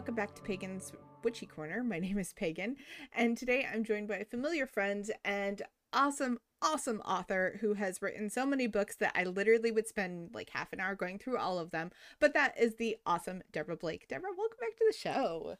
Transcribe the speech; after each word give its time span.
Welcome 0.00 0.14
back 0.14 0.34
to 0.34 0.40
Pagan's 0.40 0.94
Witchy 1.22 1.44
Corner. 1.44 1.84
My 1.84 1.98
name 1.98 2.18
is 2.18 2.32
Pagan, 2.32 2.76
and 3.12 3.36
today 3.36 3.68
I'm 3.70 3.84
joined 3.84 4.08
by 4.08 4.16
a 4.16 4.24
familiar 4.24 4.66
friend 4.66 5.04
and 5.26 5.60
awesome, 5.92 6.38
awesome 6.62 7.02
author 7.02 7.58
who 7.60 7.74
has 7.74 8.00
written 8.00 8.30
so 8.30 8.46
many 8.46 8.66
books 8.66 8.96
that 8.96 9.12
I 9.14 9.24
literally 9.24 9.70
would 9.70 9.86
spend 9.86 10.30
like 10.32 10.48
half 10.48 10.72
an 10.72 10.80
hour 10.80 10.94
going 10.94 11.18
through 11.18 11.36
all 11.36 11.58
of 11.58 11.70
them. 11.70 11.90
But 12.18 12.32
that 12.32 12.58
is 12.58 12.76
the 12.76 12.96
awesome 13.04 13.42
Deborah 13.52 13.76
Blake. 13.76 14.08
Deborah, 14.08 14.30
welcome 14.34 14.56
back 14.58 14.74
to 14.78 14.86
the 14.90 14.96
show. 14.96 15.56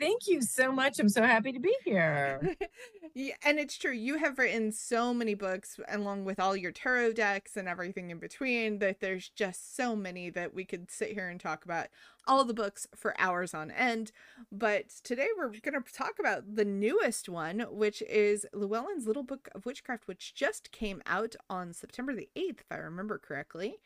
Thank 0.00 0.26
you 0.26 0.42
so 0.42 0.72
much. 0.72 0.98
I'm 0.98 1.08
so 1.08 1.22
happy 1.22 1.52
to 1.52 1.60
be 1.60 1.74
here. 1.84 2.56
yeah, 3.14 3.34
and 3.44 3.60
it's 3.60 3.78
true. 3.78 3.92
You 3.92 4.18
have 4.18 4.38
written 4.38 4.72
so 4.72 5.14
many 5.14 5.34
books 5.34 5.78
along 5.88 6.24
with 6.24 6.40
all 6.40 6.56
your 6.56 6.72
tarot 6.72 7.12
decks 7.12 7.56
and 7.56 7.68
everything 7.68 8.10
in 8.10 8.18
between 8.18 8.80
that 8.80 9.00
there's 9.00 9.28
just 9.28 9.76
so 9.76 9.94
many 9.94 10.30
that 10.30 10.52
we 10.52 10.64
could 10.64 10.90
sit 10.90 11.12
here 11.12 11.28
and 11.28 11.38
talk 11.38 11.64
about 11.64 11.86
all 12.26 12.44
the 12.44 12.54
books 12.54 12.88
for 12.96 13.14
hours 13.20 13.54
on 13.54 13.70
end. 13.70 14.10
But 14.50 14.88
today 15.04 15.28
we're 15.36 15.48
going 15.48 15.80
to 15.80 15.92
talk 15.92 16.18
about 16.18 16.56
the 16.56 16.64
newest 16.64 17.28
one, 17.28 17.60
which 17.70 18.02
is 18.02 18.46
Llewellyn's 18.52 19.06
Little 19.06 19.22
Book 19.22 19.48
of 19.54 19.64
Witchcraft, 19.64 20.08
which 20.08 20.34
just 20.34 20.72
came 20.72 21.02
out 21.06 21.36
on 21.48 21.72
September 21.72 22.14
the 22.14 22.28
8th, 22.36 22.60
if 22.60 22.66
I 22.72 22.76
remember 22.76 23.18
correctly 23.18 23.76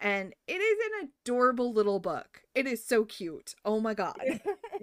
and 0.00 0.34
it 0.46 0.54
is 0.54 0.78
an 1.02 1.08
adorable 1.24 1.72
little 1.72 2.00
book. 2.00 2.42
It 2.54 2.66
is 2.66 2.84
so 2.84 3.04
cute. 3.04 3.54
Oh 3.64 3.80
my 3.80 3.94
god. 3.94 4.18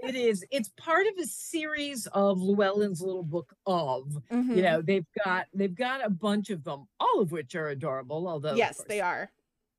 It 0.03 0.15
is. 0.15 0.45
It's 0.51 0.69
part 0.77 1.07
of 1.07 1.13
a 1.21 1.25
series 1.25 2.07
of 2.07 2.39
Llewellyn's 2.39 3.01
little 3.01 3.23
book 3.23 3.53
of. 3.65 4.17
Mm-hmm. 4.31 4.55
You 4.55 4.61
know, 4.61 4.81
they've 4.81 5.05
got 5.23 5.47
they've 5.53 5.75
got 5.75 6.05
a 6.05 6.09
bunch 6.09 6.49
of 6.49 6.63
them, 6.63 6.87
all 6.99 7.21
of 7.21 7.31
which 7.31 7.55
are 7.55 7.69
adorable, 7.69 8.27
although 8.27 8.55
Yes, 8.55 8.83
they 8.87 9.01
are. 9.01 9.31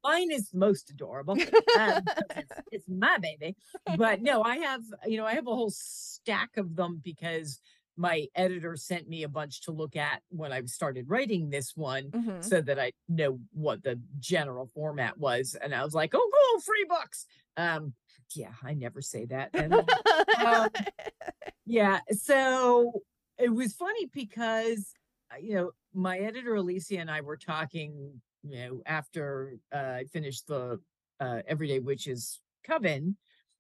Mine 0.05 0.33
is 0.33 0.51
most 0.53 0.91
adorable. 0.91 1.37
Um, 1.79 2.03
it's, 2.37 2.53
it's 2.71 2.89
my 2.89 3.17
baby. 3.19 3.57
But 3.97 4.21
no, 4.21 4.43
I 4.43 4.59
have, 4.59 4.83
you 5.07 5.17
know, 5.17 5.25
I 5.25 5.35
have 5.35 5.47
a 5.47 5.55
whole 5.55 5.71
stack 5.71 6.59
of 6.59 6.77
them 6.77 7.01
because 7.03 7.61
my 7.97 8.27
editor 8.35 8.77
sent 8.77 9.09
me 9.09 9.23
a 9.23 9.29
bunch 9.29 9.63
to 9.63 9.73
look 9.73 9.97
at 9.97 10.23
when 10.29 10.53
I 10.53 10.63
started 10.65 11.09
writing 11.09 11.51
this 11.51 11.73
one 11.77 12.11
mm-hmm. 12.11 12.41
so 12.43 12.61
that 12.61 12.79
I 12.79 12.93
know 13.09 13.39
what 13.53 13.83
the 13.83 14.01
general 14.19 14.71
format 14.75 15.19
was. 15.19 15.57
And 15.61 15.75
I 15.75 15.85
was 15.85 15.95
like, 15.95 16.15
oh, 16.15 16.31
cool, 16.33 16.61
free 16.61 16.87
books. 16.89 17.27
Um, 17.57 17.95
yeah, 18.35 18.53
I 18.63 18.75
never 18.75 19.03
say 19.03 19.27
that. 19.27 19.51
And, 19.55 19.75
um, 19.75 20.69
yeah, 21.67 22.01
so 22.11 23.03
it 23.39 23.53
was 23.53 23.75
funny 23.75 24.07
because, 24.13 24.93
uh, 25.33 25.39
you 25.39 25.55
know, 25.55 25.71
my 25.95 26.19
editor 26.19 26.55
Alicia 26.55 26.99
and 26.99 27.11
I 27.11 27.21
were 27.21 27.37
talking, 27.37 28.21
you 28.43 28.57
know, 28.57 28.83
after 28.87 29.57
uh, 29.75 29.79
I 29.79 30.05
finished 30.13 30.47
the 30.47 30.81
uh, 31.21 31.43
Everyday 31.47 31.79
Witches 31.79 32.41
Coven 32.65 33.17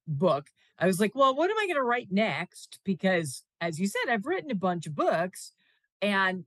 book. 0.06 0.48
I 0.78 0.86
was 0.86 0.98
like, 0.98 1.14
well, 1.14 1.34
what 1.34 1.50
am 1.50 1.58
I 1.58 1.66
going 1.66 1.76
to 1.76 1.82
write 1.82 2.08
next? 2.10 2.80
Because 2.84 3.44
as 3.60 3.78
you 3.78 3.86
said, 3.86 4.08
I've 4.08 4.26
written 4.26 4.50
a 4.50 4.56
bunch 4.56 4.86
of 4.86 4.94
books 4.94 5.52
and 6.00 6.44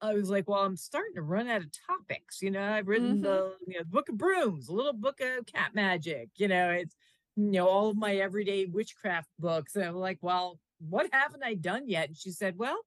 I 0.00 0.14
was 0.14 0.30
like, 0.30 0.48
well, 0.48 0.64
I'm 0.64 0.76
starting 0.76 1.14
to 1.14 1.22
run 1.22 1.48
out 1.48 1.62
of 1.62 1.70
topics. 1.86 2.40
You 2.42 2.50
know, 2.50 2.72
I've 2.72 2.88
written 2.88 3.14
mm-hmm. 3.14 3.22
the 3.22 3.54
you 3.66 3.78
know, 3.78 3.84
book 3.84 4.08
of 4.08 4.18
brooms, 4.18 4.68
a 4.68 4.72
little 4.72 4.92
book 4.92 5.20
of 5.20 5.46
cat 5.46 5.74
magic. 5.74 6.30
You 6.36 6.48
know, 6.48 6.70
it's 6.70 6.94
you 7.38 7.52
know 7.52 7.68
all 7.68 7.90
of 7.90 7.96
my 7.96 8.16
everyday 8.16 8.66
witchcraft 8.66 9.28
books. 9.38 9.76
And 9.76 9.84
I'm 9.84 9.94
like, 9.94 10.18
well, 10.20 10.58
what 10.80 11.08
haven't 11.12 11.44
I 11.44 11.54
done 11.54 11.88
yet? 11.88 12.08
And 12.08 12.16
she 12.16 12.32
said, 12.32 12.58
well, 12.58 12.78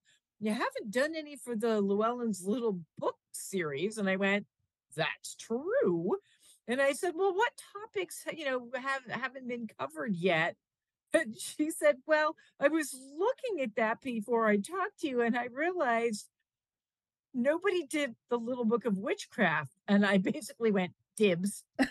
you 0.41 0.51
haven't 0.51 0.91
done 0.91 1.13
any 1.15 1.37
for 1.37 1.55
the 1.55 1.79
Llewellyn's 1.79 2.43
little 2.45 2.81
book 2.97 3.15
series. 3.31 3.97
And 3.97 4.09
I 4.09 4.17
went, 4.17 4.45
that's 4.95 5.35
true. 5.35 6.17
And 6.67 6.81
I 6.81 6.91
said, 6.91 7.13
well, 7.15 7.33
what 7.33 7.53
topics 7.73 8.25
you 8.35 8.43
know 8.43 8.67
have 8.75 9.03
haven't 9.09 9.47
been 9.47 9.67
covered 9.79 10.15
yet? 10.15 10.55
And 11.13 11.37
she 11.37 11.71
said, 11.71 11.97
Well, 12.07 12.37
I 12.57 12.69
was 12.69 12.97
looking 13.19 13.61
at 13.61 13.75
that 13.75 13.99
before 13.99 14.47
I 14.47 14.55
talked 14.55 15.01
to 15.01 15.09
you, 15.09 15.19
and 15.19 15.37
I 15.37 15.47
realized 15.51 16.29
nobody 17.33 17.85
did 17.85 18.15
the 18.29 18.37
little 18.37 18.63
book 18.63 18.85
of 18.85 18.97
witchcraft. 18.97 19.73
And 19.89 20.05
I 20.05 20.19
basically 20.19 20.71
went, 20.71 20.93
Dibs. 21.17 21.65
you 21.79 21.87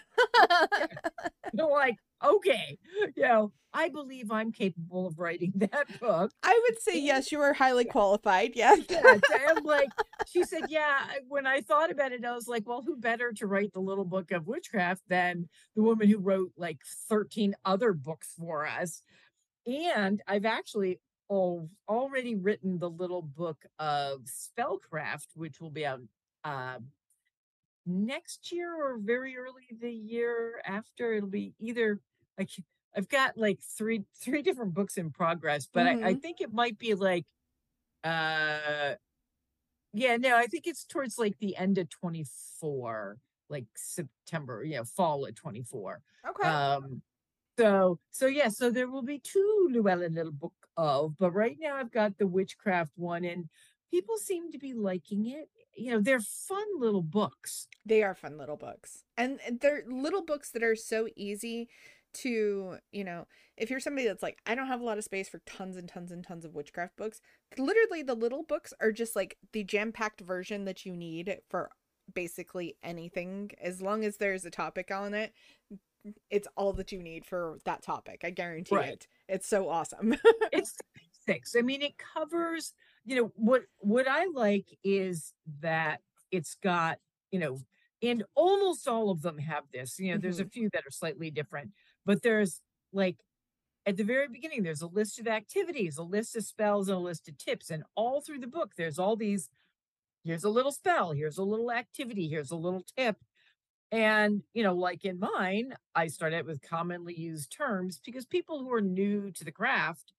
know, 1.52 1.68
like, 1.68 1.96
okay, 2.22 2.78
you 3.16 3.22
know, 3.22 3.52
I 3.72 3.88
believe 3.88 4.32
I'm 4.32 4.52
capable 4.52 5.06
of 5.06 5.18
writing 5.18 5.52
that 5.56 6.00
book. 6.00 6.32
I 6.42 6.60
would 6.64 6.80
say 6.80 7.00
yes, 7.00 7.30
you 7.30 7.40
are 7.40 7.52
highly 7.52 7.84
qualified. 7.84 8.52
Yes. 8.54 8.80
yes. 8.88 9.20
I'm 9.48 9.64
like, 9.64 9.88
she 10.26 10.42
said, 10.44 10.64
yeah. 10.68 10.98
When 11.28 11.46
I 11.46 11.60
thought 11.60 11.90
about 11.90 12.12
it, 12.12 12.24
I 12.24 12.34
was 12.34 12.48
like, 12.48 12.66
well, 12.66 12.82
who 12.82 12.96
better 12.96 13.32
to 13.32 13.46
write 13.46 13.72
the 13.72 13.80
little 13.80 14.04
book 14.04 14.32
of 14.32 14.46
witchcraft 14.46 15.02
than 15.08 15.48
the 15.76 15.82
woman 15.82 16.08
who 16.08 16.18
wrote 16.18 16.52
like 16.56 16.78
13 17.08 17.54
other 17.64 17.92
books 17.92 18.34
for 18.38 18.66
us? 18.66 19.02
And 19.66 20.22
I've 20.26 20.46
actually 20.46 21.00
already 21.30 22.34
written 22.34 22.78
the 22.78 22.90
little 22.90 23.22
book 23.22 23.64
of 23.78 24.22
spellcraft, 24.24 25.28
which 25.34 25.60
will 25.60 25.70
be 25.70 25.86
out 25.86 26.00
uh, 26.44 26.78
next 27.86 28.50
year 28.50 28.74
or 28.74 28.98
very 28.98 29.36
early 29.36 29.68
the 29.80 29.92
year 29.92 30.60
after. 30.66 31.12
It'll 31.12 31.28
be 31.28 31.54
either 31.60 32.00
like 32.40 32.50
I've 32.96 33.08
got 33.08 33.36
like 33.36 33.60
three 33.76 34.02
three 34.20 34.42
different 34.42 34.74
books 34.74 34.96
in 34.96 35.10
progress, 35.10 35.68
but 35.72 35.86
mm-hmm. 35.86 36.04
I, 36.04 36.08
I 36.08 36.12
mm-hmm. 36.12 36.20
think 36.20 36.40
it 36.40 36.52
might 36.52 36.78
be 36.78 36.94
like 36.94 37.26
uh 38.02 38.94
yeah, 39.92 40.16
no, 40.16 40.36
I 40.36 40.46
think 40.46 40.66
it's 40.66 40.84
towards 40.84 41.18
like 41.18 41.36
the 41.40 41.56
end 41.56 41.76
of 41.76 41.90
24, 41.90 43.18
like 43.48 43.64
September, 43.74 44.62
yeah, 44.64 44.82
fall 44.84 45.26
of 45.26 45.34
24. 45.34 46.00
Okay. 46.30 46.48
Um 46.48 47.02
so 47.58 47.98
so 48.10 48.26
yeah, 48.26 48.48
so 48.48 48.70
there 48.70 48.88
will 48.88 49.02
be 49.02 49.18
two 49.18 49.68
Llewellyn 49.70 50.14
little 50.14 50.32
book 50.32 50.54
of, 50.76 51.16
but 51.18 51.32
right 51.32 51.56
now 51.60 51.76
I've 51.76 51.92
got 51.92 52.18
the 52.18 52.26
witchcraft 52.26 52.92
one 52.96 53.24
and 53.24 53.48
people 53.90 54.16
seem 54.16 54.50
to 54.52 54.58
be 54.58 54.72
liking 54.72 55.26
it. 55.26 55.48
You 55.76 55.92
know, 55.92 56.00
they're 56.00 56.20
fun 56.20 56.64
little 56.78 57.02
books. 57.02 57.68
They 57.86 58.02
are 58.02 58.14
fun 58.14 58.38
little 58.38 58.56
books. 58.56 59.04
And 59.16 59.38
they're 59.60 59.82
little 59.88 60.24
books 60.24 60.50
that 60.52 60.62
are 60.62 60.76
so 60.76 61.08
easy 61.16 61.68
to, 62.14 62.76
you 62.92 63.04
know, 63.04 63.26
if 63.56 63.70
you're 63.70 63.80
somebody 63.80 64.06
that's 64.06 64.22
like, 64.22 64.38
I 64.46 64.54
don't 64.54 64.66
have 64.66 64.80
a 64.80 64.84
lot 64.84 64.98
of 64.98 65.04
space 65.04 65.28
for 65.28 65.40
tons 65.46 65.76
and 65.76 65.88
tons 65.88 66.12
and 66.12 66.24
tons 66.24 66.44
of 66.44 66.54
witchcraft 66.54 66.96
books, 66.96 67.20
literally 67.58 68.02
the 68.02 68.14
little 68.14 68.42
books 68.42 68.72
are 68.80 68.92
just 68.92 69.16
like 69.16 69.36
the 69.52 69.64
jam 69.64 69.92
packed 69.92 70.20
version 70.20 70.64
that 70.64 70.86
you 70.86 70.96
need 70.96 71.38
for 71.48 71.70
basically 72.14 72.76
anything. 72.82 73.50
As 73.60 73.80
long 73.80 74.04
as 74.04 74.16
there's 74.16 74.44
a 74.44 74.50
topic 74.50 74.90
on 74.90 75.14
it, 75.14 75.32
it's 76.30 76.48
all 76.56 76.72
that 76.74 76.92
you 76.92 77.02
need 77.02 77.26
for 77.26 77.58
that 77.64 77.82
topic. 77.82 78.22
I 78.24 78.30
guarantee 78.30 78.76
right. 78.76 78.88
it. 78.88 79.06
It's 79.28 79.46
so 79.46 79.68
awesome. 79.68 80.16
it's 80.52 80.76
six. 81.26 81.54
I 81.56 81.62
mean, 81.62 81.82
it 81.82 81.94
covers, 81.98 82.72
you 83.04 83.16
know, 83.16 83.32
what 83.36 83.62
what 83.78 84.08
I 84.08 84.26
like 84.32 84.66
is 84.82 85.34
that 85.60 86.00
it's 86.30 86.54
got, 86.54 86.98
you 87.30 87.38
know, 87.38 87.58
and 88.02 88.24
almost 88.34 88.88
all 88.88 89.10
of 89.10 89.22
them 89.22 89.38
have 89.38 89.64
this. 89.72 89.98
You 89.98 90.08
know, 90.08 90.14
mm-hmm. 90.14 90.22
there's 90.22 90.40
a 90.40 90.44
mm-hmm. 90.44 90.50
few 90.50 90.70
that 90.72 90.86
are 90.86 90.90
slightly 90.90 91.30
different, 91.30 91.70
but 92.06 92.22
there's 92.22 92.60
like 92.92 93.16
at 93.86 93.96
the 93.96 94.04
very 94.04 94.28
beginning, 94.28 94.62
there's 94.62 94.82
a 94.82 94.86
list 94.86 95.18
of 95.18 95.26
activities, 95.26 95.96
a 95.96 96.02
list 96.02 96.36
of 96.36 96.44
spells, 96.44 96.88
and 96.88 96.96
a 96.96 97.00
list 97.00 97.28
of 97.28 97.38
tips. 97.38 97.70
And 97.70 97.82
all 97.94 98.20
through 98.20 98.40
the 98.40 98.46
book, 98.46 98.72
there's 98.76 98.98
all 98.98 99.16
these 99.16 99.48
here's 100.24 100.44
a 100.44 100.50
little 100.50 100.72
spell, 100.72 101.12
here's 101.12 101.38
a 101.38 101.42
little 101.42 101.72
activity, 101.72 102.28
here's 102.28 102.50
a 102.50 102.56
little 102.56 102.84
tip. 102.96 103.16
And, 103.92 104.42
you 104.54 104.62
know, 104.62 104.74
like 104.74 105.04
in 105.04 105.18
mine, 105.18 105.74
I 105.94 106.06
started 106.06 106.46
with 106.46 106.62
commonly 106.62 107.14
used 107.14 107.50
terms 107.50 108.00
because 108.04 108.24
people 108.24 108.60
who 108.60 108.72
are 108.72 108.82
new 108.82 109.32
to 109.32 109.44
the 109.44 109.50
craft, 109.50 110.12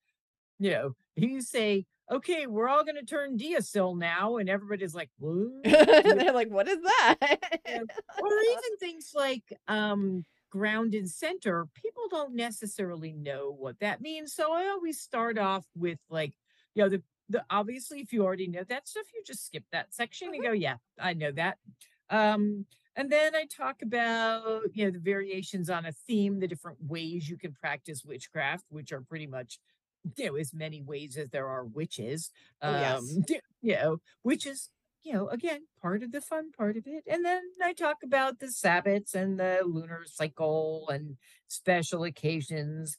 you 0.59 0.71
know, 0.71 0.95
you 1.15 1.41
say, 1.41 1.85
okay, 2.11 2.47
we're 2.47 2.67
all 2.67 2.83
going 2.83 2.95
to 2.95 3.05
turn 3.05 3.37
Deosil 3.37 3.97
now. 3.97 4.37
And 4.37 4.49
everybody's 4.49 4.93
like? 4.93 5.09
They're 5.21 6.33
like, 6.33 6.49
what 6.49 6.67
is 6.67 6.79
that? 6.81 7.17
or 7.65 8.31
even 8.43 8.77
things 8.79 9.11
like 9.15 9.43
um, 9.69 10.25
ground 10.51 10.94
and 10.94 11.09
center. 11.09 11.68
People 11.74 12.03
don't 12.12 12.36
necessarily 12.36 13.13
know 13.13 13.56
what 13.57 13.80
that 13.80 14.01
means. 14.01 14.33
So 14.33 14.53
I 14.53 14.68
always 14.68 15.00
start 15.00 15.39
off 15.39 15.65
with 15.75 15.98
like, 16.12 16.33
you 16.75 16.83
know, 16.83 16.89
the, 16.89 17.01
the 17.30 17.44
obviously, 17.50 18.01
if 18.01 18.13
you 18.13 18.24
already 18.24 18.48
know 18.48 18.63
that 18.69 18.88
stuff, 18.88 19.06
you 19.15 19.24
just 19.25 19.48
skip 19.48 19.63
that 19.71 19.94
section 19.94 20.27
mm-hmm. 20.27 20.36
and 20.36 20.44
go, 20.44 20.51
yeah, 20.51 20.75
I 21.00 21.13
know 21.13 21.31
that. 21.31 21.57
Um, 22.12 22.65
And 22.98 23.09
then 23.09 23.36
I 23.36 23.45
talk 23.45 23.81
about, 23.81 24.63
you 24.74 24.83
know, 24.83 24.92
the 24.92 25.00
variations 25.00 25.69
on 25.69 25.86
a 25.86 25.94
theme, 25.94 26.39
the 26.39 26.48
different 26.48 26.77
ways 26.86 27.30
you 27.30 27.38
can 27.38 27.53
practice 27.53 28.03
witchcraft, 28.03 28.65
which 28.69 28.92
are 28.92 29.01
pretty 29.01 29.27
much, 29.27 29.59
you 30.18 30.25
know, 30.25 30.36
as 30.36 30.53
many 30.53 30.81
ways 30.81 31.15
as 31.18 31.30
there 31.30 31.48
are 31.48 31.63
witches. 31.63 32.31
Oh, 32.62 32.71
yes. 32.71 33.00
Um, 33.00 33.24
you 33.62 33.75
know, 33.75 33.98
which 34.24 34.45
is, 34.45 34.69
you 35.03 35.13
know, 35.13 35.30
again, 35.30 35.62
part 35.81 36.03
of 36.03 36.12
the 36.12 36.21
fun 36.21 36.51
part 36.51 36.77
of 36.77 36.83
it. 36.88 37.03
And 37.07 37.25
then 37.25 37.42
I 37.63 37.74
talk 37.74 37.98
about 38.03 38.39
the 38.39 38.48
Sabbats 38.48 39.15
and 39.15 39.39
the 39.39 39.62
lunar 39.65 40.03
cycle 40.06 40.88
and 40.89 41.18
special 41.48 42.03
occasions 42.03 42.98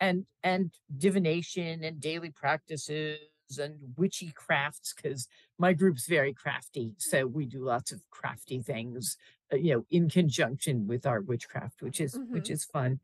and 0.00 0.26
and 0.42 0.72
divination 0.96 1.84
and 1.84 2.00
daily 2.00 2.30
practices 2.30 3.18
and 3.58 3.76
witchy 3.96 4.32
crafts 4.34 4.92
because 4.94 5.28
my 5.58 5.72
group's 5.72 6.06
very 6.08 6.32
crafty 6.32 6.92
so 6.98 7.26
we 7.26 7.46
do 7.46 7.62
lots 7.62 7.92
of 7.92 8.00
crafty 8.10 8.60
things 8.60 9.16
uh, 9.52 9.56
you 9.56 9.74
know 9.74 9.86
in 9.90 10.08
conjunction 10.08 10.86
with 10.88 11.06
our 11.06 11.20
witchcraft 11.20 11.82
which 11.82 12.00
is 12.00 12.18
which 12.30 12.48
Mhm. 12.48 12.50
is 12.50 12.64
fun 12.64 12.98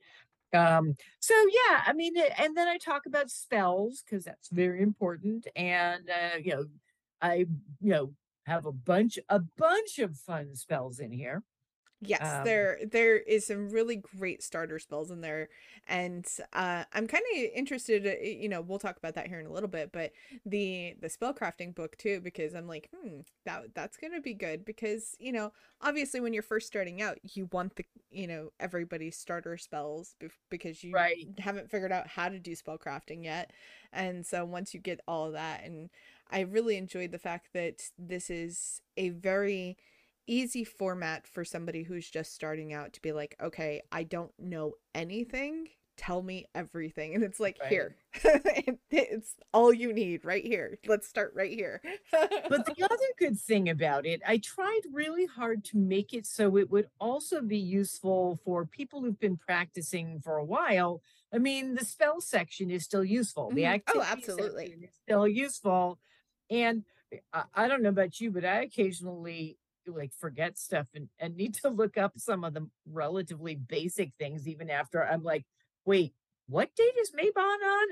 um 0.55 0.95
so 1.21 1.35
yeah 1.49 1.83
i 1.87 1.93
mean 1.93 2.15
and 2.39 2.57
then 2.57 2.69
i 2.69 2.79
talk 2.79 3.07
about 3.07 3.31
spells 3.31 4.03
because 4.03 4.25
that's 4.25 4.49
very 4.51 4.83
important 4.83 5.47
and 5.57 6.11
uh 6.11 6.37
you 6.43 6.53
know 6.55 6.65
i 7.23 7.35
you 7.81 7.91
know 7.93 8.13
have 8.45 8.67
a 8.67 8.73
bunch 8.73 9.19
a 9.29 9.41
bunch 9.41 9.99
of 9.99 10.17
fun 10.17 10.55
spells 10.55 10.99
in 11.01 11.13
here 11.13 11.43
Yes, 12.03 12.39
um 12.39 12.43
there 12.43 12.79
there 12.91 13.19
is 13.19 13.47
some 13.47 13.69
really 13.69 13.97
great 13.97 14.43
starter 14.43 14.79
spells 14.79 15.11
in 15.11 15.21
there, 15.21 15.51
and 15.87 16.27
uh, 16.55 16.85
I'm 16.95 17.07
kind 17.07 17.23
of 17.37 17.51
interested. 17.55 18.07
uh, 18.07 18.13
You 18.25 18.49
know, 18.49 18.63
we'll 18.63 18.79
talk 18.79 18.97
about 18.97 19.15
that 19.17 19.27
here 19.27 19.39
in 19.39 19.45
a 19.45 19.53
little 19.53 19.69
bit, 19.69 19.93
but 19.93 20.13
the 20.47 20.95
the 20.99 21.09
spellcrafting 21.09 21.75
book 21.75 21.99
too, 21.99 22.21
because 22.23 22.55
I'm 22.55 22.67
like, 22.67 22.89
hmm, 22.97 23.21
that 23.45 23.75
that's 23.75 23.99
gonna 23.99 24.23
be 24.23 24.33
good 24.33 24.65
because 24.65 25.15
you 25.21 25.31
know, 25.31 25.53
obviously 25.83 26.21
when 26.21 26.33
you're 26.33 26.43
first 26.43 26.67
starting 26.69 27.03
out, 27.03 27.19
you 27.23 27.51
want 27.53 27.77
the 27.77 27.85
you 28.11 28.27
know 28.27 28.51
everybody's 28.59 29.19
starter 29.19 29.59
spells 29.59 30.17
because 30.49 30.83
you 30.83 30.95
right 30.95 31.29
haven't 31.39 31.71
figured 31.71 31.93
out 31.93 32.07
how 32.07 32.31
to 32.31 32.39
do 32.39 32.53
spellcrafting 32.53 33.25
yet, 33.25 33.51
and 33.93 34.25
so 34.25 34.45
once 34.47 34.73
you 34.73 34.81
get 34.81 35.01
all 35.07 35.27
of 35.27 35.33
that, 35.35 35.65
and 35.65 35.91
I 36.31 36.41
really 36.41 36.77
enjoyed 36.77 37.13
the 37.13 37.19
fact 37.19 37.49
that 37.55 37.83
this 37.99 38.31
is 38.31 38.81
a 38.97 39.11
very 39.11 39.77
easy 40.27 40.65
format 40.65 41.27
for 41.27 41.45
somebody 41.45 41.83
who's 41.83 42.09
just 42.09 42.35
starting 42.35 42.73
out 42.73 42.93
to 42.95 43.03
be 43.03 43.13
like, 43.13 43.37
okay, 43.43 43.83
I 43.91 44.05
don't 44.05 44.33
know 44.39 44.75
anything. 44.95 45.69
Tell 45.97 46.23
me 46.23 46.47
everything. 46.55 47.15
And 47.15 47.23
it's 47.25 47.41
like, 47.41 47.59
right 47.61 47.69
here, 47.71 47.97
It- 48.25 48.79
it's 48.93 49.35
all 49.53 49.73
you 49.73 49.93
need 49.93 50.25
right 50.25 50.45
here. 50.45 50.79
Let's 50.87 51.07
start 51.09 51.33
right 51.35 51.51
here. 51.53 51.81
But 52.13 52.67
the 52.67 52.83
other 52.85 52.97
good 53.19 53.39
thing 53.39 53.69
about 53.69 54.07
it, 54.07 54.21
I 54.27 54.39
tried 54.39 54.81
really 54.93 55.27
hard 55.27 55.65
to 55.67 55.77
make 55.77 56.13
it 56.15 56.27
so 56.27 56.57
it 56.57 56.71
would 56.71 56.89
also 57.01 57.41
be 57.41 57.59
useful 57.59 58.39
for 58.45 58.65
people 58.67 59.01
who've 59.01 59.19
been 59.21 59.37
practicing 59.37 60.21
for 60.21 60.37
a 60.39 60.45
while. 60.45 61.03
I 61.33 61.39
mean, 61.39 61.75
the 61.75 61.85
spell 61.85 62.21
section 62.21 62.71
is 62.71 62.85
still 62.85 63.05
useful. 63.05 63.51
The 63.51 63.63
Mhm. 63.63 63.83
Oh, 63.89 64.01
activity 64.01 64.11
absolutely. 64.11 64.67
section 64.67 64.85
is 64.85 64.95
still 65.03 65.29
useful. 65.29 65.99
And 66.51 66.85
I, 67.33 67.45
I 67.55 67.69
don't 67.69 67.83
know 67.83 67.89
about 67.91 68.21
you, 68.21 68.31
but 68.31 68.45
I 68.45 68.63
occasionally 68.63 69.57
like 69.87 70.13
forget 70.13 70.59
stuff 70.59 70.87
and, 70.95 71.09
and 71.19 71.37
need 71.37 71.55
to 71.55 71.69
look 71.69 71.97
up 71.99 72.13
some 72.17 72.45
of 72.45 72.55
the 72.55 72.69
relatively 72.91 73.57
basic 73.57 74.13
things 74.19 74.47
even 74.47 74.71
after 74.71 75.05
I'm 75.05 75.23
like, 75.23 75.45
wait, 75.85 76.13
what 76.49 76.69
date 76.77 76.95
is 77.01 77.11
Mabon 77.13 77.37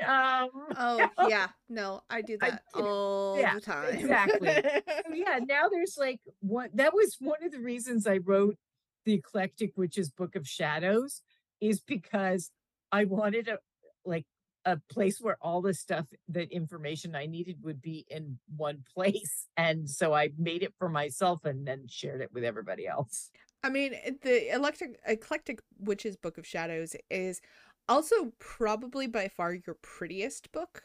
on? 0.05 0.45
Um, 0.45 1.09
Oh, 1.19 1.29
yeah. 1.29 1.49
No, 1.69 2.03
I 2.11 2.23
do 2.23 2.37
that 2.39 2.63
did- 2.75 2.83
all 2.85 3.39
yeah, 3.39 3.55
the 3.55 3.61
time. 3.61 3.95
exactly. 3.95 4.49
So 5.09 5.15
yeah, 5.15 5.39
now 5.47 5.69
there's 5.71 5.97
like 5.99 6.21
one 6.41 6.69
that 6.75 6.93
was 6.95 7.17
one 7.21 7.43
of 7.43 7.51
the 7.53 7.61
reasons 7.61 8.07
I 8.07 8.19
wrote 8.19 8.57
the 9.05 9.15
Eclectic 9.15 9.73
Witches 9.77 10.11
Book 10.11 10.37
of 10.37 10.47
Shadows 10.47 11.23
is 11.61 11.81
because 11.81 12.51
I 12.93 13.05
wanted 13.05 13.49
a 13.49 13.59
like 14.05 14.27
a 14.65 14.77
place 14.91 15.21
where 15.21 15.39
all 15.41 15.63
the 15.63 15.73
stuff 15.75 16.07
that 16.29 16.51
information 16.53 17.15
I 17.15 17.27
needed 17.27 17.57
would 17.63 17.81
be 17.81 18.05
in 18.09 18.39
one 18.57 18.85
place. 18.95 19.47
And 19.57 19.89
so 19.89 20.13
I 20.15 20.31
made 20.39 20.63
it 20.63 20.75
for 20.79 20.89
myself 20.89 21.45
and 21.45 21.67
then 21.67 21.87
shared 21.89 22.21
it 22.21 22.33
with 22.33 22.45
everybody 22.45 22.87
else. 22.87 23.31
I 23.65 23.71
mean, 23.71 23.95
eh, 24.05 24.13
the 24.23 24.55
electric 24.55 25.01
eclectic 25.07 25.61
witches 25.81 26.17
book 26.17 26.39
of 26.39 26.47
shadows 26.47 26.95
is 27.11 27.41
also 27.89 28.33
probably 28.39 29.07
by 29.07 29.29
far 29.29 29.55
your 29.55 29.77
prettiest 29.83 30.53
book. 30.53 30.83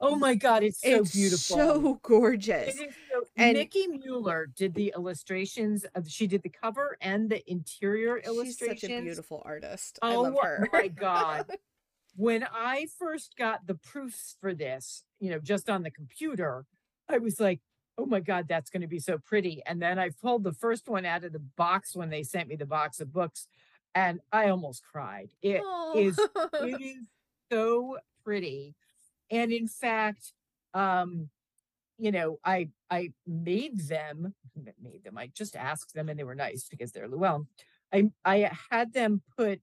Oh 0.00 0.14
my 0.14 0.36
god, 0.36 0.62
it's 0.62 0.80
so 0.80 0.88
it's 1.00 1.12
beautiful. 1.12 1.56
so 1.56 1.98
gorgeous. 2.04 2.76
So, 2.78 3.24
And- 3.36 3.58
Mickie 3.58 3.88
Mueller 3.88 4.46
did 4.46 4.72
the 4.74 4.92
illustrations. 4.96 5.84
Of, 5.96 6.08
she 6.08 6.28
did 6.28 6.42
the 6.44 6.48
cover 6.50 6.96
and 7.00 7.28
the 7.28 7.42
interior 7.50 8.18
She's 8.20 8.28
illustrations. 8.28 8.80
such 8.82 8.90
a 8.90 9.00
beautiful 9.02 9.42
artist. 9.44 9.98
I 10.00 10.14
Oh 10.14 10.22
love 10.22 10.36
her. 10.40 10.68
my 10.72 10.86
God. 10.88 11.50
When 12.18 12.44
I 12.52 12.88
first 12.98 13.36
got 13.38 13.68
the 13.68 13.76
proofs 13.76 14.34
for 14.40 14.52
this, 14.52 15.04
you 15.20 15.30
know, 15.30 15.38
just 15.38 15.70
on 15.70 15.84
the 15.84 15.90
computer, 15.92 16.66
I 17.08 17.18
was 17.18 17.38
like, 17.38 17.60
oh 17.96 18.06
my 18.06 18.18
God, 18.18 18.46
that's 18.48 18.70
going 18.70 18.80
to 18.82 18.88
be 18.88 18.98
so 18.98 19.18
pretty. 19.18 19.62
And 19.66 19.80
then 19.80 20.00
I 20.00 20.10
pulled 20.10 20.42
the 20.42 20.52
first 20.52 20.88
one 20.88 21.06
out 21.06 21.22
of 21.22 21.32
the 21.32 21.38
box 21.38 21.94
when 21.94 22.10
they 22.10 22.24
sent 22.24 22.48
me 22.48 22.56
the 22.56 22.66
box 22.66 22.98
of 23.00 23.12
books, 23.12 23.46
and 23.94 24.20
I 24.32 24.48
almost 24.48 24.82
cried. 24.82 25.30
It 25.42 25.62
is 25.94 26.18
Oh. 26.18 26.50
it 26.64 26.80
is 26.82 27.06
so 27.52 27.98
pretty. 28.24 28.74
And 29.30 29.52
in 29.52 29.68
fact, 29.68 30.32
um, 30.74 31.28
you 31.98 32.10
know, 32.10 32.40
I 32.44 32.70
I 32.90 33.12
made 33.26 33.78
them, 33.88 34.34
made 34.82 35.04
them, 35.04 35.16
I 35.18 35.28
just 35.28 35.54
asked 35.54 35.94
them 35.94 36.08
and 36.08 36.18
they 36.18 36.24
were 36.24 36.34
nice 36.34 36.66
because 36.68 36.90
they're 36.90 37.08
Llewellyn. 37.08 37.46
I 37.92 38.10
I 38.24 38.50
had 38.70 38.92
them 38.92 39.22
put, 39.36 39.60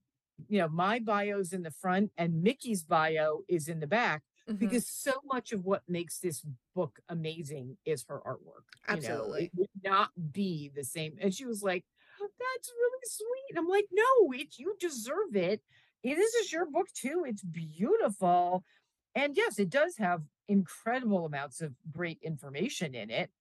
you 0.48 0.60
know, 0.60 0.68
my 0.68 1.00
bio's 1.00 1.54
in 1.54 1.64
the 1.64 1.72
front 1.72 2.12
and 2.18 2.44
Mickie's 2.44 2.84
bio 2.84 3.42
is 3.48 3.68
in 3.68 3.80
the 3.80 3.88
back 3.88 4.24
Mhm. 4.50 4.60
because 4.60 4.88
so 4.88 5.14
much 5.26 5.52
of 5.52 5.66
what 5.66 5.82
makes 5.88 6.20
this 6.20 6.46
book 6.76 7.00
amazing 7.10 7.78
is 7.86 8.04
her 8.10 8.20
artwork. 8.26 8.68
You 8.88 8.88
know, 8.88 8.98
Absolutely. 8.98 9.46
it 9.46 9.52
would 9.56 9.70
not 9.84 10.12
be 10.34 10.70
the 10.76 10.84
same. 10.84 11.18
And 11.20 11.34
she 11.34 11.46
was 11.46 11.64
like, 11.64 11.84
"Oh, 12.22 12.30
that's 12.40 12.70
really 12.78 13.06
sweet. 13.06 13.58
I'm 13.58 13.68
like, 13.68 13.88
no, 13.92 14.32
it's 14.34 14.60
you 14.60 14.76
deserve 14.80 15.36
it. 15.36 15.62
It- 16.04 16.16
This 16.16 16.34
is 16.36 16.52
your 16.52 16.66
book 16.66 16.88
too. 16.94 17.24
It's 17.28 17.44
beautiful. 17.44 18.64
And 19.16 19.36
yes, 19.36 19.58
it 19.58 19.70
does 19.70 19.98
have 19.98 20.24
incredible 20.48 21.26
amounts 21.26 21.62
of 21.62 21.74
great 21.92 22.20
information 22.22 22.94
in 22.94 23.10
it. 23.10 23.32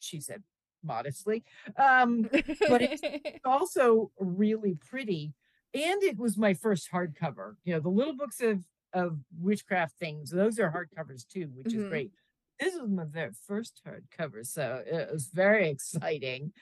She 0.00 0.20
said 0.20 0.42
modestly. 0.82 1.44
Um, 1.76 2.22
but 2.68 2.82
it's 2.82 3.02
also 3.44 4.10
really 4.18 4.74
pretty. 4.74 5.34
And 5.74 6.02
it 6.02 6.18
was 6.18 6.36
my 6.36 6.54
first 6.54 6.90
hardcover. 6.90 7.56
You 7.64 7.74
know, 7.74 7.80
the 7.80 7.88
little 7.88 8.16
books 8.16 8.40
of 8.40 8.64
of 8.94 9.20
witchcraft 9.38 9.98
things, 9.98 10.30
those 10.30 10.58
are 10.58 10.70
hardcovers 10.70 11.26
too, 11.26 11.46
which 11.54 11.72
is 11.72 11.82
Mhm. 11.82 11.84
great. 11.84 12.12
This 12.60 12.74
was 12.78 12.90
my 12.90 13.04
very 13.04 13.32
first 13.32 13.80
hardcover, 13.86 14.46
so 14.46 14.84
it 14.86 15.10
was 15.10 15.28
very 15.28 15.68
exciting. 15.70 16.52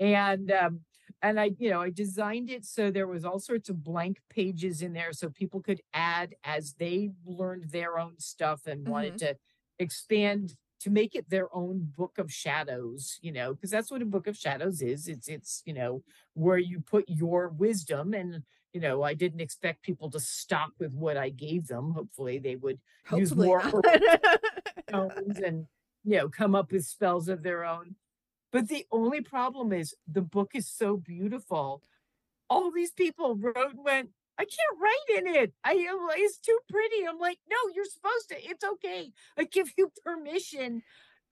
And 0.00 0.50
um, 0.52 0.84
and 1.22 1.40
I, 1.40 1.52
you 1.58 1.70
know, 1.70 1.80
I 1.82 1.90
designed 1.90 2.50
it 2.50 2.64
so 2.66 2.90
there 2.90 3.08
was 3.08 3.24
all 3.24 3.40
sorts 3.40 3.68
of 3.70 3.84
blank 3.84 4.20
pages 4.30 4.82
in 4.82 4.92
there 4.94 5.12
so 5.12 5.30
people 5.30 5.62
could 5.62 5.82
add 5.94 6.34
as 6.44 6.74
they 6.74 7.12
learned 7.24 7.70
their 7.70 7.98
own 7.98 8.18
stuff 8.20 8.66
and 8.66 8.86
wanted 8.86 9.18
to 9.18 9.36
expand 9.78 10.56
to 10.80 10.90
make 10.90 11.14
it 11.14 11.28
their 11.28 11.54
own 11.54 11.92
book 11.96 12.18
of 12.18 12.32
shadows, 12.32 13.18
you 13.20 13.32
know, 13.32 13.54
because 13.54 13.70
that's 13.70 13.90
what 13.90 14.02
a 14.02 14.06
book 14.06 14.26
of 14.26 14.36
shadows 14.36 14.82
is. 14.82 15.08
It's 15.08 15.28
it's, 15.28 15.62
you 15.64 15.74
know, 15.74 16.02
where 16.34 16.58
you 16.58 16.80
put 16.80 17.04
your 17.08 17.48
wisdom 17.48 18.14
and 18.14 18.42
you 18.72 18.80
know, 18.80 19.02
I 19.02 19.14
didn't 19.14 19.40
expect 19.40 19.82
people 19.82 20.10
to 20.10 20.20
stop 20.20 20.70
with 20.78 20.94
what 20.94 21.16
I 21.16 21.30
gave 21.30 21.66
them. 21.66 21.92
Hopefully 21.92 22.38
they 22.38 22.54
would 22.54 22.78
use 23.14 23.34
more 23.34 23.60
and 24.92 25.66
you 26.04 26.16
know 26.16 26.28
come 26.28 26.54
up 26.54 26.70
with 26.72 26.84
spells 26.84 27.28
of 27.28 27.42
their 27.42 27.64
own. 27.64 27.96
But 28.52 28.68
the 28.68 28.86
only 28.90 29.20
problem 29.20 29.72
is 29.72 29.94
the 30.10 30.22
book 30.22 30.52
is 30.54 30.68
so 30.68 30.96
beautiful. 30.96 31.82
All 32.48 32.70
these 32.70 32.90
people 32.92 33.36
wrote 33.36 33.56
and 33.56 33.84
went, 33.84 34.10
I 34.40 34.44
can't 34.44 34.80
write 34.80 35.18
in 35.18 35.42
it. 35.42 35.52
I 35.64 35.72
am 35.72 35.98
it's 36.12 36.38
too 36.38 36.58
pretty. 36.70 37.06
I'm 37.06 37.18
like, 37.18 37.36
no, 37.50 37.56
you're 37.74 37.84
supposed 37.84 38.30
to. 38.30 38.36
It's 38.42 38.64
okay. 38.64 39.12
I 39.36 39.44
give 39.44 39.70
you 39.76 39.92
permission. 40.04 40.80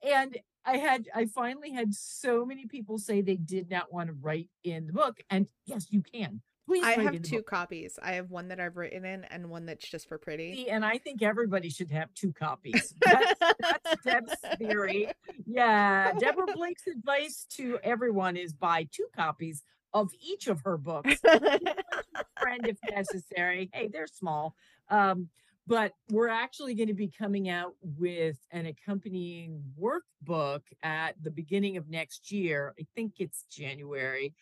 And 0.07 0.37
I 0.67 0.77
had 0.77 1.09
I 1.15 1.25
finally 1.25 1.73
had 1.73 1.95
so 1.95 2.45
many 2.45 2.67
people 2.67 2.99
say 2.99 3.23
they 3.23 3.37
did 3.37 3.71
not 3.71 3.91
want 3.91 4.11
to 4.11 4.17
write 4.21 4.51
in 4.63 4.87
the 4.87 4.93
book. 4.93 5.21
And 5.31 5.47
yes, 5.65 5.87
you 5.89 6.03
can. 6.03 6.43
Please 6.67 6.85
I 6.85 7.01
have 7.01 7.23
two 7.23 7.37
book. 7.37 7.47
copies. 7.47 7.99
I 8.03 8.13
have 8.13 8.29
one 8.29 8.49
that 8.49 8.61
I've 8.61 8.77
written 8.77 9.07
in 9.07 9.25
and 9.25 9.49
one 9.49 9.65
that's 9.65 9.89
just 9.89 10.07
for 10.07 10.19
pretty. 10.19 10.69
And 10.69 10.85
I 10.85 10.99
think 10.99 11.23
everybody 11.23 11.71
should 11.71 11.91
have 11.91 12.13
two 12.13 12.35
copies. 12.35 12.93
That's, 13.01 13.41
that's 13.59 14.05
Deb's 14.05 14.35
theory. 14.59 15.11
Yeah. 15.47 16.13
Deborah 16.21 16.53
Blake's 16.55 16.87
advice 16.87 17.47
to 17.57 17.79
everyone 17.83 18.37
is 18.37 18.53
buy 18.53 18.87
two 18.93 19.07
copies 19.17 19.63
of 19.95 20.11
each 20.21 20.47
of 20.47 20.61
her 20.63 20.77
books. 20.77 21.21
friend 22.41 22.67
if 22.67 22.79
necessary. 22.91 23.71
Hey, 23.73 23.89
they're 23.93 24.07
small. 24.07 24.55
Um, 24.91 25.29
but 25.67 25.93
we're 26.11 26.29
actually 26.29 26.75
going 26.75 26.89
to 26.89 26.95
be 26.95 27.09
coming 27.09 27.51
out 27.51 27.75
with 27.83 28.39
an 28.53 28.65
accompanying 28.67 29.63
workbook 29.79 30.63
at 30.83 31.15
the 31.23 31.31
beginning 31.31 31.77
of 31.77 31.91
next 31.91 32.33
year. 32.33 32.75
I 32.81 32.87
think 32.95 33.15
it's 33.19 33.45
January. 33.51 34.33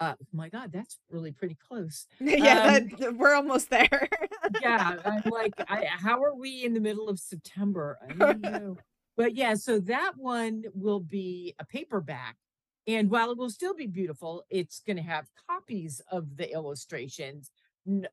Uh, 0.00 0.14
my 0.32 0.48
God, 0.48 0.72
that's 0.72 0.98
really 1.08 1.30
pretty 1.30 1.56
close. 1.68 2.08
yeah, 2.20 2.78
Um, 2.78 2.88
that, 2.98 3.16
we're 3.16 3.34
almost 3.34 3.70
there. 3.70 4.08
yeah, 4.60 4.96
I'm 5.04 5.22
like, 5.30 5.52
I, 5.68 5.84
how 5.86 6.20
are 6.24 6.34
we 6.34 6.64
in 6.64 6.74
the 6.74 6.80
middle 6.80 7.08
of 7.08 7.20
September? 7.20 7.98
I 8.08 8.12
don't 8.14 8.40
know. 8.42 8.76
But 9.16 9.36
yeah, 9.36 9.54
so 9.54 9.78
that 9.80 10.14
one 10.16 10.64
will 10.74 10.98
be 10.98 11.54
a 11.60 11.64
paperback. 11.64 12.36
And 12.86 13.10
while 13.10 13.30
it 13.30 13.38
will 13.38 13.50
still 13.50 13.74
be 13.74 13.86
beautiful, 13.86 14.44
it's 14.50 14.80
going 14.80 14.96
to 14.96 15.02
have 15.02 15.26
copies 15.48 16.00
of 16.10 16.36
the 16.36 16.50
illustrations. 16.52 17.50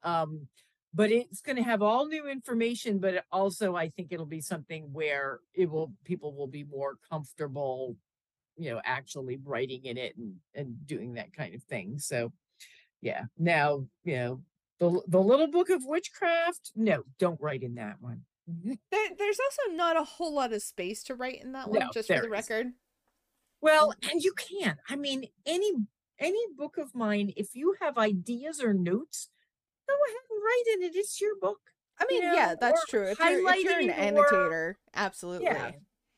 Um, 0.03 0.47
but 0.93 1.11
it's 1.11 1.41
going 1.41 1.55
to 1.55 1.63
have 1.63 1.81
all 1.81 2.07
new 2.07 2.27
information. 2.27 2.99
But 2.99 3.25
also, 3.31 3.75
I 3.75 3.89
think 3.89 4.11
it'll 4.11 4.25
be 4.25 4.41
something 4.41 4.91
where 4.91 5.39
it 5.53 5.69
will 5.69 5.93
people 6.03 6.35
will 6.35 6.47
be 6.47 6.63
more 6.63 6.95
comfortable, 7.09 7.95
you 8.57 8.71
know, 8.71 8.81
actually 8.83 9.37
writing 9.43 9.85
in 9.85 9.97
it 9.97 10.15
and 10.17 10.35
and 10.55 10.85
doing 10.87 11.13
that 11.13 11.33
kind 11.33 11.53
of 11.55 11.63
thing. 11.63 11.99
So, 11.99 12.31
yeah. 13.01 13.23
Now, 13.37 13.85
you 14.03 14.15
know, 14.15 14.41
the 14.79 15.01
the 15.07 15.19
little 15.21 15.47
book 15.47 15.69
of 15.69 15.83
witchcraft. 15.85 16.71
No, 16.75 17.03
don't 17.19 17.39
write 17.41 17.63
in 17.63 17.75
that 17.75 18.01
one. 18.01 18.21
There, 18.47 18.75
there's 19.17 19.39
also 19.39 19.75
not 19.75 19.95
a 19.95 20.03
whole 20.03 20.33
lot 20.33 20.53
of 20.53 20.63
space 20.63 21.03
to 21.03 21.15
write 21.15 21.43
in 21.43 21.51
that 21.51 21.69
one, 21.69 21.81
No, 21.81 21.89
just 21.93 22.07
for 22.07 22.13
the 22.13 22.19
isn't. 22.21 22.31
record. 22.31 22.67
Well, 23.61 23.89
mm. 23.89 24.11
and 24.11 24.21
you 24.21 24.33
can. 24.33 24.77
I 24.89 24.95
mean, 24.95 25.25
any 25.45 25.71
any 26.19 26.41
book 26.57 26.77
of 26.77 26.93
mine, 26.93 27.33
if 27.35 27.55
you 27.55 27.75
have 27.81 27.97
ideas 27.97 28.61
or 28.61 28.73
notes, 28.73 29.29
go 29.87 29.93
ahead 29.93 30.23
and 30.29 30.43
write 30.43 30.75
in 30.75 30.83
it. 30.83 30.95
It's 30.95 31.19
your 31.21 31.35
book. 31.39 31.59
I 31.99 32.05
you 32.09 32.21
mean, 32.21 32.33
yeah, 32.33 32.55
that's 32.59 32.85
true. 32.85 33.03
If 33.03 33.19
you're, 33.19 33.49
if 33.49 33.63
you're 33.63 33.79
an 33.79 33.89
highlighting 33.89 33.97
or- 33.97 34.01
annotator, 34.01 34.79
absolutely. 34.95 35.45
Yeah. 35.45 35.71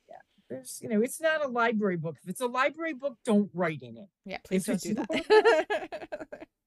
Yeah. 0.09 0.15
There's, 0.49 0.79
you 0.81 0.89
know, 0.89 1.01
it's 1.01 1.19
not 1.19 1.43
a 1.43 1.47
library 1.47 1.97
book. 1.97 2.17
If 2.21 2.29
it's 2.29 2.41
a 2.41 2.47
library 2.47 2.93
book, 2.93 3.17
don't 3.25 3.49
write 3.53 3.81
in 3.81 3.97
it. 3.97 4.09
Yeah, 4.25 4.37
please 4.45 4.67
If 4.67 4.81
don't 4.81 4.81
do 4.81 4.93
that. 4.93 6.27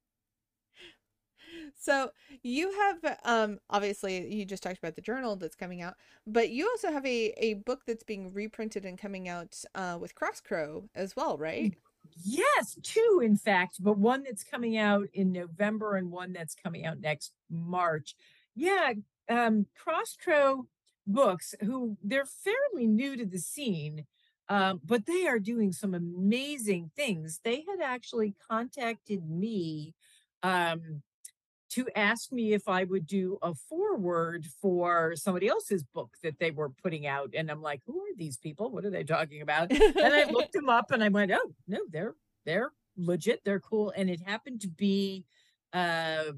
so 1.78 2.10
you 2.42 2.72
have 2.72 3.18
um 3.24 3.58
obviously 3.70 4.32
you 4.32 4.44
just 4.44 4.62
talked 4.62 4.78
about 4.78 4.94
the 4.96 5.02
journal 5.02 5.36
that's 5.36 5.56
coming 5.56 5.82
out, 5.82 5.94
but 6.26 6.50
you 6.50 6.68
also 6.68 6.90
have 6.92 7.04
a 7.06 7.32
a 7.38 7.54
book 7.54 7.82
that's 7.86 8.04
being 8.04 8.32
reprinted 8.32 8.84
and 8.84 8.98
coming 8.98 9.28
out 9.28 9.56
uh 9.74 9.98
with 10.00 10.14
Crossed 10.14 10.44
Crow 10.44 10.88
as 10.94 11.16
well, 11.16 11.38
right? 11.38 11.74
Yes, 12.22 12.78
two, 12.82 13.20
in 13.24 13.36
fact, 13.36 13.82
but 13.82 13.98
one 13.98 14.22
that's 14.22 14.44
coming 14.44 14.76
out 14.76 15.08
in 15.14 15.32
November 15.32 15.96
and 15.96 16.10
one 16.10 16.32
that's 16.32 16.54
coming 16.54 16.86
out 16.86 17.00
next 17.00 17.32
March. 17.50 18.14
Yeah, 18.54 18.92
um, 19.28 19.66
Crossed 19.76 20.20
Crow 20.20 20.66
Books, 21.06 21.54
who 21.60 21.96
they're 22.02 22.26
fairly 22.26 22.86
new 22.86 23.16
to 23.16 23.26
the 23.26 23.38
scene, 23.38 24.06
um, 24.48 24.80
but 24.84 25.06
they 25.06 25.26
are 25.26 25.38
doing 25.38 25.72
some 25.72 25.94
amazing 25.94 26.90
things. 26.94 27.40
They 27.42 27.64
had 27.68 27.80
actually 27.82 28.34
contacted 28.48 29.28
me 29.28 29.94
um, 30.42 31.02
to 31.74 31.86
ask 31.96 32.32
me 32.32 32.52
if 32.52 32.68
I 32.68 32.84
would 32.84 33.06
do 33.06 33.38
a 33.42 33.54
foreword 33.54 34.46
for 34.60 35.14
somebody 35.16 35.48
else's 35.48 35.82
book 35.82 36.10
that 36.22 36.38
they 36.38 36.50
were 36.50 36.70
putting 36.70 37.06
out. 37.06 37.30
And 37.34 37.50
I'm 37.50 37.62
like, 37.62 37.80
who 37.86 37.98
are 38.00 38.14
these 38.16 38.36
people? 38.36 38.70
What 38.70 38.84
are 38.84 38.90
they 38.90 39.04
talking 39.04 39.42
about? 39.42 39.70
and 39.70 40.14
I 40.14 40.24
looked 40.30 40.52
them 40.54 40.68
up 40.68 40.90
and 40.90 41.02
I 41.02 41.08
went, 41.08 41.32
oh 41.32 41.52
no, 41.66 41.80
they're 41.90 42.14
they're 42.46 42.70
legit, 42.96 43.40
they're 43.44 43.60
cool. 43.60 43.92
And 43.96 44.08
it 44.08 44.20
happened 44.20 44.60
to 44.62 44.68
be 44.68 45.24
uh 45.72 46.32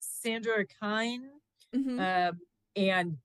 Sandra 0.00 0.64
Kynes. 0.82 1.28
Mhm. 1.74 2.28
Um 2.30 2.38
and 2.74 3.18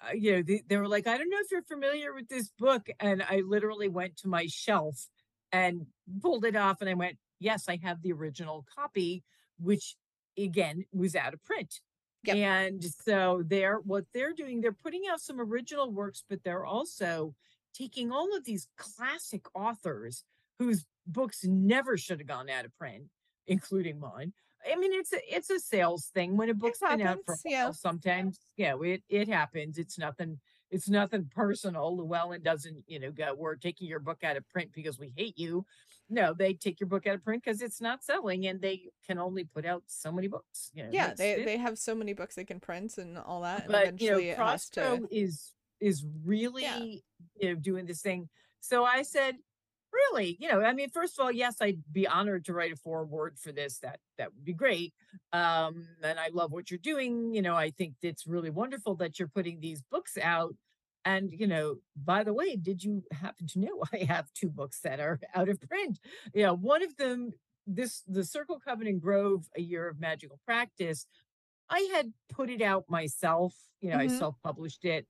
uh, 0.00 0.12
you 0.12 0.36
know, 0.36 0.42
they, 0.42 0.62
they 0.68 0.76
were 0.76 0.86
like, 0.88 1.06
I 1.08 1.18
don't 1.18 1.28
know 1.28 1.38
if 1.40 1.50
you're 1.50 1.62
familiar 1.62 2.14
with 2.14 2.28
this 2.28 2.50
book. 2.56 2.88
And 3.00 3.22
I 3.28 3.42
literally 3.44 3.88
went 3.88 4.16
to 4.18 4.28
my 4.28 4.46
shelf 4.48 5.08
and 5.50 5.86
pulled 6.22 6.44
it 6.44 6.54
off 6.54 6.80
and 6.80 6.88
I 6.88 6.94
went, 6.94 7.18
Yes, 7.40 7.68
I 7.68 7.78
have 7.82 8.02
the 8.02 8.12
original 8.12 8.64
copy, 8.74 9.22
which 9.60 9.96
again 10.44 10.84
was 10.92 11.14
out 11.16 11.34
of 11.34 11.42
print. 11.44 11.80
Yep. 12.24 12.36
And 12.36 12.84
so 12.84 13.42
they're 13.46 13.78
what 13.78 14.04
they're 14.12 14.32
doing, 14.32 14.60
they're 14.60 14.72
putting 14.72 15.02
out 15.10 15.20
some 15.20 15.40
original 15.40 15.90
works, 15.90 16.24
but 16.28 16.42
they're 16.44 16.66
also 16.66 17.34
taking 17.74 18.10
all 18.10 18.36
of 18.36 18.44
these 18.44 18.66
classic 18.76 19.42
authors 19.54 20.24
whose 20.58 20.84
books 21.06 21.44
never 21.44 21.96
should 21.96 22.18
have 22.18 22.26
gone 22.26 22.50
out 22.50 22.64
of 22.64 22.76
print, 22.76 23.04
including 23.46 24.00
mine. 24.00 24.32
I 24.70 24.76
mean, 24.76 24.92
it's 24.92 25.12
a 25.12 25.18
it's 25.34 25.50
a 25.50 25.60
sales 25.60 26.10
thing. 26.12 26.36
When 26.36 26.50
a 26.50 26.54
book's 26.54 26.80
been 26.80 27.02
out 27.02 27.18
for 27.24 27.36
yeah. 27.44 27.64
while, 27.64 27.72
sometimes, 27.72 28.40
yeah, 28.56 28.74
it 28.82 29.02
it 29.08 29.28
happens. 29.28 29.78
It's 29.78 29.98
nothing. 29.98 30.38
It's 30.70 30.88
nothing 30.88 31.30
personal. 31.34 31.96
Llewellyn 31.96 32.42
doesn't, 32.42 32.84
you 32.86 33.00
know, 33.00 33.10
go. 33.10 33.34
We're 33.34 33.54
taking 33.54 33.88
your 33.88 34.00
book 34.00 34.22
out 34.22 34.36
of 34.36 34.46
print 34.50 34.70
because 34.74 34.98
we 34.98 35.12
hate 35.16 35.38
you. 35.38 35.64
No, 36.10 36.32
they 36.34 36.54
take 36.54 36.80
your 36.80 36.88
book 36.88 37.06
out 37.06 37.14
of 37.16 37.24
print 37.24 37.44
because 37.44 37.60
it's 37.62 37.80
not 37.80 38.02
selling, 38.02 38.46
and 38.46 38.60
they 38.60 38.90
can 39.06 39.18
only 39.18 39.44
put 39.44 39.66
out 39.66 39.82
so 39.86 40.10
many 40.10 40.26
books. 40.28 40.70
You 40.74 40.84
know, 40.84 40.90
yeah, 40.92 41.08
they 41.18 41.32
it- 41.32 41.44
they 41.44 41.56
have 41.58 41.78
so 41.78 41.94
many 41.94 42.12
books 42.14 42.34
they 42.34 42.44
can 42.44 42.60
print 42.60 42.96
and 42.98 43.18
all 43.18 43.42
that, 43.42 43.64
and 43.64 43.72
but 43.72 44.00
you 44.00 44.10
know 44.10 44.18
has 44.36 44.68
to. 44.70 44.80
Is 45.10 45.54
is 45.80 46.04
really 46.24 46.62
you 47.40 47.48
know 47.48 47.54
doing 47.54 47.86
this 47.86 48.02
thing 48.02 48.28
so 48.58 48.84
i 48.84 49.00
said 49.02 49.36
really 49.92 50.36
you 50.40 50.48
know 50.48 50.60
i 50.60 50.72
mean 50.72 50.90
first 50.90 51.16
of 51.16 51.22
all 51.24 51.30
yes 51.30 51.54
i'd 51.60 51.80
be 51.92 52.04
honored 52.04 52.44
to 52.44 52.52
write 52.52 52.72
a 52.72 52.76
foreword 52.76 53.38
for 53.38 53.52
this 53.52 53.78
that 53.78 54.00
that 54.18 54.34
would 54.34 54.44
be 54.44 54.52
great 54.52 54.92
um 55.32 55.86
and 56.02 56.18
i 56.18 56.28
love 56.32 56.50
what 56.50 56.68
you're 56.68 56.78
doing 56.78 57.32
you 57.32 57.40
know 57.40 57.54
i 57.54 57.70
think 57.70 57.94
it's 58.02 58.26
really 58.26 58.50
wonderful 58.50 58.96
that 58.96 59.20
you're 59.20 59.28
putting 59.28 59.60
these 59.60 59.80
books 59.82 60.18
out 60.20 60.52
and 61.08 61.32
you 61.32 61.46
know 61.46 61.76
by 61.96 62.22
the 62.22 62.34
way 62.34 62.56
did 62.56 62.82
you 62.84 63.02
happen 63.12 63.46
to 63.46 63.58
know 63.60 63.82
i 63.92 63.98
have 64.14 64.32
two 64.34 64.50
books 64.50 64.80
that 64.80 65.00
are 65.00 65.18
out 65.34 65.48
of 65.48 65.60
print 65.62 65.98
you 66.34 66.42
know 66.42 66.54
one 66.54 66.82
of 66.82 66.96
them 66.96 67.32
this 67.66 68.02
the 68.06 68.24
circle 68.24 68.58
covenant 68.68 69.00
grove 69.00 69.48
a 69.56 69.60
year 69.60 69.88
of 69.88 70.00
magical 70.00 70.38
practice 70.46 71.06
I 71.70 71.80
had 71.94 72.12
put 72.30 72.50
it 72.50 72.62
out 72.62 72.84
myself. 72.88 73.54
You 73.80 73.90
know, 73.90 73.98
I 73.98 74.06
Mhm. 74.06 74.18
self-published 74.18 74.84
it. 74.84 75.06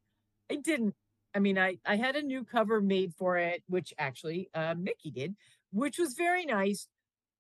I 0.51 0.57
didn't. 0.57 0.95
I 1.35 1.39
mean, 1.41 1.59
I 1.59 1.79
I 1.85 1.97
had 1.97 2.17
a 2.17 2.23
new 2.23 2.45
cover 2.45 2.81
made 2.81 3.15
for 3.15 3.39
it, 3.39 3.63
which 3.69 3.95
actually 3.99 4.51
uh, 4.55 4.75
Mickie 4.77 5.11
did, 5.11 5.37
which 5.73 5.99
was 5.99 6.15
very 6.15 6.45
nice. 6.47 6.89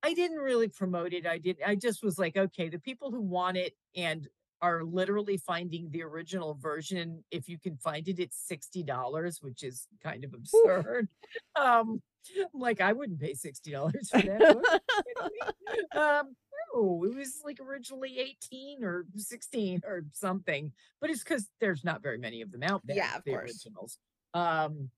I 0.02 0.14
didn't 0.14 0.38
really 0.38 0.68
promote 0.68 1.12
it. 1.12 1.26
I 1.26 1.38
did. 1.38 1.58
I 1.66 1.74
just 1.74 2.02
was 2.02 2.18
like, 2.18 2.36
okay, 2.36 2.68
the 2.68 2.78
people 2.78 3.10
who 3.10 3.20
want 3.22 3.56
it 3.56 3.74
and 3.96 4.28
are 4.60 4.82
literally 4.82 5.36
finding 5.36 5.90
the 5.90 6.02
original 6.02 6.54
version. 6.60 7.24
If 7.30 7.48
you 7.48 7.58
can 7.58 7.76
find 7.76 8.06
it, 8.08 8.18
it's 8.18 8.36
sixty 8.46 8.82
dollars, 8.82 9.38
which 9.40 9.62
is 9.62 9.86
kind 10.02 10.24
of 10.24 10.34
absurd. 10.34 11.08
Um, 11.56 12.00
I'm 12.36 12.60
like 12.60 12.80
I 12.80 12.92
wouldn't 12.92 13.20
pay 13.20 13.34
sixty 13.34 13.70
dollars 13.72 14.10
for 14.10 14.20
that. 14.20 14.38
book. 14.38 14.64
Are 14.66 14.80
you 15.06 15.12
kidding 15.16 15.30
me? 15.32 16.00
um, 16.00 16.36
no, 16.74 17.04
it 17.04 17.14
was 17.14 17.40
like 17.44 17.58
originally 17.60 18.18
18 18.18 18.84
or 18.84 19.06
16 19.16 19.80
or 19.86 20.04
something, 20.12 20.72
but 21.00 21.10
it's 21.10 21.22
because 21.22 21.48
there's 21.60 21.84
not 21.84 22.02
very 22.02 22.18
many 22.18 22.42
of 22.42 22.50
them 22.52 22.62
out 22.62 22.82
there. 22.84 22.96
Yeah, 22.96 23.16
of 23.16 23.24
the 23.24 23.32
course. 23.32 23.44
originals. 23.50 23.98
Um, 24.34 24.90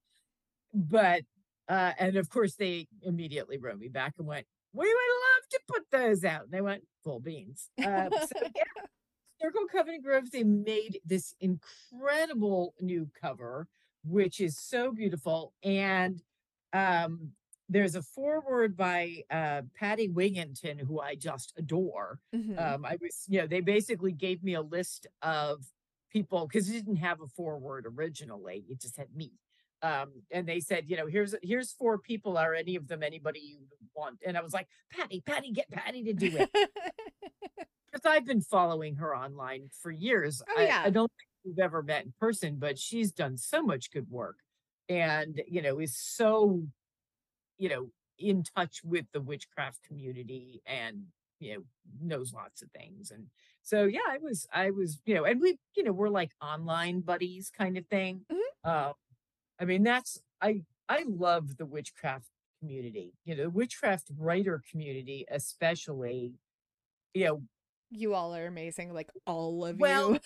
but 0.74 1.22
uh, 1.68 1.92
and 1.98 2.16
of 2.16 2.28
course 2.28 2.56
they 2.56 2.88
immediately 3.02 3.58
wrote 3.58 3.78
me 3.78 3.88
back 3.88 4.14
and 4.18 4.26
went, 4.26 4.46
"We 4.72 4.86
would 4.86 4.92
love 4.94 5.48
to 5.50 5.60
put 5.68 5.82
those 5.92 6.24
out." 6.24 6.46
And 6.46 6.54
I 6.56 6.60
went, 6.60 6.82
"Full 7.04 7.20
beans." 7.20 7.68
Uh, 7.78 8.10
so 8.10 8.40
yeah, 8.56 8.82
Circle 9.40 9.66
Covenant 9.72 10.04
Grove, 10.04 10.30
they 10.30 10.44
made 10.44 11.00
this 11.04 11.34
incredible 11.40 12.74
new 12.80 13.08
cover, 13.20 13.68
which 14.04 14.40
is 14.40 14.58
so 14.58 14.92
beautiful. 14.92 15.54
And 15.62 16.22
um, 16.72 17.32
there's 17.68 17.94
a 17.94 18.02
foreword 18.02 18.76
by 18.76 19.24
uh, 19.30 19.62
Patti 19.74 20.08
Wigginton, 20.08 20.80
who 20.80 21.00
I 21.00 21.14
just 21.14 21.54
adore. 21.56 22.20
Mhm. 22.34 22.60
Um, 22.60 22.84
I 22.84 22.96
was, 23.00 23.24
you 23.28 23.40
know, 23.40 23.46
they 23.46 23.60
basically 23.60 24.12
gave 24.12 24.42
me 24.42 24.54
a 24.54 24.62
list 24.62 25.06
of 25.22 25.64
people 26.10 26.46
because 26.46 26.68
it 26.68 26.72
didn't 26.72 26.96
have 26.96 27.20
a 27.20 27.26
foreword 27.26 27.86
originally; 27.86 28.64
it 28.68 28.80
just 28.80 28.96
had 28.96 29.14
me. 29.14 29.32
Um, 29.82 30.22
and 30.30 30.46
they 30.46 30.60
said, 30.60 30.90
you 30.90 30.96
know, 30.96 31.06
here's 31.06 31.34
here's 31.42 31.72
four 31.72 31.96
people. 31.98 32.36
Are 32.36 32.54
any 32.54 32.76
of 32.76 32.88
them 32.88 33.02
anybody 33.02 33.40
you 33.40 33.58
want? 33.94 34.18
And 34.24 34.36
I 34.36 34.42
was 34.42 34.52
like, 34.52 34.68
Patti, 34.92 35.22
Patti, 35.24 35.52
get 35.52 35.70
Patti 35.70 36.04
to 36.04 36.12
do 36.12 36.36
it 36.36 36.50
because 37.92 38.06
I've 38.06 38.26
been 38.26 38.40
following 38.40 38.96
her 38.96 39.16
online 39.16 39.70
for 39.82 39.90
years. 39.90 40.42
Oh, 40.48 40.60
I, 40.60 40.64
yeah. 40.66 40.82
I 40.84 40.90
don't 40.90 41.10
think 41.10 41.28
we've 41.44 41.64
ever 41.64 41.82
met 41.82 42.04
in 42.04 42.12
person, 42.20 42.56
but 42.58 42.78
she's 42.78 43.12
done 43.12 43.36
so 43.36 43.62
much 43.62 43.90
good 43.90 44.10
work 44.10 44.36
and, 44.88 45.40
you 45.46 45.62
know, 45.62 45.78
is 45.78 45.96
so, 45.96 46.62
you 47.58 47.68
know, 47.68 47.90
in 48.18 48.42
touch 48.42 48.82
with 48.84 49.06
the 49.12 49.20
witchcraft 49.20 49.82
community 49.86 50.60
and, 50.66 51.04
you 51.38 51.54
know, 51.54 51.62
knows 52.02 52.32
lots 52.32 52.62
of 52.62 52.70
things. 52.70 53.10
And 53.10 53.26
so, 53.62 53.84
yeah, 53.84 54.00
I 54.08 54.18
was, 54.18 54.46
I 54.52 54.70
was, 54.70 55.00
you 55.06 55.14
know, 55.14 55.24
and 55.24 55.40
we, 55.40 55.58
you 55.76 55.84
know, 55.84 55.92
we're 55.92 56.08
like 56.08 56.32
online 56.42 57.00
buddies 57.00 57.50
kind 57.56 57.78
of 57.78 57.86
thing. 57.86 58.22
Mhm. 58.30 58.38
Uh, 58.62 58.92
I 59.58 59.64
mean, 59.64 59.82
that's, 59.82 60.20
I, 60.40 60.62
I 60.88 61.04
love 61.06 61.56
the 61.56 61.66
witchcraft 61.66 62.28
community, 62.60 63.12
you 63.24 63.34
know, 63.34 63.44
the 63.44 63.50
witchcraft 63.50 64.10
writer 64.18 64.62
community, 64.70 65.24
especially, 65.30 66.34
you 67.14 67.24
know, 67.24 67.42
you 67.90 68.14
all 68.14 68.34
are 68.36 68.46
amazing, 68.46 68.92
like 68.94 69.10
all 69.26 69.64
of 69.66 69.80
Well, 69.80 70.12
you. 70.12 70.20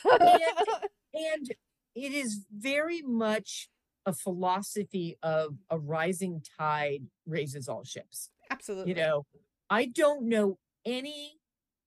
and 1.14 1.48
it 1.94 2.12
is 2.12 2.44
very 2.54 3.00
much 3.02 3.68
a 4.06 4.12
philosophy 4.12 5.16
of 5.22 5.54
a 5.70 5.78
rising 5.78 6.42
tide 6.58 7.04
raises 7.26 7.68
all 7.70 7.84
ships 7.84 8.28
Absolutely. 8.50 8.90
you 8.90 8.96
know 8.96 9.24
I 9.70 9.86
don't 9.86 10.28
know 10.28 10.58
any, 10.84 11.38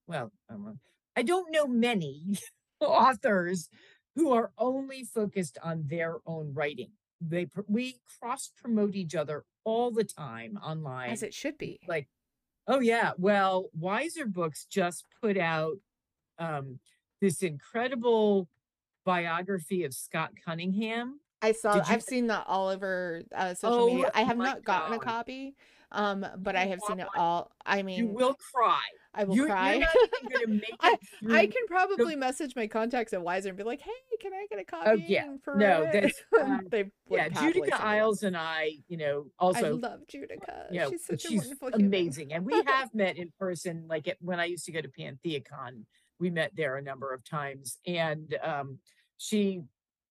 well, 0.08 0.32
I 0.50 0.54
don't 0.54 0.66
know, 0.66 0.78
I 1.16 1.22
don't 1.22 1.52
know 1.52 1.68
many 1.68 2.40
authors 2.82 3.70
who 4.16 4.32
are 4.34 4.52
only 4.58 5.04
focused 5.04 5.60
on 5.64 5.84
their 5.88 6.18
own 6.26 6.56
writing. 6.56 6.90
They 7.22 7.48
we 7.68 8.00
cross 8.20 8.52
promote 8.60 8.96
each 8.96 9.14
other 9.14 9.46
all 9.68 9.92
the 9.92 10.06
time 10.06 10.58
online. 10.64 11.10
As 11.10 11.24
it 11.24 11.34
should 11.34 11.58
be. 11.58 11.80
like, 11.88 12.08
oh 12.68 12.80
yeah, 12.80 13.12
well, 13.18 13.70
Weiser 13.78 14.26
Books 14.26 14.66
just 14.66 15.04
put 15.22 15.38
out 15.38 15.76
um 16.40 16.80
this 17.20 17.44
incredible 17.44 18.48
biography 19.06 19.84
of 19.84 19.94
Scott 19.94 20.32
Cunningham. 20.44 21.20
I 21.42 21.52
saw 21.52 21.84
I've 21.86 22.02
seen 22.02 22.28
that 22.28 22.46
all 22.48 22.70
over 22.70 23.24
uh, 23.36 23.54
social 23.54 23.84
Oh 23.84 23.88
media. 23.88 24.12
I 24.16 24.22
have 24.24 24.38
not 24.38 24.64
gotten 24.64 24.94
a 24.94 25.00
copy. 25.00 25.56
Um, 25.92 26.26
but 26.38 26.56
I 26.56 26.66
have 26.66 26.80
seen 26.88 27.00
it 27.00 27.08
all. 27.16 27.52
I 27.66 27.82
mean, 27.82 28.00
You 28.00 28.08
will 28.08 28.36
cry. 28.54 28.82
I 29.14 29.24
will 29.24 29.36
you're, 29.36 29.48
cry. 29.48 29.74
You're 29.74 30.48
not 30.48 30.48
make 30.48 30.76
I- 30.80 30.98
I 31.30 31.48
can 31.48 31.66
probably 31.68 32.16
message 32.16 32.56
my 32.56 32.68
contacts 32.68 33.14
at 33.14 33.22
Weiser 33.22 33.48
and 33.48 33.58
be 33.58 33.64
like, 33.64 33.82
"Hey, 33.82 33.92
can 34.22 34.32
I 34.34 34.46
get 34.50 34.60
a 34.60 34.64
copy?" 34.64 34.90
Oh 34.90 34.94
yeah. 34.94 35.34
No, 35.56 35.90
that's, 35.92 36.22
um, 36.42 36.68
they 36.70 36.92
yeah, 37.10 37.30
Judika 37.30 37.72
Illes 37.72 38.24
and 38.24 38.38
I, 38.38 38.74
you 38.88 38.98
know, 38.98 39.26
one. 39.40 39.56
I 39.56 39.70
love 39.70 40.02
Judika. 40.14 40.72
you 40.72 40.80
know, 40.80 40.90
she's 40.92 41.06
such 41.06 41.26
a 41.26 41.28
she's 41.28 41.42
wonderful 41.42 41.70
human. 41.70 41.86
amazing. 41.88 42.34
And 42.34 42.46
we 42.46 42.54
have 42.68 42.94
met 42.94 43.18
in 43.18 43.32
person, 43.40 43.86
like 43.88 44.08
at, 44.08 44.18
when 44.20 44.40
I 44.40 44.46
used 44.46 44.66
to 44.66 44.72
go 44.72 44.82
to 44.82 44.90
PantheaCon, 44.90 45.86
we 46.20 46.30
met 46.30 46.52
there 46.56 46.76
a 46.76 46.82
number 46.82 47.14
of 47.14 47.24
times. 47.24 47.80
And 47.88 48.38
um, 48.44 48.80
she, 49.18 49.62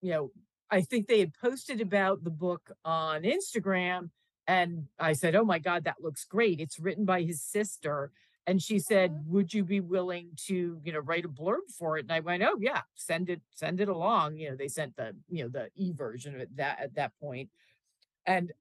you 0.01 0.11
know, 0.11 0.31
I 0.71 0.81
think 0.81 1.07
they 1.07 1.21
had 1.21 1.33
posted 1.41 1.81
about 1.81 2.25
the 2.25 2.31
book 2.31 2.73
on 2.85 3.23
Instagram. 3.23 4.11
And 4.47 4.87
I 4.99 5.13
said, 5.13 5.35
Oh 5.35 5.45
my 5.45 5.59
God, 5.59 5.85
that 5.85 5.97
looks 6.01 6.25
great. 6.25 6.61
It's 6.61 6.79
written 6.79 7.05
by 7.05 7.23
his 7.23 7.43
sister. 7.43 8.13
And 8.47 8.63
she 8.63 8.79
said, 8.79 9.25
Would 9.27 9.53
you 9.53 9.65
be 9.65 9.81
willing 9.81 10.31
to, 10.47 10.81
you 10.85 10.93
know, 10.93 11.01
write 11.01 11.25
a 11.25 11.29
blurb 11.29 11.69
for 11.77 11.99
it? 11.99 12.03
And 12.03 12.13
I 12.13 12.21
went, 12.21 12.43
Oh 12.43 12.57
yeah, 12.61 12.83
send 12.95 13.29
it, 13.29 13.41
send 13.55 13.81
it 13.81 13.89
along. 13.89 14.39
You 14.39 14.51
know, 14.51 14.57
they 14.57 14.69
sent 14.69 14.97
the, 14.97 15.17
you 15.29 15.45
know, 15.45 15.49
the 15.49 15.69
e 15.75 15.93
version 15.93 16.35
of 16.35 16.41
it 16.41 16.57
that 16.57 16.79
at 16.81 16.95
that 16.95 17.13
point. 17.21 17.51
And 18.25 18.53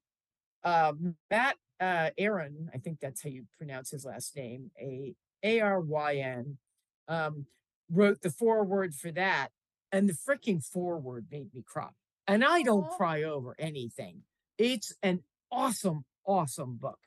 um 0.64 1.14
Mat 1.30 1.56
uh 1.80 2.10
Aaron, 2.18 2.70
I 2.74 2.78
think 2.78 2.98
that's 3.00 3.22
how 3.22 3.30
you 3.30 3.44
pronounce 3.58 3.90
his 3.90 4.04
last 4.04 4.36
name, 4.36 4.70
A 4.80 5.14
A 5.42 5.60
R 5.60 5.80
Y 5.80 6.16
N, 6.16 6.58
um, 7.06 7.46
wrote 7.90 8.22
the 8.22 8.30
foreword 8.30 8.94
for 8.94 9.12
that, 9.12 9.48
and 9.92 10.08
the 10.08 10.14
freaking 10.14 10.64
foreword 10.64 11.26
made 11.30 11.54
me 11.54 11.62
cry. 11.64 11.90
And 12.26 12.44
I 12.44 12.62
don't 12.62 12.90
cry 12.90 13.22
over 13.22 13.54
anything. 13.58 14.22
It's 14.58 14.92
an 15.02 15.22
awesome, 15.50 16.04
awesome 16.24 16.76
book. 16.76 16.98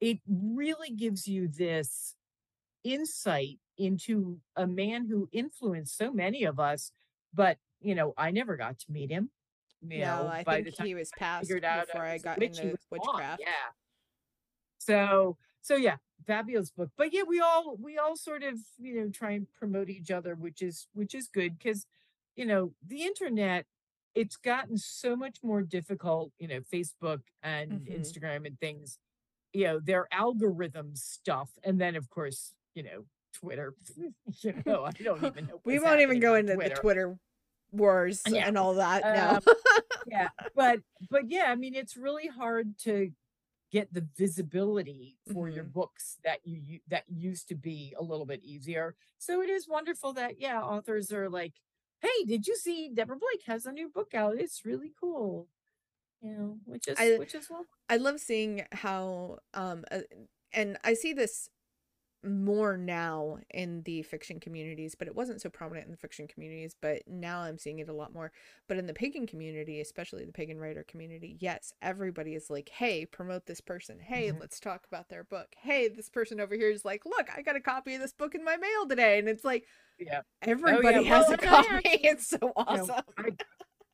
It 0.00 0.18
really 0.28 0.90
gives 0.90 1.26
you 1.26 1.48
this 1.48 2.14
insight 2.84 3.58
into 3.78 4.38
a 4.54 4.66
man 4.66 5.06
who 5.08 5.28
influenced 5.32 5.96
so 5.96 6.12
many 6.12 6.44
of 6.44 6.60
us, 6.60 6.92
but 7.34 7.58
you 7.80 7.94
know, 7.94 8.14
I 8.16 8.30
never 8.30 8.56
got 8.56 8.78
to 8.80 8.92
meet 8.92 9.10
him. 9.10 9.30
You 9.82 10.00
no, 10.00 10.22
know, 10.22 10.28
I 10.28 10.42
think 10.42 10.80
he 10.80 10.94
was 10.94 11.10
passed 11.18 11.46
figured 11.46 11.64
out 11.64 11.86
before 11.86 12.04
I 12.04 12.18
got 12.18 12.42
into 12.42 12.62
gone, 12.62 12.76
witchcraft. 12.90 13.40
Yeah. 13.40 13.72
So 14.78 15.36
so 15.60 15.76
yeah, 15.76 15.96
fabulous 16.26 16.70
book. 16.70 16.90
But 16.96 17.12
yeah, 17.12 17.22
we 17.26 17.40
all 17.40 17.76
we 17.80 17.98
all 17.98 18.16
sort 18.16 18.42
of, 18.42 18.54
you 18.78 18.94
know, 19.00 19.10
try 19.10 19.32
and 19.32 19.46
promote 19.58 19.90
each 19.90 20.10
other, 20.10 20.34
which 20.34 20.62
is 20.62 20.86
which 20.92 21.14
is 21.14 21.28
good 21.28 21.58
because, 21.58 21.86
you 22.36 22.46
know, 22.46 22.72
the 22.86 23.02
internet, 23.02 23.66
it's 24.16 24.36
gotten 24.36 24.76
so 24.78 25.14
much 25.14 25.36
more 25.42 25.62
difficult, 25.62 26.32
you 26.38 26.48
know, 26.48 26.60
Facebook 26.62 27.20
and 27.42 27.70
Mhm. 27.82 28.00
Instagram 28.00 28.46
and 28.46 28.58
things, 28.58 28.98
you 29.52 29.64
know, 29.64 29.78
their 29.78 30.08
algorithm 30.10 30.96
stuff. 30.96 31.50
And 31.62 31.78
then 31.80 31.94
of 31.94 32.08
course, 32.10 32.54
you 32.74 32.82
know, 32.82 33.04
Twitter. 33.32 33.74
you 34.42 34.54
know, 34.64 34.84
I 34.84 34.90
don't 34.92 35.22
even 35.24 35.46
know. 35.46 35.60
we 35.64 35.78
won't 35.78 36.00
even 36.00 36.18
go 36.18 36.34
into 36.34 36.54
Twitter. 36.54 36.74
the 36.74 36.80
Twitter 36.80 37.18
wars 37.72 38.22
Yeah. 38.26 38.48
and 38.48 38.56
all 38.56 38.74
that. 38.74 39.02
Um, 39.04 39.42
no. 39.46 39.54
yeah 40.06 40.28
but 40.54 40.80
but 41.10 41.28
yeah 41.28 41.46
i 41.50 41.56
mean 41.56 41.74
it's 41.74 41.96
really 41.96 42.28
hard 42.28 42.78
to 42.78 43.10
get 43.72 43.92
the 43.92 44.06
visibility 44.16 45.18
for 45.32 45.48
your 45.48 45.64
Mhm. 45.64 45.72
books 45.72 46.18
that 46.22 46.46
you 46.46 46.78
that 46.86 47.02
used 47.08 47.48
to 47.48 47.56
be 47.56 47.92
a 47.98 48.02
little 48.02 48.24
bit 48.24 48.40
easier 48.44 48.94
so 49.18 49.42
it 49.42 49.50
is 49.50 49.66
wonderful 49.68 50.12
that 50.12 50.40
yeah 50.40 50.62
authors 50.62 51.12
are 51.12 51.28
like 51.28 51.54
hey 52.02 52.24
did 52.26 52.46
you 52.46 52.56
see 52.56 52.90
deborah 52.92 53.16
blake 53.16 53.42
has 53.46 53.66
a 53.66 53.72
new 53.72 53.88
book 53.88 54.14
out? 54.14 54.36
It's 54.38 54.64
really 54.64 54.92
cool. 55.00 55.48
You 56.22 56.32
know 56.32 56.58
which 56.64 56.88
is 56.88 56.96
I- 56.98 57.18
which 57.18 57.34
is 57.34 57.50
well 57.50 57.66
I 57.88 57.96
love 57.98 58.20
seeing 58.20 58.66
how 58.72 59.38
um 59.54 59.84
uh, 59.90 60.00
and 60.52 60.78
I 60.84 60.94
see 60.94 61.12
this 61.12 61.50
more 62.26 62.76
now 62.76 63.38
in 63.50 63.82
the 63.82 64.02
fiction 64.02 64.40
communities, 64.40 64.94
but 64.94 65.08
it 65.08 65.14
wasn't 65.14 65.40
so 65.40 65.48
prominent 65.48 65.86
in 65.86 65.90
the 65.92 65.96
fiction 65.96 66.26
communities, 66.28 66.74
but 66.80 67.02
now 67.06 67.40
I'm 67.40 67.58
seeing 67.58 67.78
it 67.78 67.88
a 67.88 67.92
lot 67.92 68.12
more. 68.12 68.32
But 68.68 68.76
in 68.76 68.86
the 68.86 68.94
pagan 68.94 69.26
community, 69.26 69.80
especially 69.80 70.24
the 70.24 70.32
pagan 70.32 70.58
writer 70.58 70.84
community, 70.86 71.36
yes, 71.40 71.72
everybody 71.82 72.34
is 72.34 72.50
like, 72.50 72.68
"Hey, 72.68 73.06
promote 73.06 73.46
this 73.46 73.60
person. 73.60 73.98
Hey, 74.00 74.30
Mhm. 74.30 74.40
let's 74.40 74.60
talk 74.60 74.86
about 74.86 75.08
their 75.08 75.24
book. 75.24 75.54
Hey, 75.58 75.88
this 75.88 76.08
person 76.10 76.40
over 76.40 76.54
here 76.54 76.70
is 76.70 76.84
like, 76.84 77.04
"Look, 77.06 77.28
I 77.36 77.42
got 77.42 77.56
a 77.56 77.60
copy 77.60 77.94
of 77.94 78.00
this 78.00 78.12
book 78.12 78.34
in 78.34 78.44
my 78.44 78.56
mail 78.56 78.86
today." 78.88 79.18
And 79.18 79.28
it's 79.28 79.44
like 79.44 79.66
yeah 79.98 80.20
everybody 80.42 81.08
well, 81.08 81.22
has 81.22 81.30
a 81.30 81.36
copy. 81.38 81.68
it's 81.84 82.28
so 82.28 82.52
awesome. 82.56 82.96
I, 83.16 83.30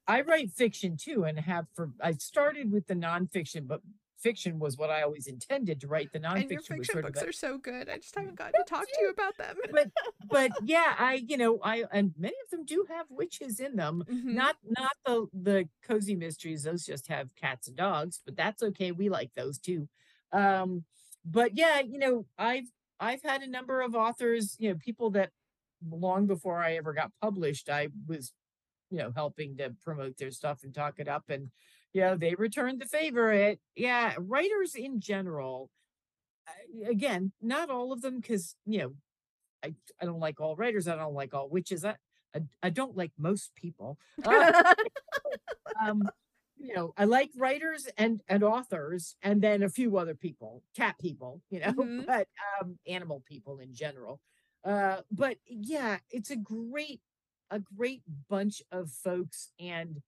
I 0.08 0.20
write 0.22 0.50
fiction 0.50 0.96
too 0.96 1.24
and 1.24 1.38
have 1.38 1.66
for 1.74 1.90
i 2.00 2.12
started 2.12 2.72
with 2.72 2.86
the 2.88 2.94
nonfiction 2.94 3.68
but 3.68 3.80
fiction 4.22 4.58
was 4.58 4.76
what 4.76 4.90
i 4.90 5.02
always 5.02 5.26
intended 5.26 5.80
to 5.80 5.86
write 5.86 6.10
the 6.12 6.20
nonfiction 6.20 6.40
and 6.42 6.50
your 6.50 6.62
fiction 6.62 7.00
books 7.02 7.22
are 7.22 7.32
so 7.32 7.58
good. 7.58 7.88
I 7.88 7.96
just 7.98 8.14
haven't 8.14 8.36
gotten 8.36 8.52
to 8.64 8.64
talk 8.68 8.86
to 8.86 9.00
you 9.00 9.10
about 9.10 9.36
them. 9.36 9.56
but 9.72 9.88
but 10.30 10.50
yeah 10.64 10.94
i 10.98 11.14
you 11.14 11.36
know 11.36 11.58
i 11.62 11.84
and 11.92 12.12
many 12.16 12.34
of 12.44 12.50
them 12.50 12.64
do 12.64 12.86
have 12.88 13.06
witches 13.10 13.58
in 13.60 13.76
them 13.76 14.04
Mhm. 14.08 14.34
not 14.34 14.56
not 14.78 14.92
the 15.06 15.26
the 15.32 15.68
cozy 15.82 16.14
mysteries 16.14 16.62
those 16.62 16.84
just 16.86 17.08
have 17.08 17.34
cats 17.34 17.68
and 17.68 17.76
dogs 17.76 18.20
but 18.24 18.36
that's 18.36 18.62
okay 18.62 18.92
we 18.92 19.08
like 19.08 19.30
those 19.34 19.58
too 19.58 19.88
um 20.32 20.84
but 21.24 21.56
yeah 21.56 21.80
you 21.80 21.98
know 21.98 22.26
i've 22.38 22.68
i've 23.00 23.22
had 23.22 23.42
a 23.42 23.46
number 23.48 23.80
of 23.80 23.94
authors 23.94 24.56
you 24.58 24.68
know 24.70 24.76
people 24.78 25.10
that 25.10 25.30
long 25.90 26.26
before 26.26 26.62
i 26.62 26.74
ever 26.76 26.92
got 26.92 27.10
published 27.20 27.68
i 27.68 27.88
was 28.06 28.32
you 28.92 28.98
know 28.98 29.12
helping 29.16 29.56
to 29.58 29.74
promote 29.84 30.18
their 30.18 30.30
stuff 30.32 30.64
and 30.64 30.74
talk 30.74 31.00
it 31.00 31.08
up 31.08 31.24
and 31.30 31.50
you 31.94 32.02
know 32.02 32.16
they 32.16 32.34
returned 32.36 32.80
the 32.80 32.86
favor 32.86 33.32
it 33.32 33.60
yeah 33.76 34.14
writers 34.18 34.76
in 34.76 35.00
general 35.00 35.70
again 36.88 37.32
not 37.40 37.70
all 37.70 37.92
of 37.92 38.02
them 38.02 38.20
because 38.20 38.56
you 38.66 38.78
know 38.80 38.92
I, 39.64 39.74
I 40.00 40.06
don't 40.06 40.20
like 40.20 40.40
all 40.40 40.56
writers 40.56 40.88
i 40.88 40.96
don't 40.96 41.14
like 41.14 41.34
all 41.34 41.48
witches 41.48 41.84
i 41.84 41.96
i, 42.34 42.40
I 42.62 42.70
don't 42.70 42.96
like 42.96 43.12
most 43.18 43.54
people 43.56 43.98
Uh, 44.24 44.64
um 45.80 46.08
you 46.58 46.74
know 46.74 46.92
i 46.96 47.04
like 47.04 47.30
writers 47.36 47.88
and 47.98 48.22
and 48.28 48.42
authors 48.44 49.16
and 49.22 49.42
then 49.42 49.62
a 49.62 49.68
few 49.68 49.96
other 49.98 50.14
people 50.14 50.62
cat 50.76 50.96
people 51.00 51.40
you 51.50 51.60
know 51.60 51.72
Mhm. 51.78 52.06
but 52.06 52.28
um 52.60 52.78
animal 52.86 53.22
people 53.26 53.58
in 53.58 53.74
general 53.74 54.20
uh 54.64 55.00
but 55.10 55.36
yeah 55.46 55.98
it's 56.10 56.30
a 56.30 56.36
great 56.36 57.00
a 57.52 57.60
great 57.76 58.02
bunch 58.28 58.62
of 58.72 58.90
folks 58.90 59.50
and 59.60 60.02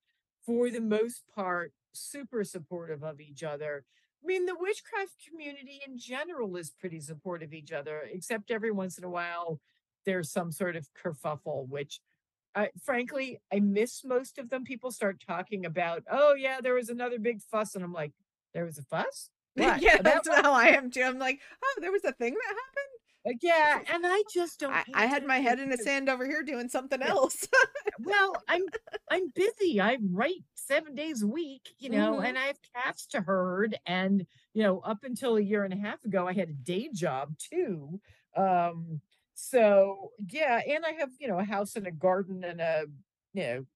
for 0.45 0.71
the 0.71 0.81
most 0.81 1.23
part 1.35 1.73
super 1.93 2.43
supportive 2.43 3.05
of 3.05 3.21
each 3.21 3.43
other 3.45 3.85
i 4.23 4.27
mean 4.27 4.47
the 4.47 4.57
witchcraft 4.59 5.13
community 5.29 5.81
in 5.87 5.97
general 5.99 6.57
is 6.57 6.73
pretty 6.81 7.01
supportive 7.01 7.51
of 7.51 7.55
each 7.55 7.73
other 7.73 8.03
except 8.11 8.51
every 8.51 8.73
once 8.73 8.99
in 8.99 9.05
a 9.05 9.11
while 9.11 9.61
there's 10.05 10.31
some 10.31 10.51
sort 10.51 10.75
of 10.75 10.89
kerfuffle 10.95 11.69
which 11.69 12.01
I, 12.57 12.71
frankly, 12.83 13.41
I 13.53 13.61
miss 13.61 14.05
most 14.05 14.39
of 14.39 14.49
them. 14.49 14.65
People 14.65 14.93
start 14.93 15.21
talking 15.27 15.67
about, 15.67 16.05
oh 16.09 16.35
yeah, 16.35 16.61
there 16.63 16.75
was 16.75 16.89
another 16.89 17.19
big 17.19 17.43
fuss, 17.43 17.75
and 17.75 17.83
I'm 17.83 17.93
like, 17.93 18.13
there 18.53 18.65
was 18.65 18.79
a 18.79 18.83
fuss. 18.83 19.31
What? 19.55 19.83
yeah, 19.83 19.97
About 19.97 20.25
that's 20.25 20.41
how 20.41 20.53
I 20.53 20.67
am 20.67 20.91
too. 20.91 21.03
I'm 21.03 21.19
like, 21.19 21.41
oh, 21.65 21.79
there 21.81 21.93
was 21.93 22.05
a 22.05 22.13
thing 22.13 22.35
that 22.35 22.47
happened. 22.47 22.94
Like, 23.25 23.39
yeah, 23.43 23.81
and 23.89 24.07
I 24.07 24.23
just 24.29 24.61
don't. 24.61 24.75
I, 24.75 24.85
I 24.93 25.07
had 25.07 25.25
my 25.27 25.39
head 25.39 25.59
in 25.59 25.71
the 25.71 25.79
sand 25.79 26.09
over 26.09 26.27
here 26.27 26.43
doing 26.43 26.69
something 26.69 27.03
Yeah. 27.03 27.13
else. 27.13 27.49
Well, 27.99 28.43
I'm 28.49 28.73
I'm 29.11 29.31
busy. 29.31 29.81
I 29.81 29.99
write 30.03 30.45
seven 30.55 30.95
days 30.95 31.23
a 31.23 31.27
week, 31.27 31.75
you 31.79 31.91
know, 31.91 32.21
Mhm. 32.21 32.25
and 32.25 32.39
I 32.39 32.47
have 32.47 32.59
cats 32.75 33.07
to 33.09 33.21
herd, 33.23 33.79
and 33.87 34.27
you 34.55 34.63
know, 34.63 34.81
up 34.81 35.05
until 35.05 35.37
a 35.37 35.43
year 35.43 35.65
and 35.65 35.75
a 35.75 35.79
half 35.79 36.05
ago, 36.05 36.27
I 36.29 36.33
had 36.35 36.51
a 36.51 36.55
day 36.55 36.91
job 36.93 37.39
too. 37.39 38.01
Um, 38.37 39.01
so 39.35 40.13
yeah, 40.31 40.61
and 40.67 40.85
I 40.87 40.93
have 40.93 41.11
you 41.21 41.29
know 41.29 41.39
a 41.39 41.45
house 41.45 41.77
and 41.77 41.87
a 41.87 41.93
garden 41.93 42.45
and 42.45 42.61
a 42.61 42.87
you 43.35 43.43
know. 43.43 43.67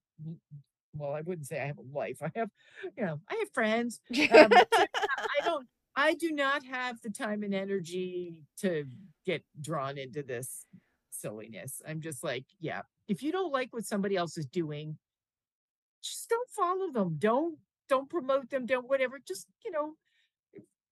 Well, 0.94 1.12
I 1.12 1.20
wouldn't 1.20 1.46
say 1.46 1.60
I 1.60 1.66
have 1.66 1.78
a 1.78 1.82
life. 1.82 2.22
I 2.22 2.30
have, 2.34 2.50
you 2.96 3.04
know, 3.04 3.20
I 3.28 3.34
have 3.36 3.52
friends. 3.52 4.00
Um, 4.30 4.64
I 5.38 5.42
don't 5.44 5.68
I 5.96 6.14
do 6.14 6.32
not 6.32 6.64
have 6.64 7.00
the 7.02 7.10
time 7.10 7.42
and 7.42 7.54
energy 7.54 8.44
to 8.58 8.86
get 9.28 9.44
drawn 9.60 9.98
into 9.98 10.22
this 10.22 10.64
silliness. 11.10 11.82
I'm 11.86 12.00
just 12.00 12.24
like, 12.24 12.46
yeah, 12.60 12.80
if 13.08 13.22
you 13.22 13.30
don't 13.30 13.52
like 13.52 13.72
what 13.74 13.84
somebody 13.84 14.16
else 14.16 14.38
is 14.38 14.46
doing, 14.46 14.96
just 16.02 16.30
don't 16.30 16.48
follow 16.50 16.90
them. 16.90 17.16
Don't 17.18 17.58
don't 17.90 18.08
promote 18.08 18.48
them. 18.50 18.64
Don't 18.64 18.88
whatever. 18.88 19.18
Just, 19.26 19.46
you 19.64 19.70
know, 19.70 19.92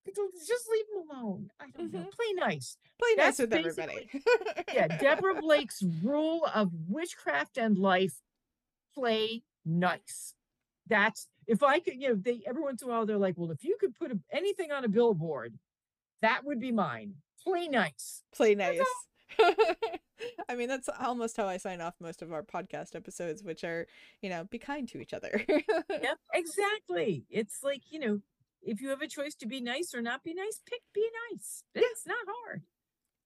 just 0.05 0.65
leave 0.71 0.85
them 0.93 1.11
alone. 1.11 1.51
I 1.61 1.67
don't 1.77 1.93
know. 1.93 2.01
Mhm. 2.01 2.13
Play 2.13 2.33
nice. 2.35 2.77
Play 3.01 3.15
nice 3.17 3.39
with 3.39 3.53
everybody. 3.53 4.09
Yeah, 4.75 4.89
Deborah 4.89 5.41
Blake's 5.41 5.83
rule 6.03 6.47
of 6.55 6.71
witchcraft 6.89 7.57
and 7.57 7.79
life: 7.79 8.21
play 8.95 9.43
nice. 9.65 10.35
That's 10.87 11.29
if 11.47 11.63
I 11.63 11.81
could, 11.81 11.95
you 11.95 12.09
know, 12.11 12.15
they 12.15 12.43
every 12.47 12.63
once 12.63 12.83
in 12.83 12.89
a 12.89 12.91
while 12.91 13.07
they're 13.07 13.17
like, 13.17 13.35
well, 13.39 13.51
if 13.51 13.65
you 13.65 13.77
could 13.81 13.95
put 13.95 14.13
a, 14.13 14.19
anything 14.31 14.71
on 14.73 14.85
a 14.85 14.89
billboard, 14.89 15.55
that 16.21 16.45
would 16.45 16.61
be 16.61 16.73
mine. 16.73 17.15
Play 17.47 17.69
nice. 17.69 18.23
Play 18.35 18.55
nice. 18.55 18.81
I 20.49 20.57
mean, 20.57 20.69
that's 20.69 20.89
almost 21.01 21.37
how 21.37 21.47
I 21.47 21.57
sign 21.59 21.81
off 21.81 21.95
most 22.01 22.23
of 22.23 22.33
our 22.33 22.43
podcast 22.43 22.95
episodes, 22.97 23.43
which 23.43 23.65
are, 23.65 23.87
you 24.23 24.31
know, 24.31 24.45
be 24.45 24.59
kind 24.59 24.89
to 24.89 24.99
each 25.01 25.13
other. 25.13 25.45
Yep, 25.49 26.19
exactly. 26.35 27.25
It's 27.31 27.63
like 27.63 27.83
you 27.91 27.99
know, 28.01 28.21
if 28.63 28.81
you 28.81 28.89
have 28.89 29.03
a 29.03 29.09
choice 29.09 29.35
to 29.37 29.47
be 29.47 29.61
nice 29.61 29.95
or 29.95 30.03
not 30.03 30.25
be 30.25 30.35
nice, 30.35 30.61
pick 30.67 30.81
be 30.95 31.07
nice. 31.31 31.63
It's 31.75 32.07
not 32.07 32.17
hard. 32.45 32.63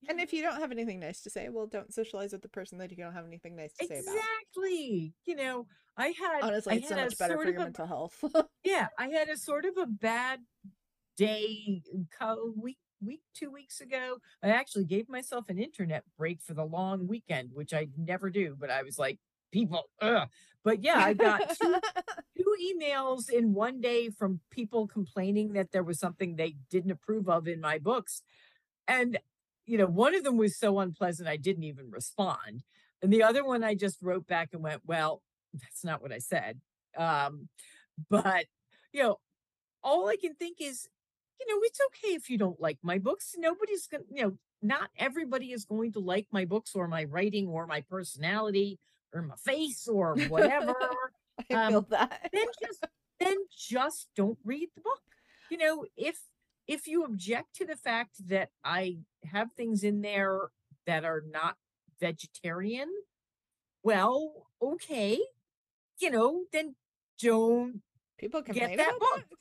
and 0.08 0.20
if 0.20 0.32
you 0.32 0.42
don't 0.42 0.60
have 0.60 0.72
anything 0.72 0.98
nice 1.00 1.20
to 1.22 1.30
say, 1.30 1.48
well, 1.48 1.66
don't 1.66 1.92
socialize 1.94 2.32
with 2.32 2.42
the 2.42 2.48
person 2.48 2.78
that 2.78 2.90
you 2.90 2.96
don't 2.96 3.12
have 3.14 3.26
anything 3.26 3.54
nice 3.56 3.72
to 3.74 3.86
say 3.86 4.00
about. 4.00 4.14
Exactly. 4.16 5.14
You 5.26 5.36
know, 5.36 5.66
I 5.96 6.08
had 6.08 6.42
Honestly, 6.42 6.72
I 6.72 6.76
it's 6.76 6.88
so 6.88 6.94
had 6.94 7.02
a 7.02 7.06
much 7.06 7.18
better 7.18 7.36
for 7.36 7.44
your 7.44 7.56
a- 7.56 7.64
mental 7.64 7.86
health. 7.86 8.24
yeah, 8.64 8.88
I 8.98 9.08
had 9.08 9.28
a 9.28 9.36
sort 9.36 9.64
of 9.64 9.76
a 9.76 9.86
bad 9.86 10.40
day 11.16 11.82
week 12.56 12.78
week 13.04 13.22
two 13.34 13.50
weeks 13.50 13.80
ago. 13.80 14.18
I 14.42 14.48
actually 14.48 14.84
gave 14.84 15.08
myself 15.08 15.48
an 15.48 15.58
internet 15.58 16.04
break 16.18 16.40
for 16.42 16.54
the 16.54 16.64
long 16.64 17.06
weekend, 17.06 17.50
which 17.52 17.72
I 17.72 17.88
never 17.96 18.30
do, 18.30 18.56
but 18.58 18.70
I 18.70 18.82
was 18.82 18.98
like, 18.98 19.18
people, 19.52 19.84
ugh. 20.00 20.28
But 20.62 20.82
yeah, 20.82 20.98
I 20.98 21.14
got 21.14 21.56
two, 21.60 21.76
two 22.36 22.54
emails 22.62 23.30
in 23.30 23.54
one 23.54 23.80
day 23.80 24.10
from 24.10 24.40
people 24.50 24.86
complaining 24.86 25.54
that 25.54 25.72
there 25.72 25.82
was 25.82 25.98
something 25.98 26.36
they 26.36 26.56
didn't 26.70 26.90
approve 26.90 27.28
of 27.28 27.48
in 27.48 27.60
my 27.60 27.78
books. 27.78 28.22
And, 28.86 29.18
you 29.66 29.78
know, 29.78 29.86
one 29.86 30.14
of 30.14 30.24
them 30.24 30.36
was 30.36 30.58
so 30.58 30.78
unpleasant, 30.80 31.28
I 31.28 31.36
didn't 31.36 31.64
even 31.64 31.90
respond. 31.90 32.64
And 33.02 33.12
the 33.12 33.22
other 33.22 33.44
one, 33.44 33.64
I 33.64 33.74
just 33.74 34.02
wrote 34.02 34.26
back 34.26 34.50
and 34.52 34.62
went, 34.62 34.82
well, 34.84 35.22
that's 35.54 35.84
not 35.84 36.02
what 36.02 36.12
I 36.12 36.18
said. 36.18 36.60
Um, 36.96 37.48
but, 38.10 38.44
you 38.92 39.02
know, 39.02 39.16
all 39.82 40.08
I 40.08 40.16
can 40.16 40.34
think 40.34 40.58
is, 40.60 40.88
you 41.40 41.46
know, 41.48 41.60
it's 41.62 41.80
okay 41.86 42.14
if 42.14 42.30
you 42.30 42.38
don't 42.38 42.60
like 42.60 42.78
my 42.82 42.98
books. 42.98 43.34
Nobody's 43.38 43.86
going 43.86 44.04
to, 44.04 44.14
you 44.14 44.22
know, 44.22 44.32
not 44.62 44.90
everybody 44.98 45.52
is 45.52 45.64
going 45.64 45.92
to 45.92 46.00
like 46.00 46.26
my 46.30 46.44
books 46.44 46.74
or 46.74 46.86
my 46.86 47.04
writing 47.04 47.48
or 47.48 47.66
my 47.66 47.80
personality 47.80 48.78
or 49.14 49.22
my 49.22 49.36
face 49.36 49.88
or 49.88 50.16
whatever 50.28 50.74
I 51.50 51.68
feel 51.68 51.78
um, 51.78 51.86
that. 51.90 52.28
then 52.32 52.46
just 52.62 52.86
then 53.18 53.36
just 53.56 54.08
don't 54.16 54.38
read 54.44 54.68
the 54.74 54.82
book 54.82 55.00
you 55.50 55.58
know 55.58 55.84
if 55.96 56.18
if 56.66 56.86
you 56.86 57.04
object 57.04 57.56
to 57.56 57.64
the 57.66 57.76
fact 57.76 58.28
that 58.28 58.50
i 58.64 58.98
have 59.24 59.52
things 59.52 59.82
in 59.82 60.02
there 60.02 60.48
that 60.86 61.04
are 61.04 61.24
not 61.30 61.56
vegetarian 62.00 62.88
well 63.82 64.46
okay 64.62 65.18
you 66.00 66.10
know 66.10 66.44
then 66.52 66.74
don't 67.20 67.82
People 68.18 68.42
can 68.42 68.54
get 68.54 68.76
that 68.76 68.88
about 68.88 69.00
book. 69.00 69.24
that? 69.30 69.36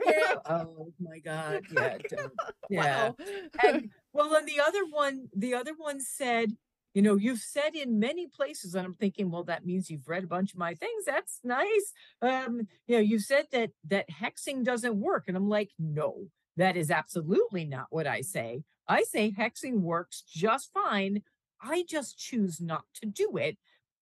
oh 0.46 0.92
my 1.00 1.18
god. 1.18 1.62
Yeah 1.72 1.98
yeah. 2.70 3.08
Wow. 3.08 3.16
and 3.62 3.90
well 4.12 4.30
then 4.30 4.46
the 4.46 4.60
other 4.60 4.84
one 4.90 5.28
the 5.34 5.54
other 5.54 5.72
one 5.76 6.00
said 6.00 6.52
you 6.94 7.02
know 7.02 7.16
you've 7.16 7.40
said 7.40 7.74
in 7.74 7.98
many 7.98 8.26
places 8.26 8.74
and 8.74 8.86
i'm 8.86 8.94
thinking 8.94 9.30
well 9.30 9.44
that 9.44 9.66
means 9.66 9.90
you've 9.90 10.08
read 10.08 10.24
a 10.24 10.28
bunch 10.28 10.52
of 10.52 10.58
my 10.58 10.74
things. 10.74 11.04
That's 11.04 11.40
nice. 11.44 11.92
Um 12.22 12.62
you 12.86 12.96
know 12.96 13.02
you 13.02 13.18
said 13.18 13.46
that 13.52 13.70
that 13.88 14.08
hexing 14.10 14.64
doesn't 14.64 15.00
work. 15.00 15.24
And 15.28 15.36
i'm 15.36 15.48
like 15.48 15.70
no 15.78 16.26
that 16.56 16.76
is 16.76 16.90
absolutely 16.90 17.64
not 17.64 17.86
what 17.90 18.06
i 18.06 18.20
say. 18.20 18.62
I 18.86 19.02
say 19.02 19.32
hexing 19.32 19.80
works 19.80 20.22
just 20.26 20.72
fine. 20.72 21.22
I 21.62 21.84
just 21.88 22.18
choose 22.18 22.60
not 22.60 22.84
to 23.00 23.06
do 23.06 23.36
it 23.38 23.56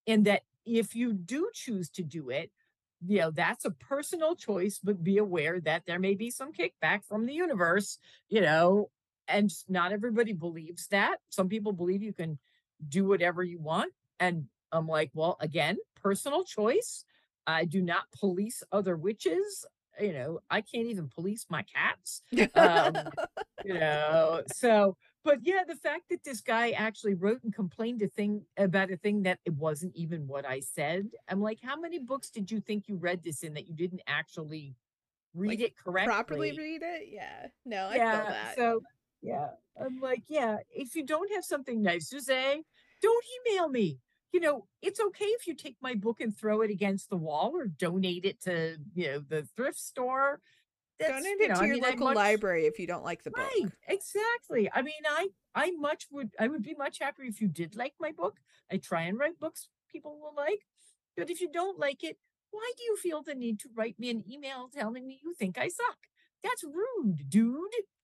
and 0.07 0.25
that 0.25 0.41
if 0.65 0.95
you 0.95 1.13
do 1.13 1.49
choose 1.53 1.89
to 1.91 2.03
do 2.03 2.29
it 2.29 2.51
you 3.05 3.19
know 3.19 3.31
that's 3.31 3.65
a 3.65 3.71
personal 3.71 4.35
choice 4.35 4.79
but 4.83 5.03
be 5.03 5.17
aware 5.17 5.59
that 5.59 5.83
there 5.85 5.99
may 5.99 6.15
be 6.15 6.29
some 6.31 6.51
kickback 6.51 7.03
from 7.03 7.25
the 7.25 7.33
universe 7.33 7.97
you 8.29 8.41
know 8.41 8.89
and 9.27 9.51
not 9.69 9.91
everybody 9.91 10.33
believes 10.33 10.87
that. 10.87 11.17
Some 11.29 11.49
people 11.49 11.71
believe 11.71 12.03
you 12.03 12.13
can 12.13 12.39
do 12.89 13.05
whatever 13.05 13.43
you 13.43 13.59
want 13.59 13.93
and 14.19 14.45
i'm 14.73 14.87
like 14.87 15.09
well 15.13 15.37
again 15.39 15.77
personal 16.01 16.43
choice. 16.43 17.05
I 17.47 17.65
do 17.65 17.81
not 17.81 18.11
police 18.17 18.63
other 18.71 18.97
witches 18.97 19.65
you 19.99 20.11
know 20.11 20.39
i 20.49 20.59
can't 20.59 20.87
even 20.87 21.07
police 21.07 21.45
my 21.49 21.63
cats. 21.63 22.21
Um, 22.55 22.97
you 23.63 23.75
know 23.75 24.41
so 24.53 24.97
but 25.23 25.39
yeah 25.43 25.63
the 25.67 25.75
fact 25.75 26.03
that 26.09 26.23
this 26.23 26.41
guy 26.41 26.71
actually 26.71 27.13
wrote 27.13 27.43
and 27.43 27.53
complained 27.53 28.01
a 28.01 28.07
thing 28.07 28.43
about 28.57 28.91
a 28.91 28.97
thing 28.97 29.23
that 29.23 29.39
it 29.45 29.53
wasn't 29.53 29.95
even 29.95 30.27
what 30.27 30.45
i 30.45 30.59
said 30.59 31.07
i'm 31.29 31.41
like 31.41 31.59
how 31.63 31.79
many 31.79 31.99
books 31.99 32.29
did 32.29 32.49
you 32.51 32.59
think 32.59 32.87
you 32.87 32.95
read 32.95 33.23
this 33.23 33.43
in 33.43 33.53
that 33.53 33.67
you 33.67 33.73
didn't 33.73 34.01
actually 34.07 34.75
read 35.33 35.49
Like, 35.49 35.59
it 35.61 35.77
correctly 35.77 36.11
Properly 36.13 36.57
read 36.57 36.81
it? 36.83 37.07
Yeah. 37.11 37.47
No, 37.65 37.85
I 37.87 37.95
yeah 37.95 38.21
feel 38.21 38.29
that. 38.31 38.55
so 38.55 38.81
yeah 39.21 39.47
i'm 39.81 39.99
like 40.01 40.23
yeah 40.27 40.57
if 40.69 40.95
you 40.95 41.03
don't 41.05 41.31
have 41.33 41.45
something 41.45 41.81
nice 41.81 42.09
to 42.09 42.21
say 42.21 42.61
don't 43.01 43.25
email 43.47 43.69
me 43.69 43.99
you 44.33 44.39
know 44.41 44.65
it's 44.81 44.99
okay 44.99 45.25
if 45.25 45.47
you 45.47 45.55
take 45.55 45.77
my 45.81 45.93
book 45.95 46.19
and 46.19 46.35
throw 46.37 46.61
it 46.61 46.69
against 46.69 47.09
the 47.09 47.15
wall 47.17 47.53
or 47.55 47.67
donate 47.67 48.25
it 48.25 48.41
to 48.41 48.75
you 48.93 49.07
know 49.07 49.19
the 49.29 49.47
thrift 49.55 49.79
store 49.79 50.39
Donate 51.07 51.25
you 51.39 51.45
it 51.45 51.49
know, 51.49 51.55
to 51.55 51.61
I 51.61 51.65
your 51.65 51.75
mean, 51.75 51.83
local 51.83 52.07
much- 52.07 52.15
library 52.15 52.65
if 52.65 52.79
you 52.79 52.87
don't 52.87 53.03
like 53.03 53.23
the 53.23 53.31
book. 53.31 53.39
Right, 53.43 53.71
exactly. 53.87 54.69
I 54.73 54.81
mean, 54.81 54.93
I 55.07 55.29
I 55.55 55.71
much 55.71 56.07
would 56.11 56.31
I 56.39 56.47
would 56.47 56.63
be 56.63 56.73
much 56.75 56.99
happier 56.99 57.25
if 57.25 57.41
you 57.41 57.47
did 57.47 57.75
like 57.75 57.93
my 57.99 58.11
book. 58.11 58.39
I 58.71 58.77
try 58.77 59.03
and 59.03 59.17
write 59.17 59.39
books 59.39 59.69
people 59.91 60.19
will 60.19 60.33
like. 60.35 60.59
But 61.15 61.29
if 61.29 61.41
you 61.41 61.49
don't 61.51 61.77
like 61.79 62.03
it, 62.03 62.17
why 62.51 62.71
do 62.75 62.83
you 62.83 62.97
feel 62.97 63.21
the 63.21 63.35
need 63.35 63.59
to 63.59 63.69
write 63.75 63.99
me 63.99 64.09
an 64.09 64.23
email 64.31 64.67
telling 64.73 65.05
me 65.07 65.19
you 65.23 65.33
think 65.33 65.57
I 65.57 65.67
suck? 65.67 65.97
That's 66.43 66.63
rude, 66.63 67.29
dude. 67.29 67.71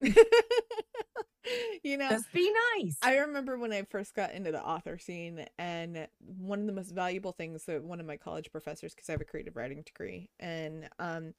you 1.82 1.96
know, 1.96 2.08
Just 2.10 2.32
be 2.32 2.50
nice. 2.78 2.96
I 3.02 3.16
remember 3.18 3.58
when 3.58 3.72
I 3.72 3.82
first 3.82 4.14
got 4.14 4.32
into 4.32 4.52
the 4.52 4.62
author 4.64 4.98
scene, 4.98 5.44
and 5.58 6.06
one 6.18 6.60
of 6.60 6.66
the 6.66 6.72
most 6.72 6.92
valuable 6.94 7.32
things 7.32 7.64
that 7.64 7.82
one 7.82 8.00
of 8.00 8.06
my 8.06 8.16
college 8.16 8.50
professors, 8.52 8.94
because 8.94 9.08
I 9.08 9.12
have 9.12 9.20
a 9.20 9.24
creative 9.24 9.56
writing 9.56 9.82
degree, 9.82 10.30
and 10.38 10.88
um, 10.98 11.34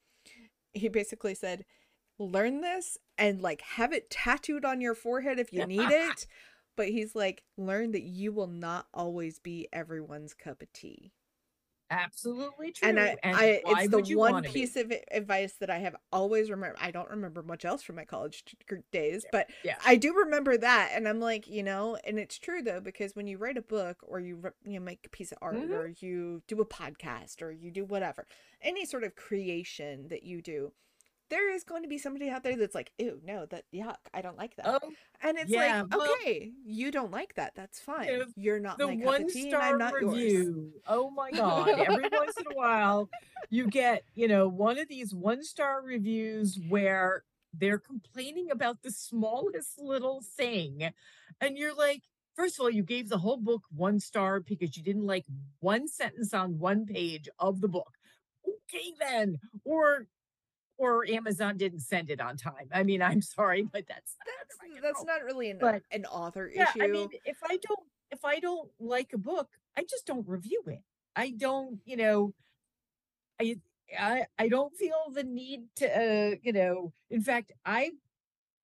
he 0.74 0.90
basically 0.90 1.36
said, 1.36 1.66
"Learn 2.18 2.62
this 2.62 2.98
and 3.18 3.42
like 3.42 3.62
have 3.62 3.94
it 3.94 4.10
tattooed 4.10 4.66
on 4.66 4.82
your 4.82 4.96
forehead 4.96 5.40
if 5.40 5.52
you 5.54 5.66
need 5.66 5.90
it." 5.90 6.28
But 6.78 6.88
he's 6.88 7.14
like, 7.14 7.44
"Learn 7.58 7.92
that 7.92 8.04
you 8.04 8.32
will 8.32 8.48
not 8.48 8.88
always 8.94 9.40
be 9.40 9.68
everyone's 9.74 10.34
cup 10.34 10.62
of 10.62 10.72
tea." 10.72 11.12
Absolutely 11.92 12.72
true. 12.72 12.88
and 12.90 13.00
I, 13.00 13.18
And 13.22 13.36
I 13.36 13.62
it's 13.66 13.92
the 13.92 14.00
one 14.18 14.32
wanna 14.34 14.48
be? 14.48 14.54
piece 14.54 14.76
of 14.78 14.94
advice 15.12 15.54
that 15.60 15.70
I 15.70 15.80
have 15.80 15.96
always 16.12 16.50
remember. 16.50 16.78
I 16.80 16.90
don't 16.90 17.10
remember 17.10 17.44
much 17.44 17.66
else 17.66 17.84
from 17.84 17.98
my 17.98 18.06
college 18.06 18.44
days, 18.92 19.26
but 19.32 19.50
yeah. 19.64 19.76
I 19.86 19.98
do 19.98 20.16
remember 20.16 20.58
that, 20.58 20.92
and 20.94 21.08
I'm 21.08 21.20
like, 21.20 21.48
you 21.48 21.64
know, 21.64 21.98
and 22.06 22.18
it's 22.18 22.40
true 22.40 22.62
though 22.64 22.80
because 22.80 23.16
when 23.16 23.28
you 23.28 23.38
write 23.38 23.58
a 23.58 23.62
book 23.62 23.98
or 24.08 24.20
you 24.22 24.42
you 24.64 24.80
know 24.80 24.86
make 24.86 25.06
a 25.06 25.10
piece 25.10 25.32
of 25.34 25.38
art 25.42 25.56
Mhm. 25.58 25.72
or 25.74 25.88
you 26.00 26.42
do 26.48 26.62
a 26.62 26.66
podcast 26.66 27.42
or 27.42 27.52
you 27.52 27.72
do 27.72 27.84
whatever, 27.84 28.26
any 28.62 28.86
sort 28.86 29.04
of 29.04 29.16
creation 29.16 30.08
that 30.08 30.24
you 30.24 30.42
do, 30.42 30.72
there 31.32 31.52
is 31.52 31.64
going 31.64 31.82
to 31.82 31.88
be 31.88 31.98
somebody 31.98 32.30
out 32.30 32.44
there 32.44 32.56
that's 32.58 32.76
like, 32.76 32.92
ew, 33.00 33.20
no, 33.26 33.46
that 33.48 33.64
yuck, 33.74 33.96
I 34.14 34.22
don't 34.22 34.38
like 34.38 34.56
that, 34.58 34.68
Oh, 34.68 34.92
and 35.24 35.38
it's 35.40 35.50
yeah, 35.50 35.82
like, 35.84 35.98
well, 35.98 36.14
okay, 36.22 36.52
you 36.64 36.92
don't 36.92 37.10
like 37.10 37.34
that, 37.36 37.54
that's 37.56 37.80
fine. 37.80 38.10
You're 38.36 38.60
not 38.60 38.78
the 38.78 38.88
one 38.88 39.24
of 39.24 39.34
tea, 39.34 39.44
and 39.44 39.52
star 39.52 39.62
I'm 39.62 39.78
not 39.80 39.94
yours. 39.94 40.14
review. 40.14 40.74
Oh 40.86 41.10
my 41.10 41.32
god! 41.32 41.70
Every 41.70 42.10
once 42.12 42.36
in 42.38 42.46
a 42.52 42.56
while, 42.56 43.10
you 43.50 43.68
get 43.68 44.04
you 44.14 44.28
know 44.28 44.48
one 44.48 44.78
of 44.78 44.88
these 44.90 45.16
one 45.16 45.42
star 45.44 45.82
reviews 45.82 46.60
where 46.70 47.24
they're 47.54 47.80
complaining 47.80 48.52
about 48.52 48.82
the 48.84 48.92
smallest 48.92 49.80
little 49.80 50.22
thing, 50.22 50.92
and 51.40 51.58
you're 51.58 51.74
like, 51.74 52.04
first 52.36 52.60
of 52.60 52.64
all, 52.64 52.70
you 52.70 52.84
gave 52.84 53.08
the 53.08 53.18
whole 53.20 53.38
book 53.38 53.64
one 53.74 54.00
star 54.00 54.42
because 54.42 54.76
you 54.76 54.84
didn't 54.84 55.08
like 55.08 55.26
one 55.62 55.88
sentence 55.88 56.34
on 56.34 56.60
one 56.60 56.86
page 56.86 57.30
of 57.40 57.62
the 57.62 57.70
book. 57.70 57.94
Okay, 58.46 58.92
then, 59.00 59.40
or. 59.64 60.08
Or 60.82 61.06
Amazon 61.08 61.58
didn't 61.58 61.82
send 61.82 62.10
it 62.10 62.20
on 62.20 62.38
time. 62.38 62.68
I 62.74 62.82
mean, 62.82 63.04
I'm 63.04 63.22
sorry, 63.22 63.62
but 63.64 63.84
that's 63.88 64.16
That's 64.26 64.82
that's 64.82 65.06
not 65.06 65.24
really 65.24 65.52
an 65.52 65.60
But- 65.60 65.84
an 65.92 66.06
author 66.06 66.50
yeah 66.54 66.70
issue. 66.72 66.84
i 66.84 66.88
mean 66.88 67.10
if 67.26 67.38
i 67.44 67.58
don't 67.58 67.86
if 68.10 68.26
i 68.26 68.40
don't 68.40 68.70
like 68.80 69.12
a 69.14 69.18
book 69.18 69.48
i 69.78 69.84
just 69.90 70.06
don't 70.08 70.28
review 70.28 70.62
it 70.68 70.82
i 71.16 71.30
don't 71.32 71.80
you 71.86 71.98
know 71.98 72.34
i 73.40 73.56
i, 74.00 74.26
I 74.40 74.48
don't 74.48 74.74
feel 74.76 75.12
the 75.14 75.24
need 75.24 75.62
to 75.78 75.86
uh, 75.88 76.36
you 76.42 76.54
know 76.54 76.94
in 77.10 77.22
fact 77.22 77.52
i 77.66 77.92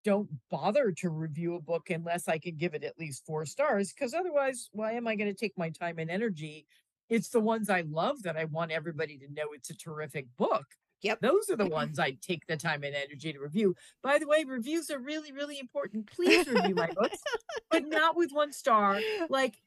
don't 0.03 0.29
bother 0.49 0.91
to 0.93 1.09
review 1.09 1.55
a 1.55 1.61
book 1.61 1.89
unless 1.89 2.27
i 2.27 2.37
can 2.37 2.55
give 2.57 2.73
it 2.73 2.83
at 2.83 2.97
least 2.99 3.25
four 3.25 3.45
stars 3.45 3.93
because 3.93 4.13
otherwise 4.13 4.69
why 4.73 4.93
am 4.93 5.07
i 5.07 5.15
going 5.15 5.29
to 5.33 5.39
take 5.39 5.57
my 5.57 5.69
time 5.69 5.99
and 5.99 6.09
energy 6.09 6.65
it's 7.09 7.29
the 7.29 7.39
ones 7.39 7.69
i 7.69 7.81
love 7.81 8.23
that 8.23 8.37
i 8.37 8.45
want 8.45 8.71
everybody 8.71 9.17
to 9.17 9.31
know 9.33 9.47
it's 9.53 9.69
a 9.69 9.77
terrific 9.77 10.25
book 10.37 10.65
Yep. 11.01 11.21
Those 11.21 11.49
are 11.49 11.55
the 11.55 11.63
mm-hmm. 11.65 11.73
ones 11.73 11.99
I 11.99 12.17
take 12.21 12.47
the 12.47 12.57
time 12.57 12.83
and 12.83 12.95
energy 12.95 13.31
to 13.33 13.39
review. 13.39 13.75
By 14.01 14.17
the 14.19 14.27
way, 14.27 14.43
reviews 14.43 14.89
are 14.89 14.99
really, 14.99 15.31
really 15.31 15.59
important. 15.59 16.11
Please 16.11 16.47
review 16.47 16.75
my 16.75 16.89
books, 16.95 17.21
but 17.69 17.87
not 17.87 18.15
with 18.15 18.31
one 18.31 18.51
star. 18.51 18.99
Like 19.29 19.59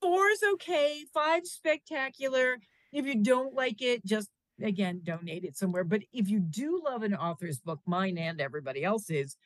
four 0.00 0.28
is 0.28 0.42
okay, 0.54 1.04
five 1.12 1.46
spectacular. 1.46 2.58
If 2.92 3.06
you 3.06 3.16
don't 3.16 3.54
like 3.54 3.80
it, 3.80 4.04
just 4.04 4.28
again 4.62 5.00
donate 5.02 5.44
it 5.44 5.56
somewhere. 5.56 5.84
But 5.84 6.02
if 6.12 6.28
you 6.28 6.38
do 6.38 6.82
love 6.84 7.02
an 7.02 7.14
author's 7.14 7.58
book, 7.58 7.80
mine 7.86 8.18
and 8.18 8.40
everybody 8.40 8.84
else's, 8.84 9.36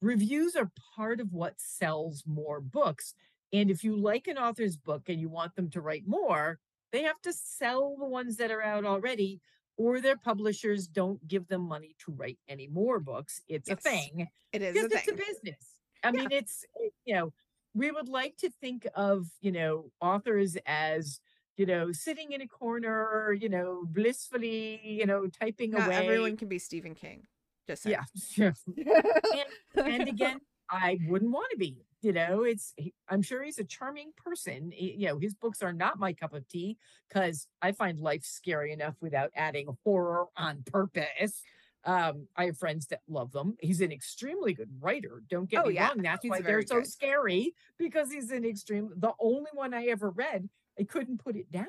reviews 0.00 0.54
are 0.56 0.70
part 0.94 1.20
of 1.20 1.32
what 1.32 1.54
sells 1.56 2.24
more 2.26 2.60
books. 2.60 3.14
And 3.52 3.70
if 3.70 3.84
you 3.84 3.96
like 3.96 4.28
an 4.28 4.38
author's 4.38 4.76
book 4.76 5.08
and 5.08 5.20
you 5.20 5.28
want 5.28 5.56
them 5.56 5.70
to 5.70 5.80
write 5.80 6.06
more, 6.06 6.58
they 6.92 7.02
have 7.02 7.20
to 7.22 7.32
sell 7.32 7.96
the 7.98 8.06
ones 8.06 8.36
that 8.36 8.50
are 8.50 8.62
out 8.62 8.84
already, 8.84 9.40
or 9.76 10.00
their 10.00 10.16
publishers 10.16 10.86
don't 10.86 11.26
give 11.26 11.48
them 11.48 11.62
money 11.62 11.94
to 12.04 12.12
write 12.12 12.38
any 12.48 12.68
more 12.68 13.00
books. 13.00 13.40
It's 13.48 13.68
Yes, 13.68 13.78
a 13.78 13.80
thing. 13.90 14.28
It 14.52 14.62
is 14.62 14.74
Because 14.74 14.92
a 14.92 14.94
it's 14.96 15.04
thing. 15.06 15.14
a 15.14 15.16
business. 15.16 15.76
I 16.04 16.08
Yeah. 16.08 16.12
mean, 16.12 16.28
it's, 16.32 16.64
eh, 16.80 16.88
you 17.04 17.14
know, 17.14 17.32
we 17.74 17.90
would 17.90 18.08
like 18.08 18.36
to 18.38 18.50
think 18.50 18.86
of, 18.94 19.28
you 19.40 19.52
know, 19.52 19.90
authors 20.00 20.56
as, 20.66 21.20
you 21.56 21.64
know, 21.66 21.92
sitting 21.92 22.32
in 22.32 22.40
a 22.42 22.48
corner, 22.48 23.32
you 23.32 23.48
know, 23.48 23.84
blissfully, 23.86 24.80
you 24.84 25.06
know, 25.06 25.26
typing 25.28 25.70
Not 25.70 25.86
away. 25.86 25.96
everyone 25.96 26.36
can 26.36 26.48
be 26.48 26.58
Stephen 26.58 26.94
King. 26.94 27.26
Just 27.66 27.82
saying. 27.84 27.98
Yeah. 28.36 28.52
and 29.76 30.08
again, 30.08 30.40
I 30.72 30.98
wouldn't 31.06 31.32
want 31.32 31.50
to 31.52 31.58
be. 31.58 31.86
You 32.00 32.12
know, 32.12 32.42
it's 32.42 32.74
I'm 33.08 33.22
sure 33.22 33.42
he's 33.44 33.58
a 33.60 33.64
charming 33.64 34.12
person. 34.16 34.72
You 34.76 35.06
know, 35.08 35.18
his 35.20 35.34
books 35.34 35.62
are 35.62 35.72
not 35.72 36.00
my 36.00 36.12
cup 36.14 36.34
of 36.34 36.48
tea 36.48 36.78
because 37.08 37.46
I 37.62 37.72
find 37.72 38.00
life 38.00 38.24
scary 38.24 38.72
enough 38.72 38.96
without 39.00 39.30
adding 39.36 39.68
horror 39.84 40.26
on 40.36 40.64
purpose. 40.66 41.42
Um, 41.84 42.28
I 42.36 42.46
have 42.46 42.58
friends 42.58 42.86
that 42.88 43.02
love 43.08 43.32
them. 43.32 43.56
He's 43.60 43.80
an 43.80 43.92
extremely 43.92 44.54
good 44.54 44.70
writer. 44.80 45.22
Don't 45.28 45.50
get 45.50 45.64
Oh, 45.64 45.68
me 45.68 45.74
yeah, 45.74 45.88
wrong. 45.88 46.02
That's 46.02 46.22
he's 46.22 46.30
why 46.30 46.40
they're 46.40 46.62
so 46.66 46.76
good. 46.76 46.86
scary 46.86 47.54
because 47.78 48.10
he's 48.10 48.30
an 48.32 48.44
extreme. 48.44 48.92
The 48.96 49.12
only 49.20 49.50
one 49.52 49.74
I 49.74 49.86
ever 49.86 50.10
read, 50.10 50.48
I 50.78 50.84
couldn't 50.84 51.18
put 51.22 51.36
it 51.36 51.50
down. 51.52 51.66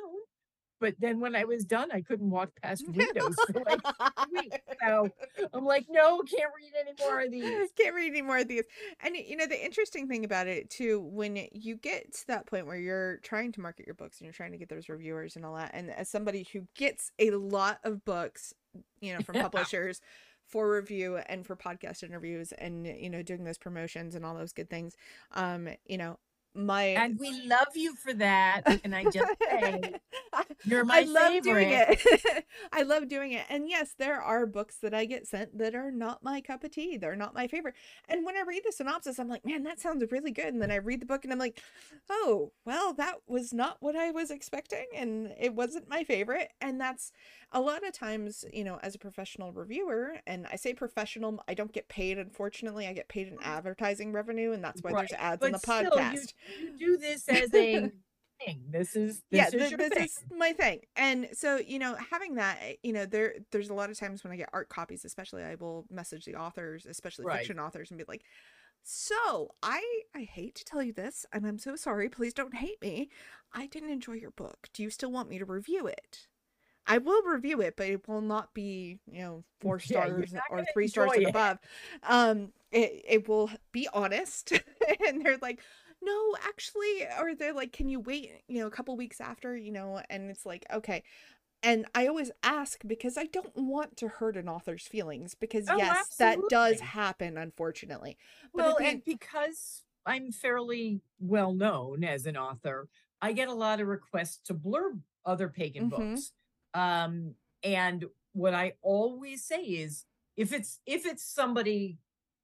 But 0.84 0.96
then 1.00 1.22
when 1.22 1.34
I 1.34 1.46
was 1.46 1.64
done, 1.64 1.94
I 1.94 2.02
couldn't 2.02 2.30
walk 2.30 2.50
past 2.62 2.86
windows 2.90 3.38
for 3.50 3.64
like. 3.66 3.80
So 4.86 5.08
I'm 5.54 5.64
like, 5.64 5.86
no, 5.90 6.22
can't 6.24 6.52
read 6.58 6.74
any 6.78 6.92
more 7.00 7.22
of 7.22 7.32
these. 7.32 7.70
Can't 7.80 7.96
read 7.96 8.10
any 8.10 8.22
more 8.22 8.40
of 8.40 8.50
these. 8.50 8.66
And 9.00 9.16
you 9.16 9.38
know, 9.38 9.48
the 9.48 9.64
interesting 9.64 10.10
thing 10.10 10.26
about 10.26 10.48
it 10.48 10.70
too, 10.70 11.00
when 11.00 11.48
you 11.54 11.78
get 11.78 12.14
to 12.16 12.28
that 12.28 12.48
point 12.48 12.68
where 12.68 12.76
you're 12.76 13.20
trying 13.20 13.54
to 13.54 13.62
market 13.62 13.86
your 13.88 13.96
books 13.96 14.20
and 14.20 14.26
you're 14.26 14.34
trying 14.34 14.52
to 14.52 14.58
get 14.58 14.68
those 14.68 14.90
reviewers 14.90 15.38
and 15.38 15.46
all 15.46 15.56
that, 15.56 15.72
and 15.74 15.90
as 15.90 16.10
somebody 16.10 16.46
who 16.52 16.68
gets 16.76 17.14
a 17.18 17.32
lot 17.32 17.80
of 17.86 18.04
books, 18.04 18.54
you 19.00 19.14
know, 19.14 19.22
from 19.22 19.36
publishers 19.40 20.02
for 20.46 20.70
review 20.70 21.16
and 21.28 21.46
for 21.46 21.56
podcast 21.56 22.04
interviews 22.04 22.52
and 22.52 22.86
you 22.86 23.10
know, 23.10 23.24
doing 23.24 23.46
those 23.46 23.58
promotions 23.58 24.16
and 24.16 24.26
all 24.26 24.36
those 24.36 24.52
good 24.52 24.70
things, 24.70 24.98
um, 25.32 25.70
you 25.86 25.98
know, 25.98 26.20
my 26.56 26.84
And 26.84 27.20
we 27.20 27.32
love 27.48 27.70
you 27.76 27.96
for 27.96 28.14
that. 28.14 28.64
and 28.84 28.96
I 28.96 29.06
just 29.06 29.34
say, 29.50 29.96
you're 30.64 30.84
my 30.86 31.00
I 31.00 31.02
love 31.02 31.34
favorite. 31.34 31.44
doing 31.44 31.70
it. 31.72 32.46
I 32.74 32.84
love 32.84 33.08
doing 33.08 33.34
it. 33.34 33.46
And 33.50 33.68
yes, 33.68 33.94
there 33.98 34.22
are 34.22 34.46
books 34.46 34.78
that 34.82 34.94
I 34.94 35.06
get 35.06 35.28
sent 35.28 35.58
that 35.58 35.76
are 35.76 35.92
not 35.92 36.24
my 36.24 36.42
cup 36.42 36.64
of 36.64 36.72
tea. 36.72 36.98
They're 36.98 37.16
not 37.16 37.34
my 37.34 37.48
favorite. 37.48 37.76
And 38.08 38.26
when 38.26 38.38
I 38.38 38.42
read 38.42 38.64
the 38.66 38.72
synopsis, 38.72 39.20
I'm 39.20 39.30
like, 39.30 39.46
man, 39.46 39.64
that 39.64 39.80
sounds 39.80 40.04
really 40.12 40.32
good. 40.32 40.48
And 40.54 40.62
then 40.62 40.72
I 40.72 40.76
read 40.76 41.02
the 41.02 41.06
book 41.06 41.24
and 41.24 41.34
I'm 41.34 41.40
like, 41.40 41.62
oh, 42.10 42.52
well, 42.66 42.94
that 42.94 43.16
was 43.28 43.54
not 43.54 43.78
what 43.80 43.96
I 43.96 44.12
was 44.12 44.32
expecting. 44.32 44.86
And 44.96 45.34
it 45.40 45.54
wasn't 45.56 45.90
my 45.90 46.04
favorite. 46.04 46.52
And 46.62 46.80
that's 46.80 47.12
a 47.54 47.62
lot 47.62 47.86
of 47.88 47.94
times, 47.94 48.44
you 48.52 48.64
know, 48.64 48.80
as 48.84 48.96
a 48.96 49.00
professional 49.00 49.54
reviewer, 49.54 50.16
and 50.28 50.46
I 50.52 50.56
say 50.58 50.74
professional, 50.74 51.42
I 51.48 51.54
don't 51.54 51.72
get 51.72 51.88
paid, 51.88 52.18
unfortunately. 52.18 52.88
I 52.88 52.94
get 52.94 53.08
paid 53.08 53.28
in 53.30 53.38
advertising 53.44 54.12
revenue. 54.12 54.52
And 54.52 54.64
that's 54.64 54.82
why 54.82 54.92
there's 54.94 55.14
ads 55.14 55.40
But 55.40 55.46
on 55.48 55.52
the 55.54 55.60
still, 55.60 55.84
you- 55.84 55.90
podcast. 55.92 56.34
You, 56.62 56.78
do 56.78 56.98
this 56.98 57.30
as 57.30 57.54
a 57.54 57.92
thing. 58.46 58.64
This 58.70 58.96
is 58.98 59.22
this 59.32 59.38
yeah 59.40 59.46
is 59.48 59.52
th- 59.54 59.72
your 59.72 59.78
this 59.78 59.90
thing. 59.94 60.04
is 60.04 60.24
my 60.36 60.52
thing 60.52 60.80
and 60.98 61.30
so 61.32 61.58
you 61.66 61.80
know 61.80 61.96
having 62.12 62.36
that 62.36 62.58
eh, 62.62 62.74
you 62.84 62.92
know 62.92 63.06
there 63.06 63.36
there's 63.52 63.70
a 63.70 63.74
lot 63.74 63.90
of 63.90 63.98
times 63.98 64.22
when 64.22 64.34
i 64.34 64.36
get 64.36 64.50
ARC 64.52 64.68
copies 64.68 65.06
especially 65.06 65.44
i 65.44 65.56
will 65.56 65.86
message 65.90 66.26
the 66.26 66.36
authors 66.36 66.86
especially 66.86 67.24
Right. 67.26 67.38
fiction 67.38 67.58
authors 67.58 67.90
and 67.90 67.98
be 67.98 68.04
like 68.06 68.24
so 68.84 69.52
i 69.62 69.82
i 70.14 70.22
hate 70.24 70.56
to 70.56 70.66
tell 70.66 70.84
you 70.84 70.92
this 70.92 71.26
and 71.32 71.46
i'm 71.48 71.58
so 71.58 71.78
sorry 71.78 72.10
please 72.10 72.34
don't 72.34 72.56
hate 72.56 72.82
me 72.82 73.10
i 73.54 73.66
didn't 73.68 73.92
enjoy 73.92 74.14
your 74.14 74.32
book 74.32 74.68
do 74.74 74.84
you 74.84 74.90
still 74.90 75.12
want 75.12 75.30
me 75.30 75.40
to 75.40 75.46
review 75.46 75.88
it 75.88 76.28
I 76.88 76.98
will 76.98 77.22
review 77.24 77.62
it, 77.62 77.76
but 77.78 77.88
it 77.88 78.08
will 78.08 78.22
not 78.22 78.54
be, 78.54 79.00
you 79.10 79.20
know, 79.22 79.44
four 79.60 79.80
stars 79.80 80.34
not 80.34 80.44
or 80.50 80.66
three 80.66 80.88
stars 80.88 81.12
and 81.16 81.26
it. 81.26 81.30
above. 81.30 81.60
Um, 82.04 82.54
it, 82.72 83.04
it 83.08 83.28
will 83.28 83.50
be 83.72 83.88
honest. 83.94 84.52
and 85.08 85.26
they're 85.26 85.38
like, 85.42 85.62
no, 86.02 86.36
actually, 86.44 87.08
or 87.20 87.36
they're 87.36 87.54
like, 87.54 87.72
can 87.72 87.88
you 87.90 88.00
wait, 88.02 88.44
you 88.48 88.60
know, 88.60 88.68
a 88.68 88.72
couple 88.72 88.96
weeks 88.98 89.22
after, 89.22 89.56
you 89.56 89.72
know, 89.72 90.02
and 90.10 90.30
it's 90.30 90.46
like, 90.46 90.66
okay. 90.72 91.04
And 91.64 91.86
I 91.96 92.08
always 92.08 92.32
ask 92.44 92.82
because 92.86 93.18
I 93.18 93.26
don't 93.26 93.56
want 93.56 93.98
to 93.98 94.10
hurt 94.10 94.38
an 94.38 94.50
author's 94.50 94.88
feelings 94.88 95.36
because 95.36 95.70
Oh, 95.70 95.76
yes, 95.78 96.16
that 96.18 96.48
does 96.50 96.82
happen, 96.82 97.38
unfortunately. 97.38 98.18
But 98.56 98.66
Well, 98.66 98.78
and 98.78 99.04
because 99.06 99.84
I'm 100.06 100.32
fairly 100.32 101.02
well 101.20 101.54
known 101.54 102.04
as 102.04 102.26
an 102.26 102.38
author, 102.38 102.90
I 103.22 103.32
get 103.34 103.48
a 103.48 103.54
lot 103.54 103.80
of 103.80 103.88
requests 103.88 104.40
to 104.48 104.54
blurb 104.54 105.02
other 105.26 105.50
pagan 105.50 105.86
Mhm. 105.86 105.90
books. 105.90 106.34
Um, 106.74 107.36
and 107.64 108.06
what 108.34 108.54
I 108.54 108.74
always 108.82 109.44
say 109.44 109.62
is 109.62 110.06
if 110.36 110.52
it's 110.54 110.80
if 110.86 111.06
it's 111.06 111.24
somebody 111.24 111.98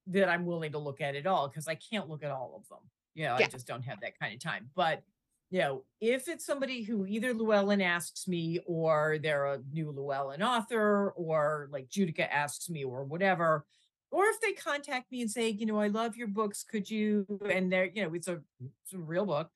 that 0.06 0.28
I'm 0.28 0.46
willing 0.46 0.72
to 0.72 0.78
look 0.78 1.00
at 1.00 1.14
at 1.16 1.26
all, 1.26 1.48
because 1.48 1.68
I 1.68 1.74
can't 1.74 2.08
look 2.08 2.22
at 2.22 2.30
all 2.30 2.54
of 2.56 2.68
them. 2.68 2.78
You 3.14 3.24
know, 3.24 3.36
Yeah. 3.38 3.46
I 3.46 3.48
just 3.48 3.66
don't 3.66 3.82
have 3.82 4.00
that 4.00 4.18
kind 4.18 4.34
of 4.34 4.40
time. 4.40 4.70
But 4.74 5.02
you 5.50 5.58
know, 5.58 5.84
if 6.00 6.28
it's 6.28 6.46
somebody 6.46 6.82
who 6.84 7.06
either 7.06 7.34
Llewellyn 7.34 7.80
asks 7.80 8.28
me 8.28 8.60
or 8.66 9.18
they're 9.20 9.46
a 9.46 9.60
new 9.72 9.90
Llewellyn 9.90 10.42
author 10.42 11.10
or 11.16 11.68
like 11.72 11.88
Judika 11.88 12.28
asks 12.30 12.70
me 12.70 12.84
or 12.84 13.02
whatever, 13.02 13.66
or 14.12 14.26
if 14.26 14.40
they 14.40 14.52
contact 14.52 15.10
me 15.10 15.22
and 15.22 15.30
say, 15.30 15.48
you 15.48 15.66
know, 15.66 15.80
I 15.80 15.88
love 15.88 16.16
your 16.16 16.28
books, 16.28 16.62
could 16.62 16.88
you? 16.88 17.26
And 17.52 17.72
they're, 17.72 17.86
you 17.86 18.04
know, 18.04 18.14
it's 18.14 18.28
a, 18.28 18.40
it's 18.84 18.92
a 18.92 18.98
real 18.98 19.26
book. 19.26 19.50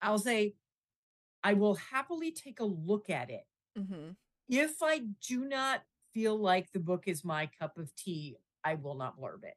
I'll 0.00 0.18
say, 0.18 0.54
I 1.42 1.54
will 1.54 1.74
happily 1.74 2.30
take 2.30 2.60
a 2.60 2.64
look 2.64 3.10
at 3.10 3.30
it. 3.30 3.44
Mhm. 3.76 4.16
If 4.48 4.82
I 4.82 4.98
do 4.98 5.44
not 5.44 5.82
feel 6.12 6.36
like 6.36 6.72
the 6.72 6.80
book 6.80 7.06
is 7.06 7.24
my 7.24 7.46
cup 7.46 7.78
of 7.78 7.94
tea, 7.94 8.36
I 8.64 8.74
will 8.74 8.94
not 8.96 9.18
blurb 9.18 9.44
it. 9.44 9.56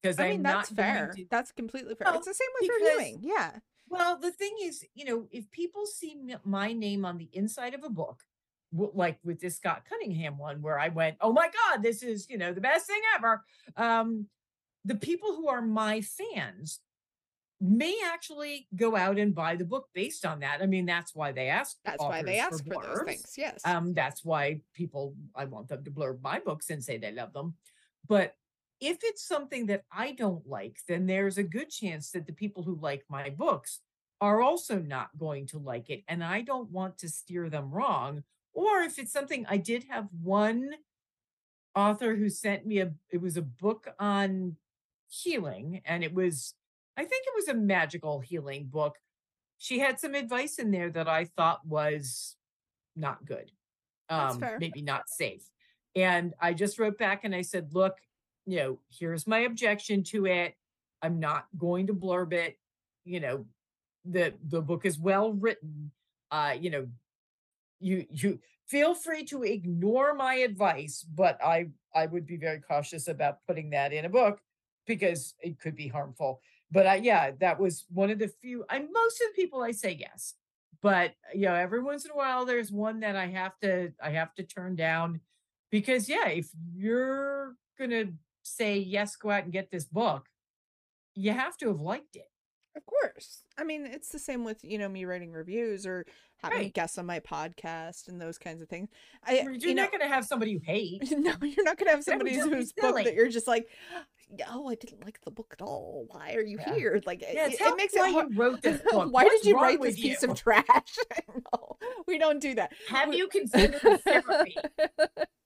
Because 0.00 0.18
I 0.18 0.24
I'm 0.26 0.30
mean, 0.30 0.42
that's 0.42 0.70
not 0.70 0.76
fair. 0.76 1.12
to- 1.14 1.26
That's 1.30 1.52
completely 1.52 1.94
fair. 1.94 2.06
Well, 2.06 2.16
it's 2.18 2.26
the 2.26 2.34
same 2.34 2.48
with 2.60 2.70
because- 2.70 2.80
reviewing. 2.96 3.20
Yeah. 3.22 3.58
Well, 3.88 4.16
the 4.16 4.30
thing 4.30 4.56
is, 4.62 4.86
you 4.94 5.04
know, 5.04 5.28
if 5.32 5.50
people 5.50 5.84
see 5.84 6.16
my 6.44 6.72
name 6.72 7.04
on 7.04 7.18
the 7.18 7.28
inside 7.32 7.74
of 7.74 7.82
a 7.82 7.90
book, 7.90 8.24
like 8.72 9.18
with 9.24 9.40
this 9.40 9.56
Scott 9.56 9.84
Cunningham 9.84 10.38
one, 10.38 10.62
where 10.62 10.78
I 10.78 10.88
went, 10.88 11.16
"Oh 11.20 11.32
my 11.32 11.50
God, 11.50 11.82
this 11.82 12.04
is 12.04 12.30
you 12.30 12.38
know 12.38 12.52
the 12.54 12.60
best 12.60 12.86
thing 12.86 13.02
ever," 13.16 13.44
um, 13.76 14.30
the 14.84 14.94
people 14.94 15.34
who 15.34 15.48
are 15.48 15.60
my 15.60 16.00
fans 16.02 16.80
may 17.60 17.96
actually 18.06 18.66
go 18.74 18.96
out 18.96 19.18
and 19.18 19.34
buy 19.34 19.54
the 19.54 19.64
book 19.64 19.88
based 19.94 20.24
on 20.24 20.40
that. 20.40 20.62
I 20.62 20.66
mean, 20.66 20.86
that's 20.86 21.14
why 21.14 21.32
they 21.32 21.48
ask. 21.48 21.76
That's 21.84 22.02
why 22.02 22.22
they 22.22 22.38
ask 22.38 22.64
for 22.64 22.82
those 22.82 22.84
blurbs. 22.84 23.06
things. 23.06 23.34
Yes. 23.36 23.60
Um, 23.64 23.92
that's 23.92 24.24
why 24.24 24.60
people 24.74 25.14
I 25.34 25.44
want 25.44 25.68
them 25.68 25.84
to 25.84 25.90
blurb 25.90 26.22
my 26.22 26.40
books 26.40 26.70
and 26.70 26.82
say 26.82 26.96
they 26.96 27.12
love 27.12 27.32
them. 27.32 27.54
But 28.08 28.34
if 28.80 28.98
it's 29.02 29.26
something 29.26 29.66
that 29.66 29.84
I 29.92 30.12
don't 30.12 30.46
like, 30.46 30.78
then 30.88 31.06
there's 31.06 31.36
a 31.36 31.42
good 31.42 31.68
chance 31.68 32.10
that 32.12 32.26
the 32.26 32.32
people 32.32 32.62
who 32.62 32.78
like 32.80 33.04
my 33.10 33.28
books 33.28 33.80
are 34.22 34.40
also 34.40 34.78
not 34.78 35.10
going 35.18 35.46
to 35.48 35.58
like 35.58 35.90
it. 35.90 36.02
And 36.08 36.24
I 36.24 36.40
don't 36.40 36.70
want 36.70 36.98
to 36.98 37.08
steer 37.08 37.50
them 37.50 37.70
wrong. 37.70 38.22
Or 38.54 38.80
if 38.80 38.98
it's 38.98 39.12
something 39.12 39.44
I 39.48 39.58
did 39.58 39.84
have 39.90 40.08
one 40.22 40.70
author 41.74 42.16
who 42.16 42.28
sent 42.28 42.66
me 42.66 42.80
a 42.80 42.92
it 43.10 43.20
was 43.20 43.36
a 43.36 43.42
book 43.42 43.88
on 43.98 44.56
healing, 45.08 45.82
and 45.84 46.02
it 46.02 46.14
was, 46.14 46.54
I 47.00 47.04
think 47.04 47.24
it 47.26 47.32
was 47.34 47.48
a 47.48 47.54
magical 47.54 48.20
healing 48.20 48.66
book. 48.66 48.96
She 49.56 49.78
had 49.78 49.98
some 49.98 50.14
advice 50.14 50.58
in 50.58 50.70
there 50.70 50.90
that 50.90 51.08
I 51.08 51.24
thought 51.24 51.66
was 51.66 52.36
not 52.94 53.24
good. 53.24 53.50
Um, 54.10 54.44
maybe 54.58 54.82
not 54.82 55.08
safe. 55.08 55.42
And 55.96 56.34
I 56.38 56.52
just 56.52 56.78
wrote 56.78 56.98
back 56.98 57.24
and 57.24 57.34
I 57.34 57.40
said, 57.40 57.70
look, 57.72 57.94
you 58.44 58.58
know, 58.58 58.78
here's 58.90 59.26
my 59.26 59.38
objection 59.40 60.02
to 60.04 60.26
it. 60.26 60.54
I'm 61.00 61.20
not 61.20 61.46
going 61.56 61.86
to 61.86 61.94
blurb 61.94 62.34
it. 62.34 62.58
You 63.06 63.20
know, 63.20 63.46
the 64.04 64.34
the 64.46 64.60
book 64.60 64.84
is 64.84 64.98
well 64.98 65.32
written. 65.32 65.92
Uh, 66.30 66.56
you 66.60 66.68
know, 66.68 66.86
you 67.80 68.04
you 68.10 68.40
feel 68.66 68.94
free 68.94 69.24
to 69.24 69.42
ignore 69.42 70.12
my 70.12 70.34
advice, 70.34 71.02
but 71.02 71.42
I 71.42 71.68
I 71.94 72.04
would 72.04 72.26
be 72.26 72.36
very 72.36 72.60
cautious 72.60 73.08
about 73.08 73.38
putting 73.46 73.70
that 73.70 73.94
in 73.94 74.04
a 74.04 74.10
book 74.10 74.40
because 74.86 75.34
it 75.40 75.58
could 75.58 75.76
be 75.76 75.88
harmful. 75.88 76.42
But 76.72 76.86
I, 76.86 76.96
yeah, 76.96 77.32
that 77.40 77.58
was 77.58 77.84
one 77.92 78.10
of 78.10 78.18
the 78.18 78.28
few. 78.28 78.64
I 78.70 78.78
most 78.78 79.20
of 79.20 79.26
the 79.28 79.42
people 79.42 79.62
I 79.62 79.72
say 79.72 79.96
yes, 79.98 80.34
but 80.80 81.10
uh, 81.10 81.34
you 81.34 81.42
know, 81.42 81.54
every 81.54 81.82
once 81.82 82.04
in 82.04 82.10
a 82.10 82.16
while 82.16 82.44
there's 82.44 82.70
one 82.70 83.00
that 83.00 83.16
I 83.16 83.26
have 83.26 83.58
to 83.60 83.92
I 84.02 84.10
have 84.10 84.34
to 84.36 84.42
turn 84.44 84.76
down. 84.76 85.20
Because 85.70 86.08
yeah, 86.08 86.28
if 86.28 86.48
you're 86.74 87.54
gonna 87.78 88.06
say 88.42 88.78
yes, 88.78 89.16
go 89.16 89.30
out 89.30 89.44
and 89.44 89.52
get 89.52 89.70
this 89.70 89.84
book, 89.84 90.28
you 91.14 91.32
have 91.32 91.56
to 91.58 91.68
have 91.68 91.80
liked 91.80 92.16
it. 92.16 92.30
Of 92.76 92.86
course. 92.86 93.42
I 93.58 93.64
mean, 93.64 93.84
it's 93.84 94.10
the 94.10 94.18
same 94.18 94.44
with, 94.44 94.62
you 94.62 94.78
know, 94.78 94.88
me 94.88 95.04
writing 95.04 95.32
reviews 95.32 95.86
or 95.86 96.06
having 96.38 96.58
Right. 96.58 96.72
guests 96.74 96.98
on 96.98 97.06
my 97.06 97.18
podcast 97.18 98.06
and 98.08 98.20
those 98.20 98.38
kinds 98.38 98.62
of 98.62 98.68
things. 98.68 98.88
I 99.24 99.40
You're 99.42 99.54
you 99.54 99.74
know, 99.74 99.82
not 99.82 99.92
gonna 99.92 100.06
have 100.06 100.24
somebody 100.24 100.52
you 100.52 100.60
hate. 100.64 101.10
no, 101.18 101.34
you're 101.42 101.64
not 101.64 101.78
gonna 101.78 101.90
have 101.90 102.04
somebody 102.04 102.38
whose 102.38 102.72
book 102.72 102.94
that 103.04 103.14
you're 103.14 103.28
just 103.28 103.48
like, 103.48 103.68
oh, 104.50 104.68
I 104.68 104.74
didn't 104.74 105.04
like 105.04 105.20
the 105.24 105.30
book 105.30 105.54
at 105.58 105.62
all. 105.62 106.06
Why 106.08 106.34
are 106.34 106.42
you 106.42 106.58
Yeah. 106.60 106.74
here? 106.74 107.02
Like, 107.06 107.20
Yeah, 107.22 107.46
it, 107.48 107.60
it 107.60 107.76
makes 107.76 107.94
it 107.94 107.98
why 108.00 108.10
hard. 108.12 108.30
you 108.32 108.38
wrote 108.38 108.62
this 108.62 108.80
book. 108.90 109.12
Why 109.12 109.24
What's 109.24 109.42
did 109.42 109.48
you 109.50 109.56
write 109.56 109.80
this 109.82 109.96
piece 109.96 110.22
you? 110.22 110.30
of 110.30 110.36
trash? 110.38 110.96
no, 111.28 111.76
we 112.06 112.18
don't 112.18 112.40
do 112.40 112.54
that. 112.54 112.72
Have 112.88 113.08
We- 113.10 113.16
you 113.18 113.28
considered 113.28 113.80
therapy 114.02 114.56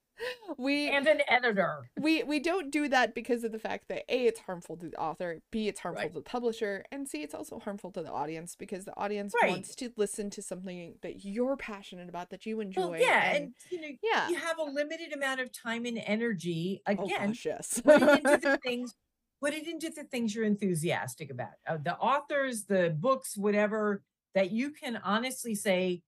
we 0.58 0.88
and 0.90 1.06
an 1.06 1.20
editor? 1.28 1.90
we 2.00 2.22
we 2.22 2.38
don't 2.40 2.70
do 2.70 2.88
that 2.88 3.14
because 3.14 3.44
of 3.44 3.52
the 3.52 3.58
fact 3.58 3.88
that 3.88 4.04
a 4.08 4.26
it's 4.26 4.40
harmful 4.40 4.76
to 4.76 4.88
the 4.88 4.96
author 4.96 5.40
b 5.50 5.68
it's 5.68 5.80
harmful 5.80 6.02
Right. 6.02 6.12
to 6.12 6.18
the 6.18 6.22
publisher 6.22 6.84
and 6.92 7.08
c 7.08 7.22
it's 7.22 7.34
also 7.34 7.58
harmful 7.58 7.90
to 7.92 8.02
the 8.02 8.10
audience 8.10 8.56
because 8.56 8.84
the 8.84 8.96
audience 8.96 9.34
Right. 9.42 9.50
wants 9.50 9.74
to 9.76 9.90
listen 9.96 10.30
to 10.30 10.42
something 10.42 10.94
that 11.02 11.24
you're 11.24 11.56
passionate 11.56 12.08
about 12.08 12.30
that 12.30 12.46
you 12.46 12.60
enjoy 12.60 12.90
Well, 12.90 13.00
yeah, 13.00 13.30
and, 13.32 13.36
and 13.44 13.54
you 13.70 13.80
know, 13.80 13.96
yeah 14.02 14.28
you 14.28 14.36
have 14.36 14.58
a 14.58 14.64
limited 14.64 15.12
amount 15.12 15.40
of 15.40 15.52
time 15.52 15.84
and 15.86 15.98
energy. 16.04 16.82
oh 16.86 16.92
Again, 17.06 17.28
gosh 17.28 17.44
yes 17.46 17.80
put 17.84 18.02
it 18.02 18.08
into 18.24 18.38
the 18.38 18.58
things 18.62 18.94
put 19.40 19.52
it 19.54 19.66
into 19.66 19.90
the 19.90 20.04
things 20.04 20.34
you're 20.34 20.44
enthusiastic 20.44 21.30
about 21.30 21.50
uh, 21.68 21.76
the 21.82 21.96
authors 21.96 22.64
the 22.64 22.94
books 22.98 23.36
whatever 23.36 24.02
that 24.34 24.50
you 24.50 24.70
can 24.70 24.96
honestly 25.04 25.54
say 25.54 26.02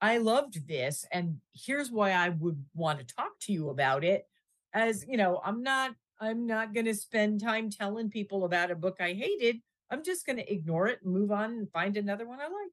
i 0.00 0.18
loved 0.18 0.66
this 0.68 1.04
and 1.12 1.38
here's 1.52 1.90
why 1.90 2.12
i 2.12 2.28
would 2.28 2.62
want 2.74 2.98
to 2.98 3.14
talk 3.14 3.38
to 3.40 3.52
you 3.52 3.70
about 3.70 4.04
it 4.04 4.26
as 4.74 5.04
you 5.08 5.16
know 5.16 5.40
i'm 5.44 5.62
not 5.62 5.92
i'm 6.20 6.46
not 6.46 6.74
going 6.74 6.86
to 6.86 6.94
spend 6.94 7.40
time 7.40 7.70
telling 7.70 8.10
people 8.10 8.44
about 8.44 8.70
a 8.70 8.74
book 8.74 8.96
i 9.00 9.12
hated 9.12 9.56
i'm 9.90 10.02
just 10.02 10.26
going 10.26 10.36
to 10.36 10.52
ignore 10.52 10.86
it 10.86 10.98
and 11.02 11.12
move 11.12 11.30
on 11.32 11.50
and 11.52 11.70
find 11.70 11.96
another 11.96 12.26
one 12.26 12.40
i 12.40 12.44
like. 12.44 12.72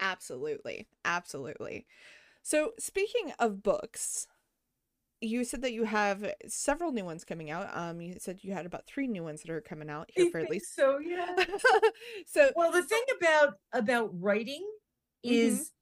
Absolutely 0.00 0.86
absolutely. 1.04 1.86
So 2.42 2.72
speaking 2.78 3.32
of 3.38 3.62
books 3.62 4.26
you 5.20 5.44
said 5.44 5.62
that 5.62 5.72
you 5.72 5.82
have 5.84 6.32
several 6.46 6.92
new 6.92 7.04
ones 7.04 7.24
coming 7.24 7.50
out 7.50 7.68
um 7.76 8.00
you 8.00 8.14
said 8.18 8.38
you 8.42 8.52
had 8.52 8.66
about 8.66 8.86
three 8.86 9.08
new 9.08 9.24
ones 9.24 9.42
that 9.42 9.50
are 9.50 9.60
coming 9.60 9.90
out 9.90 10.08
here 10.14 10.30
for 10.30 10.38
at 10.38 10.48
least 10.48 10.74
so 10.76 10.98
yeah 11.00 11.34
so 12.26 12.50
Well, 12.54 12.70
the 12.70 12.82
thing 12.82 13.02
about 13.20 13.54
about 13.72 14.10
writing 14.12 14.64
is 15.24 15.72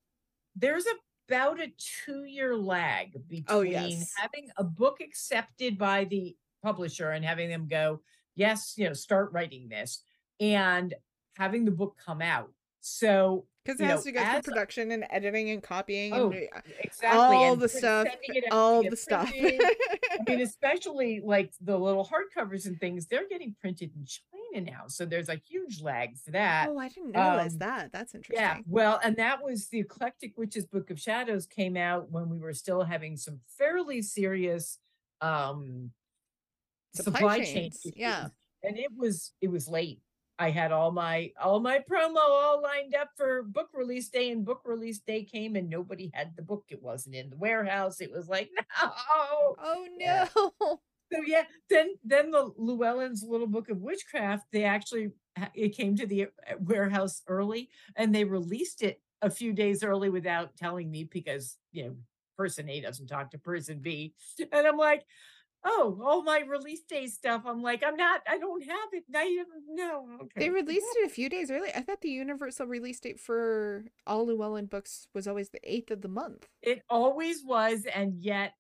there's 0.56 0.84
about 1.28 1.60
a 1.60 1.72
two 2.04 2.24
year 2.24 2.56
lag 2.56 3.12
oh, 3.16 3.20
between 3.28 3.44
Oh, 3.48 3.60
yes. 3.60 4.12
having 4.16 4.48
a 4.56 4.64
book 4.64 5.00
accepted 5.00 5.78
by 5.78 6.04
the 6.04 6.36
publisher 6.62 7.10
and 7.10 7.24
having 7.24 7.48
them 7.48 7.68
go, 7.68 8.00
yes, 8.34 8.74
you 8.76 8.86
know, 8.86 8.92
start 8.92 9.32
writing 9.32 9.68
this, 9.68 10.02
and 10.40 10.94
having 11.36 11.64
the 11.64 11.70
book 11.70 11.96
come 12.04 12.22
out. 12.22 12.50
So 12.88 13.46
because 13.64 13.80
it 13.80 13.86
has 13.86 14.04
know, 14.04 14.12
to 14.12 14.12
go 14.12 14.24
through 14.24 14.42
production 14.42 14.92
and 14.92 15.04
editing 15.10 15.50
and 15.50 15.60
copying 15.60 16.12
Oh, 16.12 16.30
and 16.30 16.48
uh, 16.54 16.60
exactly 16.78 17.18
all 17.18 17.52
and 17.54 17.60
the 17.60 17.68
stuff 17.68 18.06
sending 18.06 18.42
it 18.42 18.44
out 18.44 18.50
to 18.50 18.54
all 18.56 18.82
the 18.88 18.96
stuff. 18.96 19.32
I 19.34 20.18
mean, 20.28 20.40
especially 20.40 21.20
like 21.24 21.52
the 21.60 21.76
little 21.76 22.08
hardcovers 22.08 22.66
and 22.66 22.78
things, 22.78 23.06
they're 23.06 23.26
getting 23.28 23.56
printed 23.60 23.90
in 23.96 24.06
China 24.06 24.70
now. 24.70 24.84
So 24.86 25.04
there's 25.04 25.28
a 25.28 25.40
huge 25.48 25.82
lag 25.82 26.16
for 26.16 26.30
that. 26.30 26.68
oh 26.68 26.78
i 26.78 26.88
didn't 26.88 27.10
realize 27.10 27.54
um, 27.54 27.58
that 27.58 27.92
that's 27.92 28.14
interesting 28.14 28.40
Yeah, 28.40 28.58
well, 28.68 29.00
and 29.02 29.16
that 29.16 29.42
was 29.42 29.66
the 29.66 29.80
Eclectic 29.80 30.34
Witch's 30.38 30.64
Book 30.66 30.90
of 30.90 31.00
Shadows 31.00 31.44
came 31.44 31.76
out 31.76 32.12
when 32.12 32.28
we 32.28 32.38
were 32.38 32.54
still 32.54 32.84
having 32.84 33.16
some 33.16 33.40
fairly 33.58 34.00
serious 34.00 34.78
um 35.20 35.90
Supply 36.94 37.12
supply, 37.20 37.38
chain 37.38 37.54
chains, 37.54 37.80
issues. 37.84 37.92
yeah. 37.96 38.28
And 38.62 38.78
it 38.78 38.90
was 38.96 39.32
it 39.40 39.50
was 39.50 39.68
late. 39.68 40.00
I 40.38 40.50
had 40.50 40.70
all 40.72 40.90
my 40.90 41.32
all 41.42 41.60
my 41.60 41.82
promo 41.90 42.16
all 42.18 42.62
lined 42.62 42.94
up 42.94 43.10
for 43.16 43.42
book 43.42 43.70
release 43.72 44.08
day, 44.08 44.30
and 44.30 44.44
book 44.44 44.62
release 44.64 44.98
day 44.98 45.24
came 45.24 45.56
and 45.56 45.70
nobody 45.70 46.10
had 46.12 46.36
the 46.36 46.42
book. 46.42 46.64
It 46.68 46.82
wasn't 46.82 47.14
in 47.14 47.30
the 47.30 47.36
warehouse. 47.36 48.00
It 48.00 48.10
was 48.10 48.28
like, 48.28 48.50
no. 48.82 48.90
oh 49.58 49.86
no 49.98 50.80
So 51.12 51.20
yeah, 51.24 51.44
then 51.70 51.94
then 52.04 52.30
the 52.30 52.50
Llewellyn's 52.56 53.22
Little 53.22 53.46
Book 53.46 53.70
of 53.70 53.80
Witchcraft, 53.80 54.46
they 54.52 54.64
actually 54.64 55.12
it 55.54 55.76
came 55.76 55.96
to 55.96 56.06
the 56.06 56.24
uh, 56.24 56.26
warehouse 56.60 57.22
early, 57.28 57.70
and 57.94 58.14
they 58.14 58.24
released 58.24 58.82
it 58.82 59.00
a 59.22 59.30
few 59.30 59.52
days 59.52 59.82
early 59.82 60.10
without 60.10 60.56
telling 60.56 60.90
me 60.90 61.04
because 61.04 61.56
you 61.72 61.84
know 61.84 61.96
person 62.36 62.68
A 62.68 62.80
doesn't 62.80 63.06
talk 63.06 63.30
to 63.30 63.38
person 63.38 63.78
B, 63.78 64.14
and 64.52 64.66
I'm 64.66 64.76
like, 64.76 65.04
oh, 65.68 66.00
all 66.02 66.22
my 66.22 66.38
release 66.48 66.82
day 66.88 67.06
stuff. 67.08 67.42
I'm 67.44 67.60
like, 67.60 67.82
I'm 67.86 67.96
not, 67.96 68.22
I 68.28 68.38
don't 68.38 68.62
have 68.62 68.88
it. 68.92 69.04
I 69.14 69.24
don't 69.44 69.76
know. 69.76 70.06
Okay. 70.22 70.40
they 70.40 70.50
released 70.50 70.86
it 70.96 71.06
a 71.06 71.10
few 71.10 71.28
days 71.28 71.50
early 71.50 71.68
i 71.74 71.80
thought 71.80 72.00
the 72.00 72.08
universal 72.08 72.66
release 72.66 73.00
date 73.00 73.18
for 73.20 73.84
all 74.06 74.26
llewellyn 74.26 74.66
books 74.66 75.08
was 75.14 75.26
always 75.28 75.50
the 75.50 75.60
8th 75.60 75.90
of 75.90 76.00
the 76.02 76.08
month 76.08 76.46
It 76.62 76.82
always 76.88 77.44
was, 77.44 77.84
and 77.92 78.14
yet 78.22 78.54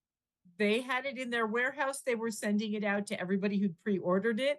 they 0.58 0.80
had 0.80 1.04
it 1.06 1.18
in 1.18 1.28
their 1.30 1.46
warehouse. 1.46 2.00
They 2.00 2.14
were 2.14 2.30
sending 2.30 2.72
it 2.74 2.84
out 2.84 3.06
to 3.08 3.20
everybody 3.20 3.58
who'd 3.58 3.78
pre-ordered 3.84 4.40
it. 4.40 4.58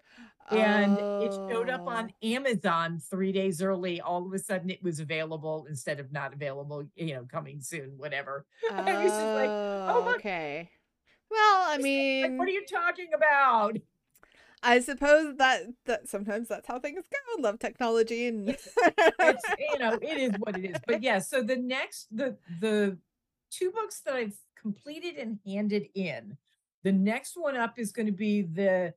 and 0.52 0.98
it 1.24 1.34
showed 1.34 1.70
up 1.70 1.88
on 1.88 2.12
Oh. 2.24 2.28
Amazon 2.28 3.00
three 3.10 3.32
days 3.32 3.62
early. 3.62 4.00
All 4.00 4.26
of 4.26 4.32
a 4.34 4.40
sudden, 4.40 4.70
it 4.70 4.82
was 4.84 5.00
available 5.00 5.66
instead 5.68 6.00
of 6.00 6.12
not 6.12 6.34
available. 6.34 6.84
You 6.96 7.16
know, 7.16 7.26
coming 7.32 7.62
soon, 7.62 7.94
whatever. 7.98 8.46
I 8.72 9.04
was 9.04 9.12
just 9.12 9.34
like, 9.42 9.50
oh, 9.50 10.04
oh 10.08 10.16
okay 10.16 10.70
well 11.30 11.64
i 11.68 11.74
Like, 11.74 11.82
mean 11.82 12.38
what 12.38 12.48
are 12.48 12.52
you 12.52 12.66
talking 12.66 13.10
about? 13.16 13.78
i 14.64 14.80
suppose 14.80 15.36
that 15.38 15.64
that 15.86 16.08
sometimes 16.08 16.48
that's 16.48 16.68
how 16.68 16.80
things 16.80 17.04
go 17.12 17.42
love 17.42 17.60
technology 17.60 18.28
and 18.28 18.50
It's 18.50 19.44
you 19.60 19.78
know, 19.80 19.94
it 20.02 20.18
is 20.18 20.32
what 20.40 20.58
it 20.58 20.66
is. 20.72 20.78
But 20.88 21.04
yeah, 21.04 21.20
so 21.20 21.42
the 21.44 21.56
next 21.58 22.08
the 22.16 22.38
the 22.60 22.98
two 23.52 23.72
books 23.72 24.02
that 24.02 24.16
I've 24.16 24.38
completed 24.60 25.16
and 25.18 25.40
handed 25.46 25.88
in. 25.94 26.38
The 26.84 26.92
next 26.92 27.36
one 27.36 27.56
up 27.56 27.78
is 27.78 27.92
going 27.92 28.06
to 28.06 28.12
be 28.12 28.42
the 28.44 28.94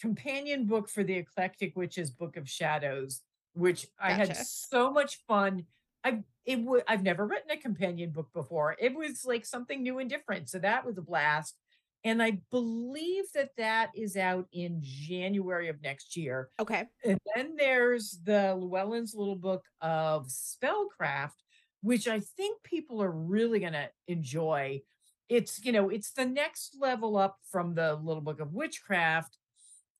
companion 0.00 0.66
book 0.66 0.88
for 0.88 1.02
the 1.04 1.14
Eclectic 1.14 1.74
Witch's 1.76 2.10
Book 2.10 2.36
of 2.36 2.48
Shadows, 2.48 3.22
which 3.54 3.86
I 3.98 4.12
had 4.12 4.36
so 4.36 4.90
much 4.90 5.18
fun. 5.26 5.64
I 6.04 6.22
it 6.46 6.60
would 6.60 6.84
I've 6.88 7.02
never 7.02 7.26
written 7.26 7.50
a 7.50 7.56
companion 7.56 8.10
book 8.10 8.28
before. 8.32 8.76
It 8.78 8.94
was 8.94 9.24
like 9.24 9.44
something 9.44 9.82
new 9.82 9.98
and 9.98 10.08
different, 10.08 10.48
so 10.48 10.58
that 10.60 10.86
was 10.86 10.96
a 10.96 11.02
blast. 11.02 11.56
And 12.04 12.22
I 12.22 12.38
believe 12.52 13.24
that 13.34 13.50
that 13.56 13.90
is 13.96 14.16
out 14.16 14.46
in 14.52 14.78
January 14.80 15.68
of 15.68 15.82
next 15.82 16.16
year. 16.16 16.50
okay 16.60 16.84
And 17.04 17.18
then 17.34 17.56
there's 17.58 18.20
the 18.22 18.54
Llewellyn's 18.54 19.12
little 19.12 19.34
book 19.34 19.64
of 19.80 20.28
spellcraft, 20.28 21.42
which 21.82 22.06
I 22.06 22.20
think 22.20 22.62
people 22.62 23.02
are 23.02 23.10
really 23.10 23.58
going 23.58 23.72
to 23.72 23.90
enjoy. 24.06 24.82
It's, 25.28 25.64
you 25.64 25.72
know, 25.72 25.88
it's 25.88 26.12
the 26.12 26.26
next 26.26 26.76
level 26.80 27.16
up 27.16 27.38
from 27.50 27.74
the 27.74 27.94
little 27.96 28.22
book 28.22 28.38
of 28.38 28.52
witchcraft. 28.52 29.36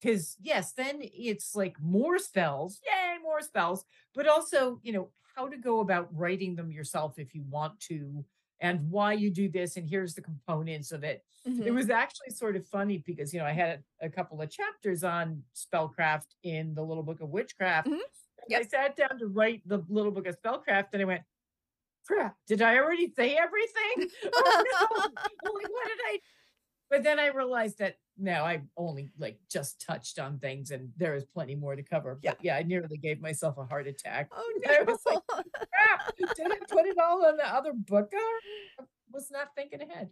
Because, 0.01 0.37
yes, 0.41 0.75
then 0.75 0.99
it's 1.01 1.57
like 1.57 1.75
more 1.83 2.21
spells. 2.21 2.79
Yay, 2.87 3.17
more 3.21 3.41
spells. 3.41 3.85
But 4.15 4.29
also, 4.29 4.79
you 4.85 4.93
know, 4.93 5.11
how 5.37 5.49
to 5.49 5.57
go 5.59 5.81
about 5.81 6.09
writing 6.17 6.57
them 6.57 6.71
yourself 6.73 7.19
if 7.19 7.35
you 7.35 7.43
want 7.49 7.79
to, 7.81 8.25
and 8.61 8.91
why 8.91 9.13
you 9.13 9.31
do 9.31 9.49
this. 9.51 9.77
And 9.77 9.89
here's 9.89 10.15
the 10.15 10.23
components 10.23 10.93
of 10.93 11.05
it 11.05 11.25
it 11.45 11.53
Mhm. 11.53 11.75
was 11.75 11.91
actually 11.91 12.31
sort 12.31 12.57
of 12.57 12.67
funny 12.67 12.99
because 12.99 13.33
you 13.33 13.39
know 13.41 13.47
I 13.47 13.53
had 13.53 13.85
a, 14.01 14.11
couple 14.11 14.43
of 14.43 14.51
chapters 14.51 15.05
on 15.05 15.45
spellcraft 15.55 16.35
in 16.43 16.75
the 16.75 16.83
little 16.83 17.05
book 17.05 17.21
of 17.21 17.31
witchcraft. 17.31 17.89
Mhm. 17.89 18.01
and 18.51 18.57
I 18.59 18.63
sat 18.63 18.97
down 18.97 19.19
to 19.21 19.27
write 19.29 19.63
the 19.67 19.79
little 19.89 20.13
book 20.13 20.27
of 20.27 20.41
spellcraft, 20.41 20.89
and 20.93 21.03
I 21.03 21.05
went, 21.05 21.23
"Crap! 22.07 22.37
Did 22.47 22.63
I 22.63 22.79
already 22.79 23.13
say 23.15 23.37
everything? 23.37 24.11
oh 24.35 24.65
no! 24.73 24.89
Like, 25.55 25.69
what 25.71 25.87
did 25.89 26.01
I?" 26.07 26.21
But 26.91 27.03
then 27.05 27.19
I 27.21 27.29
realized 27.29 27.79
that 27.79 27.99
no, 28.19 28.45
I 28.45 28.63
only 28.77 29.11
like 29.19 29.39
just 29.51 29.85
touched 29.85 30.19
on 30.19 30.39
things, 30.39 30.71
and 30.71 30.91
there 30.97 31.15
is 31.15 31.25
plenty 31.25 31.55
more 31.55 31.77
to 31.77 31.83
cover. 31.83 32.19
But 32.23 32.39
yeah, 32.43 32.57
I 32.57 32.63
nearly 32.63 32.97
gave 32.97 33.21
myself 33.21 33.59
a 33.59 33.67
heart 33.67 33.87
attack. 33.87 34.31
oh 34.35 34.53
no. 34.65 34.73
I 34.81 34.83
was 34.83 35.01
like, 35.07 35.19
crap, 35.29 36.17
did 36.17 36.53
I 36.53 36.59
put 36.69 36.87
it 36.87 36.97
all 36.99 37.25
on 37.27 37.37
the 37.37 37.47
other 37.47 37.73
book? 37.75 38.13
I 38.15 38.85
was 39.13 39.31
not 39.31 39.49
thinking 39.55 39.83
ahead. 39.83 40.11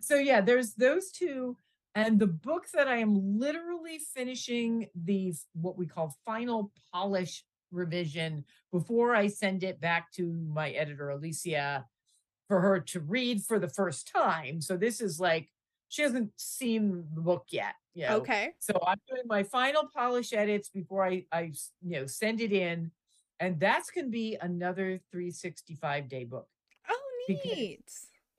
So 0.00 0.16
yeah, 0.16 0.40
there's 0.40 0.74
those 0.74 1.10
two. 1.10 1.56
And 1.96 2.20
the 2.20 2.28
book 2.28 2.66
that 2.72 2.86
I 2.86 2.98
am 2.98 3.38
literally 3.40 3.98
finishing 4.14 4.86
the 4.94 5.34
what 5.54 5.76
we 5.76 5.86
call 5.86 6.16
final 6.24 6.70
polish 6.92 7.44
revision 7.72 8.44
before 8.72 9.14
I 9.14 9.26
send 9.26 9.64
it 9.64 9.80
back 9.80 10.12
to 10.12 10.32
my 10.48 10.70
editor 10.70 11.10
Alicia 11.10 11.86
for 12.48 12.60
her 12.60 12.80
to 12.80 13.00
read 13.00 13.42
for 13.42 13.58
the 13.58 13.68
first 13.68 14.10
time. 14.12 14.60
So 14.60 14.76
this 14.76 15.00
is 15.00 15.18
like 15.20 15.48
she 15.90 16.00
hasn't 16.02 16.30
seen 16.36 17.04
the 17.14 17.20
book 17.20 17.44
yet. 17.50 17.74
You 17.94 18.06
know? 18.06 18.16
okay 18.18 18.52
So 18.60 18.72
I'm 18.86 18.98
doing 19.08 19.24
my 19.26 19.42
final 19.42 19.88
polish 19.94 20.32
edits 20.32 20.70
before 20.70 21.04
I, 21.04 21.26
I 21.30 21.52
you 21.82 22.00
know, 22.00 22.06
send 22.06 22.40
it 22.40 22.52
in. 22.52 22.90
And 23.40 23.60
that's 23.60 23.90
going 23.90 24.06
to 24.06 24.10
be 24.10 24.38
another 24.40 25.00
365 25.10 26.08
day 26.08 26.24
book. 26.24 26.48
oh 26.88 27.24
Because- 27.28 27.44
neat 27.44 27.84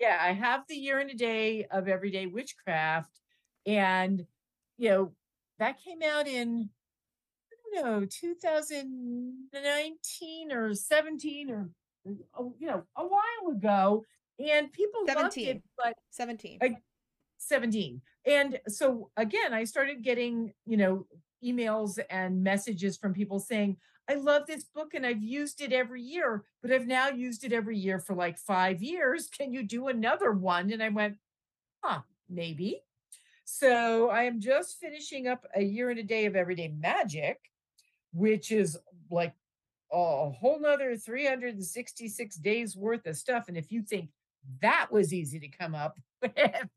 yeah, 0.01 0.17
I 0.19 0.31
have 0.31 0.63
the 0.67 0.75
year 0.75 0.99
and 0.99 1.11
a 1.11 1.13
day 1.13 1.65
of 1.69 1.87
everyday 1.87 2.25
witchcraft, 2.25 3.19
and 3.67 4.25
you 4.79 4.89
know 4.89 5.11
that 5.59 5.79
came 5.79 6.01
out 6.01 6.27
in 6.27 6.71
I 7.51 7.55
don't 7.83 8.01
know 8.01 8.07
2019 8.09 10.51
or 10.51 10.73
17 10.73 11.51
or 11.51 11.69
oh, 12.35 12.55
you 12.57 12.65
know 12.65 12.81
a 12.97 13.05
while 13.05 13.51
ago, 13.55 14.03
and 14.39 14.73
people 14.73 15.01
loved 15.05 15.33
17. 15.33 15.47
it, 15.57 15.61
but 15.77 15.93
17. 16.09 16.57
I- 16.63 16.77
17 17.41 18.01
and 18.25 18.59
so 18.67 19.09
again 19.17 19.53
i 19.53 19.63
started 19.63 20.03
getting 20.03 20.53
you 20.65 20.77
know 20.77 21.05
emails 21.43 21.99
and 22.09 22.43
messages 22.43 22.97
from 22.97 23.13
people 23.13 23.39
saying 23.39 23.75
i 24.09 24.13
love 24.13 24.45
this 24.45 24.63
book 24.63 24.93
and 24.93 25.05
i've 25.05 25.21
used 25.21 25.61
it 25.61 25.73
every 25.73 26.01
year 26.01 26.43
but 26.61 26.71
i've 26.71 26.87
now 26.87 27.09
used 27.09 27.43
it 27.43 27.51
every 27.51 27.77
year 27.77 27.99
for 27.99 28.15
like 28.15 28.37
five 28.37 28.81
years. 28.81 29.27
Can 29.27 29.51
you 29.51 29.63
do 29.63 29.87
another 29.87 30.31
one? 30.31 30.71
And 30.71 30.83
i 30.83 30.89
went 30.89 31.17
huh 31.83 32.01
maybe. 32.29 32.81
So 33.43 34.09
i 34.09 34.23
am 34.23 34.39
just 34.39 34.79
finishing 34.79 35.27
up 35.27 35.45
a 35.55 35.63
year 35.63 35.89
and 35.89 35.99
a 35.99 36.03
day 36.03 36.25
of 36.25 36.35
everyday 36.35 36.67
magic 36.67 37.39
which 38.13 38.51
is 38.51 38.77
like 39.09 39.33
a 39.91 40.29
whole 40.29 40.59
nother 40.59 40.95
366 40.95 42.35
days 42.37 42.75
worth 42.75 43.05
of 43.05 43.17
stuff. 43.17 43.45
And 43.47 43.57
if 43.57 43.71
you 43.71 43.81
think 43.81 44.09
that 44.61 44.87
was 44.91 45.13
easy 45.13 45.39
to 45.39 45.47
come 45.47 45.75
up 45.75 45.97
with 46.21 46.69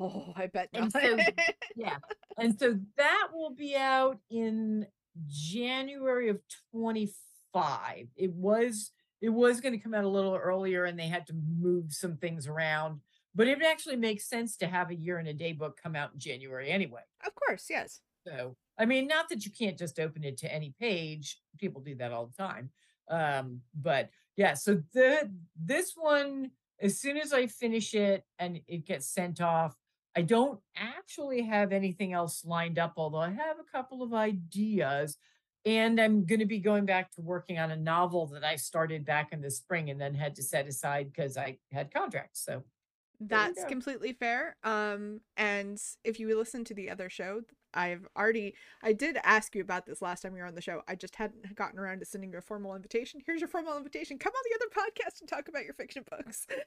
Oh, 0.00 0.32
I 0.36 0.46
bet 0.46 0.68
And 0.72 0.92
so- 0.92 1.18
yeah. 1.76 1.96
And 2.38 2.58
so 2.58 2.78
that 2.96 3.28
will 3.32 3.50
be 3.50 3.74
out 3.74 4.18
in 4.30 4.86
January 5.26 6.28
of 6.28 6.40
25. 6.72 8.06
It 8.16 8.32
was 8.32 8.92
it 9.20 9.30
was 9.30 9.60
going 9.60 9.72
to 9.72 9.80
come 9.82 9.94
out 9.94 10.04
a 10.04 10.08
little 10.08 10.36
earlier 10.36 10.84
and 10.84 10.96
they 10.96 11.08
had 11.08 11.26
to 11.26 11.34
move 11.58 11.92
some 11.92 12.16
things 12.16 12.46
around, 12.46 13.00
but 13.34 13.48
it 13.48 13.60
actually 13.62 13.96
makes 13.96 14.28
sense 14.28 14.56
to 14.58 14.68
have 14.68 14.90
a 14.90 14.94
year 14.94 15.18
and 15.18 15.26
a 15.26 15.32
day 15.32 15.52
book 15.52 15.76
come 15.82 15.96
out 15.96 16.12
in 16.14 16.20
January 16.20 16.70
anyway. 16.70 17.02
of 17.26 17.34
course, 17.34 17.66
yes. 17.68 18.00
So, 18.26 18.56
I 18.78 18.84
mean, 18.84 19.08
not 19.08 19.28
that 19.30 19.44
you 19.44 19.50
can't 19.50 19.76
just 19.78 19.98
open 19.98 20.22
it 20.22 20.36
to 20.38 20.54
any 20.54 20.72
page. 20.78 21.38
People 21.58 21.80
do 21.80 21.96
that 21.96 22.12
all 22.12 22.26
the 22.26 22.42
time. 22.42 22.70
Um, 23.10 23.62
but 23.74 24.10
yeah, 24.36 24.54
so 24.54 24.82
the 24.92 25.30
this 25.56 25.94
one, 25.96 26.50
as 26.80 27.00
soon 27.00 27.16
as 27.16 27.32
I 27.32 27.46
finish 27.48 27.94
it 27.94 28.24
and 28.38 28.60
it 28.68 28.86
gets 28.86 29.06
sent 29.12 29.40
off, 29.40 29.74
I 30.18 30.22
don't 30.22 30.58
actually 30.76 31.42
have 31.42 31.72
anything 31.72 32.12
else 32.12 32.44
lined 32.44 32.76
up, 32.76 32.94
although 32.96 33.20
I 33.20 33.30
have 33.30 33.60
a 33.60 33.70
couple 33.72 34.02
of 34.02 34.12
ideas. 34.12 35.16
And 35.64 36.00
I'm 36.00 36.26
going 36.26 36.40
to 36.40 36.44
be 36.44 36.58
going 36.58 36.86
back 36.86 37.12
to 37.12 37.20
working 37.20 37.60
on 37.60 37.70
a 37.70 37.76
novel 37.76 38.26
that 38.28 38.42
I 38.42 38.56
started 38.56 39.04
back 39.04 39.32
in 39.32 39.40
the 39.40 39.50
spring 39.50 39.90
and 39.90 40.00
then 40.00 40.16
had 40.16 40.34
to 40.34 40.42
set 40.42 40.66
aside 40.66 41.12
because 41.12 41.36
I 41.36 41.58
had 41.70 41.94
contracts. 41.94 42.44
So 42.44 42.64
That's 43.20 43.62
completely 43.68 44.12
fair. 44.12 44.56
Um, 44.64 45.20
and 45.36 45.80
if 46.02 46.18
you 46.18 46.36
listen 46.36 46.64
to 46.64 46.74
the 46.74 46.90
other 46.90 47.08
show, 47.08 47.42
I've 47.74 48.06
already 48.16 48.54
I 48.82 48.92
did 48.92 49.18
ask 49.24 49.54
you 49.54 49.60
about 49.62 49.86
this 49.86 50.00
last 50.02 50.22
time 50.22 50.34
you 50.34 50.40
were 50.42 50.46
on 50.48 50.54
the 50.54 50.60
show. 50.62 50.82
I 50.88 50.94
just 50.94 51.16
hadn't 51.16 51.54
gotten 51.54 51.78
around 51.78 52.00
to 52.00 52.04
sending 52.06 52.32
you 52.32 52.38
a 52.38 52.40
formal 52.42 52.74
invitation. 52.74 53.20
Here's 53.26 53.40
your 53.40 53.48
formal 53.48 53.76
invitation. 53.76 54.18
Come 54.18 54.32
on 54.34 54.42
the 54.50 54.56
other 54.56 54.88
podcast 54.90 55.20
and 55.20 55.28
talk 55.28 55.48
about 55.48 55.64
your 55.64 55.74
fiction 55.74 56.04
books. 56.08 56.46
thank 56.48 56.62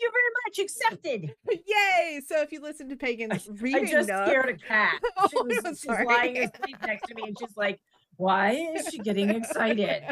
you 0.00 0.10
very 0.10 0.32
much. 0.46 0.58
Accepted. 0.58 1.34
Yay! 1.66 2.20
So 2.26 2.40
if 2.42 2.52
you 2.52 2.60
listen 2.60 2.88
to 2.88 2.96
Pagan's 2.96 3.48
I 3.48 3.52
reading 3.60 3.86
just 3.88 4.08
Nook- 4.08 4.26
scared 4.26 4.48
a 4.50 4.54
cat. 4.56 5.00
Oh, 5.16 5.28
she 5.30 5.36
Oh, 5.38 5.44
was 5.44 5.60
I'm 5.64 5.74
she's 5.76 6.06
lying 6.06 6.38
asleep 6.38 6.76
next 6.86 7.06
to 7.08 7.14
me, 7.14 7.22
and 7.28 7.36
she's 7.38 7.56
like, 7.56 7.80
"Why 8.16 8.52
is 8.52 8.88
she 8.88 8.98
getting 8.98 9.30
excited?" 9.30 10.02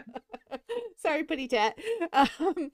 Sorry, 0.97 1.25
Putty 1.25 1.49
Tat. 1.49 1.77
Um, 2.13 2.71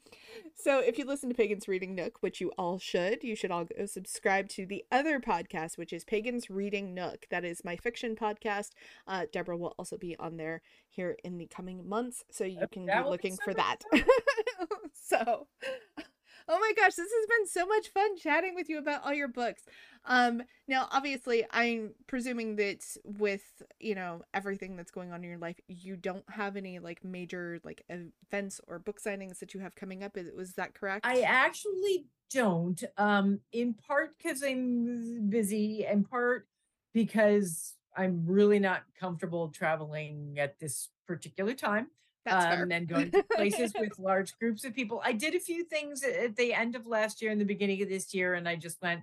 so, 0.55 0.81
if 0.81 0.99
you 0.99 1.07
listen 1.07 1.29
to 1.31 1.35
Pagan's 1.35 1.67
Reading 1.67 1.95
Nook, 1.95 2.19
which 2.21 2.41
you 2.41 2.53
all 2.59 2.79
should, 2.79 3.25
you 3.25 3.35
should 3.35 3.51
all 3.51 3.65
go 3.65 3.87
subscribe 3.87 4.49
to 4.51 4.67
the 4.67 4.85
other 4.93 5.19
podcast, 5.21 5.79
which 5.79 5.93
is 5.93 6.05
Pagan's 6.05 6.51
Reading 6.51 6.95
Nook. 6.95 7.27
That 7.31 7.45
is 7.45 7.65
my 7.65 7.77
fiction 7.77 8.17
podcast. 8.17 8.71
Uh, 9.07 9.27
Deborah 9.33 9.57
will 9.57 9.75
also 9.79 9.97
be 9.97 10.17
on 10.19 10.37
there 10.37 10.61
here 10.89 11.17
in 11.25 11.39
the 11.39 11.47
coming 11.47 11.89
months, 11.89 12.25
so 12.31 12.45
you 12.45 12.67
can 12.71 12.87
be 12.87 12.93
be 12.93 13.09
looking 13.09 13.37
so 13.37 13.43
for 13.45 13.55
that. 13.55 13.83
so, 14.93 15.47
oh 16.49 16.59
my 16.59 16.73
gosh, 16.77 16.95
this 16.95 17.11
has 17.11 17.27
been 17.27 17.47
so 17.47 17.67
much 17.67 17.89
fun 17.89 18.17
chatting 18.17 18.55
with 18.55 18.69
you 18.69 18.79
about 18.79 19.05
all 19.05 19.13
your 19.13 19.29
books. 19.29 19.63
Um, 20.05 20.43
now, 20.67 20.89
obviously, 20.91 21.45
I'm 21.51 21.95
presuming 22.07 22.57
that 22.57 22.85
with 23.05 23.63
you 23.79 23.95
know 23.95 24.23
everything 24.33 24.77
that's 24.77 24.91
going 24.91 25.13
on 25.13 25.23
in 25.23 25.31
your 25.31 25.39
life, 25.39 25.61
you 25.69 25.97
don't 25.97 26.25
have 26.31 26.57
any 26.57 26.79
like 26.79 27.05
major 27.05 27.61
like 27.65 27.85
events 27.89 28.61
or 28.67 28.79
book 28.79 29.01
signings 29.01 29.39
that 29.41 29.55
you 29.55 29.61
have 29.61 29.75
coming 29.75 30.03
up. 30.03 30.17
Is 30.17 30.29
was 30.35 30.55
that 30.55 30.75
correct? 30.75 31.05
I 31.05 31.21
actually 31.21 32.07
don't. 32.33 32.83
Um, 32.97 33.41
in 33.53 33.75
part 33.75 34.17
because 34.17 34.43
I'm 34.43 35.29
busy, 35.29 35.87
in 35.87 36.05
part 36.05 36.47
because 36.95 37.75
I'm 37.97 38.25
really 38.27 38.59
not 38.59 38.83
comfortable 38.99 39.49
traveling 39.49 40.37
at 40.39 40.59
this 40.59 40.89
particular 41.07 41.55
time. 41.55 41.89
Um, 42.33 42.63
and 42.63 42.71
then 42.71 42.87
going 42.87 43.11
to 43.11 43.23
places 43.35 43.73
with 43.79 43.99
large 43.99 44.37
groups 44.39 44.65
of 44.65 44.75
people. 44.75 45.01
I 45.05 45.13
did 45.13 45.35
a 45.35 45.41
few 45.41 45.65
things 45.65 46.03
at- 46.03 46.37
the 46.37 46.55
end 46.55 46.77
of 46.77 46.87
last 46.87 47.21
year 47.23 47.31
and 47.31 47.41
the 47.41 47.45
beginning 47.45 47.83
of 47.83 47.89
this 47.89 48.15
year, 48.15 48.35
and 48.35 48.49
I 48.49 48.57
just 48.57 48.81
went, 48.83 49.03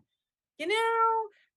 you 0.57 0.67
know. 0.67 1.11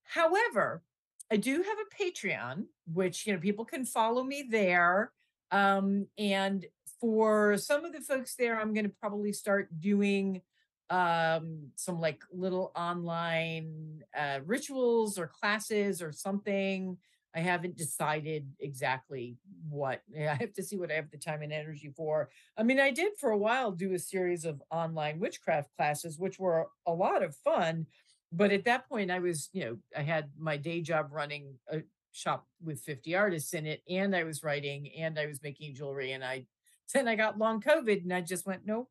However, 0.04 0.82
I 1.30 1.36
do 1.36 1.62
have 1.62 1.78
a 1.78 2.02
Patreon, 2.02 2.64
which 2.92 3.26
you 3.26 3.32
know 3.34 3.38
people 3.38 3.64
can 3.64 3.84
follow 3.84 4.22
me 4.24 4.46
there. 4.48 5.12
Um, 5.50 6.06
and 6.16 6.64
for 7.00 7.56
some 7.56 7.84
of 7.84 7.92
the 7.92 8.00
folks 8.00 8.34
there, 8.34 8.58
I'm 8.60 8.72
going 8.74 8.86
to 8.86 8.94
probably 9.00 9.32
start 9.32 9.68
doing 9.80 10.42
um 10.90 11.66
some 11.76 12.00
like 12.00 12.22
little 12.32 12.72
online 12.74 14.02
uh 14.18 14.38
rituals 14.46 15.18
or 15.18 15.26
classes 15.26 16.00
or 16.00 16.12
something 16.12 16.96
I 17.38 17.40
haven't 17.40 17.76
decided 17.76 18.50
exactly 18.58 19.36
what. 19.68 20.02
I 20.18 20.34
have 20.34 20.52
to 20.54 20.62
see 20.62 20.76
what 20.76 20.90
I 20.90 20.94
have 20.94 21.10
the 21.10 21.18
time 21.18 21.42
and 21.42 21.52
energy 21.52 21.92
for. 21.96 22.30
I 22.56 22.64
mean, 22.64 22.80
I 22.80 22.90
did 22.90 23.12
for 23.16 23.30
a 23.30 23.38
while 23.38 23.70
do 23.70 23.94
a 23.94 23.98
series 23.98 24.44
of 24.44 24.60
online 24.72 25.20
witchcraft 25.20 25.70
classes, 25.76 26.18
which 26.18 26.40
were 26.40 26.66
a 26.84 26.92
lot 26.92 27.22
of 27.22 27.36
fun. 27.36 27.86
But 28.32 28.50
at 28.50 28.64
that 28.64 28.88
point, 28.88 29.12
I 29.12 29.20
was, 29.20 29.50
you 29.52 29.64
know, 29.64 29.78
I 29.96 30.02
had 30.02 30.30
my 30.36 30.56
day 30.56 30.80
job 30.80 31.10
running 31.12 31.54
a 31.72 31.82
shop 32.10 32.44
with 32.60 32.80
50 32.80 33.14
artists 33.14 33.54
in 33.54 33.66
it, 33.66 33.82
and 33.88 34.16
I 34.16 34.24
was 34.24 34.42
writing 34.42 34.90
and 34.98 35.16
I 35.16 35.26
was 35.26 35.40
making 35.40 35.76
jewelry. 35.76 36.12
And 36.12 36.24
I 36.24 36.44
then 36.92 37.06
I 37.06 37.14
got 37.14 37.38
long 37.38 37.60
COVID 37.60 38.02
and 38.02 38.12
I 38.12 38.20
just 38.20 38.46
went, 38.46 38.62
nope, 38.66 38.90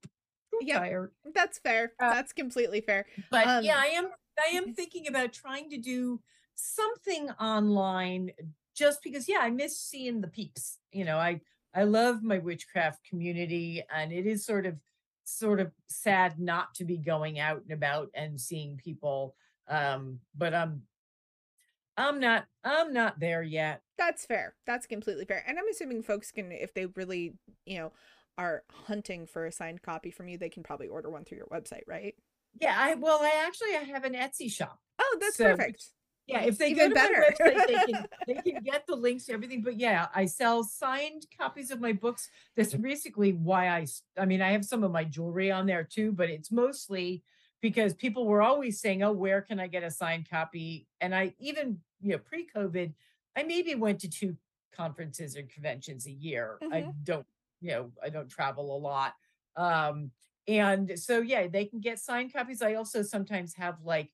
Yep. 0.62 0.78
tired. 0.80 1.12
That's 1.36 1.60
fair. 1.60 1.92
Uh, 2.00 2.14
That's 2.14 2.32
completely 2.32 2.80
fair. 2.80 3.06
But 3.30 3.46
Um, 3.46 3.66
yeah, 3.66 3.78
I 3.78 3.88
am 3.88 4.10
I 4.40 4.56
am 4.56 4.74
thinking 4.74 5.08
about 5.08 5.34
trying 5.34 5.70
to 5.72 5.78
do 5.78 6.22
something 6.58 7.30
online 7.32 8.32
just 8.76 9.02
because 9.04 9.28
yeah, 9.30 9.40
I 9.42 9.50
miss 9.50 9.80
seeing 9.80 10.22
the 10.22 10.28
peeps. 10.28 10.80
You 10.92 11.06
know, 11.06 11.18
I 11.18 11.42
I 11.74 11.84
love 11.84 12.24
my 12.24 12.40
witchcraft 12.40 13.04
community 13.06 13.84
and 13.94 14.12
it 14.12 14.26
is 14.26 14.46
sort 14.46 14.66
of 14.66 14.76
sort 15.24 15.60
of 15.60 15.72
sad 15.88 16.40
not 16.40 16.74
to 16.76 16.86
be 16.86 16.98
going 16.98 17.40
out 17.40 17.62
and 17.64 17.72
about 17.72 18.10
and 18.14 18.40
seeing 18.40 18.78
people 18.78 19.36
um 19.68 20.20
but 20.34 20.54
I'm 20.54 20.84
I'm 21.98 22.20
not 22.20 22.46
I'm 22.64 22.94
not 22.94 23.20
there 23.20 23.42
yet. 23.44 23.82
That's 23.98 24.26
fair. 24.26 24.56
That's 24.66 24.86
completely 24.86 25.26
fair. 25.26 25.44
And 25.48 25.58
I'm 25.58 25.68
assuming 25.68 26.04
folks 26.04 26.32
can, 26.32 26.52
if 26.52 26.74
they 26.74 26.86
really, 26.86 27.34
you 27.66 27.80
know, 27.80 27.92
are 28.38 28.64
hunting 28.86 29.26
for 29.26 29.48
a 29.48 29.52
signed 29.52 29.82
copy 29.82 30.12
from 30.12 30.28
you, 30.28 30.38
they 30.38 30.50
can 30.50 30.62
probably 30.62 30.88
order 30.88 31.10
one 31.10 31.26
through 31.26 31.40
your 31.40 31.48
website, 31.48 31.82
right? 31.88 32.14
Yeah, 32.60 32.76
I 32.78 32.96
well 32.96 33.20
I 33.22 33.44
actually 33.46 33.76
I 33.76 33.84
have 33.84 34.04
an 34.04 34.14
Etsy 34.14 34.52
shop. 34.52 34.80
Oh, 35.00 35.18
that's 35.20 35.38
So, 35.38 35.46
perfect. 35.46 35.86
Yeah, 36.28 36.42
if 36.42 36.58
they 36.58 36.72
Even 36.72 36.90
go 36.90 36.96
to 36.96 36.96
better. 36.96 37.36
my 37.40 37.52
website, 37.52 37.68
they 37.68 37.94
can 37.94 38.06
they 38.28 38.52
can 38.52 38.64
get 38.64 38.86
the 38.86 38.96
links 38.96 39.26
to 39.26 39.34
everything. 39.34 39.62
But 39.62 39.80
yeah, 39.80 40.08
I 40.14 40.26
sell 40.26 40.64
signed 40.64 41.26
copies 41.40 41.72
of 41.72 41.80
my 41.80 41.94
books. 41.94 42.30
That's 42.56 42.74
basically 42.74 43.32
why 43.32 43.70
I, 43.70 43.88
I 44.18 44.26
mean, 44.26 44.42
I 44.42 44.52
have 44.52 44.66
some 44.66 44.84
of 44.84 44.92
my 44.92 45.06
jewelry 45.06 45.52
on 45.52 45.66
there 45.66 45.86
too, 45.86 46.12
but 46.12 46.30
it's 46.30 46.52
mostly 46.52 47.24
because 47.62 47.94
people 47.94 48.26
were 48.28 48.42
always 48.42 48.82
saying, 48.82 49.04
"Oh, 49.04 49.14
where 49.14 49.42
can 49.42 49.60
I 49.60 49.68
get 49.68 49.84
a 49.84 49.90
signed 49.92 50.30
copy?" 50.30 50.88
And 51.00 51.16
I 51.16 51.34
even 51.40 51.80
you 52.02 52.12
know 52.12 52.18
pre-COVID, 52.20 52.94
I 53.38 53.44
maybe 53.44 53.76
went 53.76 54.00
to 54.02 54.10
two 54.10 54.36
conferences 54.76 55.38
or 55.38 55.44
conventions 55.44 56.06
a 56.08 56.12
year. 56.12 56.60
I 56.74 56.88
don't 57.04 57.26
you 57.62 57.72
know 57.72 57.92
I 58.04 58.10
don't 58.10 58.30
travel 58.30 58.76
a 58.76 58.80
lot. 58.80 59.14
Um, 59.56 60.12
and 60.46 61.00
so 61.00 61.20
yeah, 61.22 61.48
they 61.48 61.66
can 61.66 61.80
get 61.80 62.00
signed 62.00 62.34
copies. 62.34 62.62
I 62.62 62.74
also 62.74 63.02
sometimes 63.02 63.54
have 63.56 63.82
like 63.84 64.12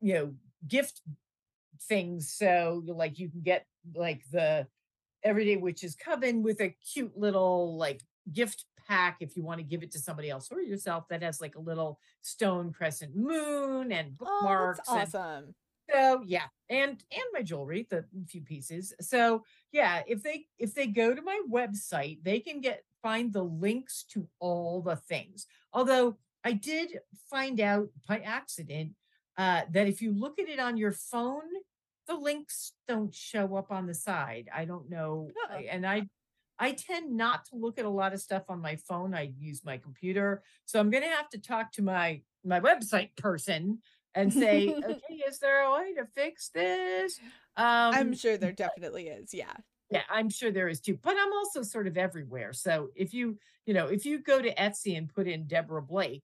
you 0.00 0.14
know 0.14 0.34
gift 0.66 1.00
things 1.82 2.32
so 2.32 2.82
like 2.86 3.18
you 3.18 3.28
can 3.28 3.40
get 3.42 3.66
like 3.94 4.22
the 4.32 4.66
everyday 5.22 5.56
witch's 5.56 5.94
coven 5.94 6.42
with 6.42 6.60
a 6.60 6.74
cute 6.92 7.16
little 7.16 7.76
like 7.76 8.02
gift 8.32 8.64
pack 8.86 9.18
if 9.20 9.36
you 9.36 9.42
want 9.42 9.58
to 9.58 9.64
give 9.64 9.82
it 9.82 9.90
to 9.92 9.98
somebody 9.98 10.30
else 10.30 10.48
or 10.50 10.60
yourself 10.60 11.04
that 11.08 11.22
has 11.22 11.40
like 11.40 11.54
a 11.56 11.60
little 11.60 11.98
stone 12.22 12.72
crescent 12.72 13.14
moon 13.14 13.92
and 13.92 14.12
Oh, 14.20 14.26
bookmarks 14.40 14.78
that's 14.88 15.14
and 15.14 15.24
awesome. 15.24 15.54
so 15.92 16.22
yeah 16.26 16.44
and 16.68 16.90
and 17.12 17.22
my 17.32 17.42
jewelry 17.42 17.86
the 17.90 18.04
few 18.26 18.40
pieces 18.42 18.92
so 19.00 19.44
yeah 19.72 20.02
if 20.06 20.22
they 20.22 20.46
if 20.58 20.74
they 20.74 20.86
go 20.86 21.14
to 21.14 21.22
my 21.22 21.40
website 21.50 22.22
they 22.24 22.40
can 22.40 22.60
get 22.60 22.82
find 23.02 23.32
the 23.32 23.44
links 23.44 24.04
to 24.10 24.26
all 24.40 24.82
the 24.82 24.96
things 24.96 25.46
although 25.72 26.16
I 26.44 26.52
did 26.52 26.98
find 27.28 27.60
out 27.60 27.88
by 28.08 28.18
accident 28.20 28.92
uh, 29.38 29.62
that 29.70 29.86
if 29.86 30.02
you 30.02 30.12
look 30.12 30.38
at 30.38 30.48
it 30.48 30.58
on 30.58 30.76
your 30.76 30.92
phone, 30.92 31.48
the 32.08 32.14
links 32.14 32.72
don't 32.88 33.14
show 33.14 33.54
up 33.54 33.70
on 33.70 33.86
the 33.86 33.94
side. 33.94 34.48
I 34.54 34.64
don't 34.64 34.90
know. 34.90 35.30
And 35.70 35.86
I 35.86 36.08
I 36.58 36.72
tend 36.72 37.16
not 37.16 37.44
to 37.46 37.56
look 37.56 37.78
at 37.78 37.84
a 37.84 37.90
lot 37.90 38.12
of 38.12 38.20
stuff 38.20 38.44
on 38.48 38.60
my 38.60 38.76
phone. 38.76 39.14
I 39.14 39.32
use 39.38 39.64
my 39.64 39.78
computer, 39.78 40.42
so 40.66 40.80
I'm 40.80 40.90
gonna 40.90 41.06
have 41.06 41.28
to 41.30 41.38
talk 41.38 41.72
to 41.72 41.82
my 41.82 42.22
my 42.44 42.60
website 42.60 43.14
person 43.16 43.78
and 44.14 44.32
say, 44.32 44.68
okay, 44.84 45.14
is 45.28 45.38
there 45.38 45.62
a 45.62 45.72
way 45.72 45.94
to 45.94 46.06
fix 46.06 46.48
this? 46.48 47.20
Um, 47.56 47.94
I'm 47.94 48.14
sure 48.14 48.36
there 48.36 48.52
definitely 48.52 49.08
is. 49.08 49.32
Yeah. 49.32 49.52
yeah, 49.90 50.02
I'm 50.10 50.30
sure 50.30 50.50
there 50.50 50.68
is 50.68 50.80
too, 50.80 50.98
but 51.00 51.16
I'm 51.18 51.32
also 51.32 51.62
sort 51.62 51.86
of 51.86 51.96
everywhere. 51.96 52.52
So 52.52 52.88
if 52.96 53.14
you, 53.14 53.38
you 53.66 53.74
know, 53.74 53.86
if 53.86 54.04
you 54.04 54.18
go 54.18 54.40
to 54.40 54.54
Etsy 54.54 54.96
and 54.96 55.12
put 55.12 55.28
in 55.28 55.46
Deborah 55.46 55.82
Blake, 55.82 56.22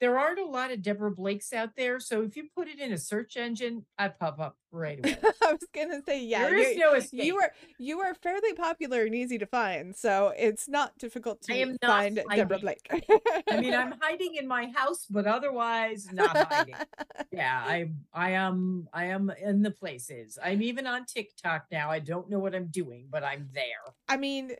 there 0.00 0.18
aren't 0.18 0.38
a 0.38 0.44
lot 0.44 0.70
of 0.70 0.82
Deborah 0.82 1.10
Blakes 1.10 1.52
out 1.52 1.70
there. 1.76 2.00
So 2.00 2.22
if 2.22 2.36
you 2.36 2.44
put 2.54 2.68
it 2.68 2.78
in 2.78 2.92
a 2.92 2.98
search 2.98 3.36
engine, 3.36 3.84
I 3.98 4.08
pop 4.08 4.38
up 4.38 4.56
right 4.70 4.98
away. 5.04 5.16
I 5.42 5.52
was 5.52 5.66
gonna 5.74 6.00
say, 6.06 6.22
yeah, 6.22 6.44
there 6.44 6.56
is 6.56 6.76
you, 6.76 6.78
no 6.78 6.94
escape. 6.94 7.24
you 7.24 7.36
are 7.38 7.52
you 7.78 8.00
are 8.00 8.14
fairly 8.14 8.52
popular 8.54 9.04
and 9.04 9.14
easy 9.14 9.38
to 9.38 9.46
find, 9.46 9.94
so 9.96 10.32
it's 10.36 10.68
not 10.68 10.96
difficult 10.98 11.42
to 11.42 11.76
find 11.84 12.20
Deborah. 12.34 12.58
Blake. 12.58 12.88
I 13.50 13.60
mean, 13.60 13.74
I'm 13.74 13.94
hiding 14.00 14.34
in 14.36 14.46
my 14.46 14.72
house, 14.74 15.06
but 15.08 15.26
otherwise 15.26 16.08
not 16.12 16.36
hiding. 16.36 16.74
yeah, 17.32 17.62
I 17.64 17.90
I 18.12 18.30
am 18.30 18.88
I 18.92 19.06
am 19.06 19.30
in 19.42 19.62
the 19.62 19.70
places. 19.70 20.38
I'm 20.42 20.62
even 20.62 20.86
on 20.86 21.06
TikTok 21.06 21.66
now. 21.70 21.90
I 21.90 21.98
don't 21.98 22.30
know 22.30 22.38
what 22.38 22.54
I'm 22.54 22.66
doing, 22.66 23.06
but 23.10 23.24
I'm 23.24 23.48
there. 23.52 23.94
I 24.08 24.16
mean, 24.16 24.52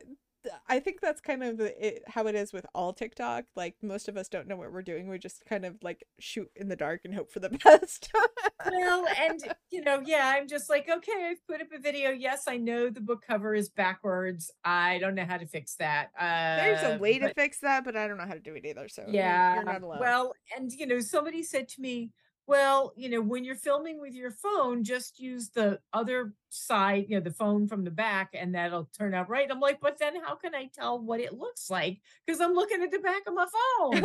I 0.67 0.79
think 0.79 1.01
that's 1.01 1.21
kind 1.21 1.43
of 1.43 1.59
it, 1.59 2.03
how 2.07 2.27
it 2.27 2.35
is 2.35 2.53
with 2.53 2.65
all 2.73 2.93
TikTok. 2.93 3.45
Like 3.55 3.75
most 3.81 4.07
of 4.07 4.17
us 4.17 4.27
don't 4.29 4.47
know 4.47 4.55
what 4.55 4.71
we're 4.71 4.81
doing. 4.81 5.07
We 5.09 5.17
just 5.19 5.45
kind 5.45 5.65
of 5.65 5.75
like 5.81 6.03
shoot 6.19 6.49
in 6.55 6.67
the 6.69 6.75
dark 6.75 7.01
and 7.05 7.13
hope 7.13 7.31
for 7.31 7.39
the 7.39 7.49
best. 7.63 8.11
well, 8.69 9.05
and 9.19 9.39
you 9.71 9.81
know, 9.81 10.01
yeah, 10.05 10.33
I'm 10.35 10.47
just 10.47 10.69
like, 10.69 10.89
okay, 10.89 11.29
I've 11.29 11.45
put 11.47 11.61
up 11.61 11.67
a 11.73 11.79
video. 11.79 12.11
Yes, 12.11 12.43
I 12.47 12.57
know 12.57 12.89
the 12.89 13.01
book 13.01 13.23
cover 13.27 13.53
is 13.55 13.69
backwards. 13.69 14.51
I 14.63 14.97
don't 14.99 15.15
know 15.15 15.25
how 15.25 15.37
to 15.37 15.45
fix 15.47 15.75
that. 15.75 16.09
Uh, 16.19 16.57
There's 16.63 16.83
a 16.95 16.97
way 16.99 17.19
to 17.19 17.33
fix 17.33 17.59
that, 17.59 17.83
but 17.85 17.95
I 17.95 18.07
don't 18.07 18.17
know 18.17 18.25
how 18.27 18.33
to 18.33 18.39
do 18.39 18.53
it 18.55 18.65
either. 18.65 18.87
So 18.89 19.03
you're- 19.03 19.15
yeah, 19.15 19.55
you're 19.55 19.63
not 19.63 19.81
alone. 19.83 19.99
well, 19.99 20.33
and 20.55 20.71
you 20.71 20.85
know, 20.85 20.99
somebody 20.99 21.43
said 21.43 21.67
to 21.69 21.81
me, 21.81 22.11
well, 22.49 22.93
you 22.97 23.09
know, 23.09 23.21
when 23.21 23.45
you're 23.45 23.55
filming 23.55 24.01
with 24.01 24.15
your 24.15 24.31
phone, 24.31 24.83
just 24.83 25.19
use 25.19 25.49
the 25.49 25.79
other 25.93 26.33
side, 26.49 27.05
you 27.07 27.15
know, 27.15 27.23
the 27.23 27.31
phone 27.31 27.67
from 27.67 27.83
the 27.83 27.91
back, 27.91 28.31
and 28.33 28.55
that'll 28.55 28.89
turn 28.97 29.13
out 29.13 29.29
right. 29.29 29.47
I'm 29.51 29.59
like, 29.59 29.79
but 29.79 29.99
then 29.99 30.19
how 30.25 30.35
can 30.35 30.55
I 30.55 30.67
tell 30.73 30.99
what 30.99 31.19
it 31.19 31.33
looks 31.33 31.69
like? 31.69 32.01
Because 32.25 32.41
I'm 32.41 32.53
looking 32.53 32.81
at 32.81 32.89
the 32.91 32.99
back 32.99 33.21
of 33.27 33.35
my 33.35 33.45
phone. 33.45 34.03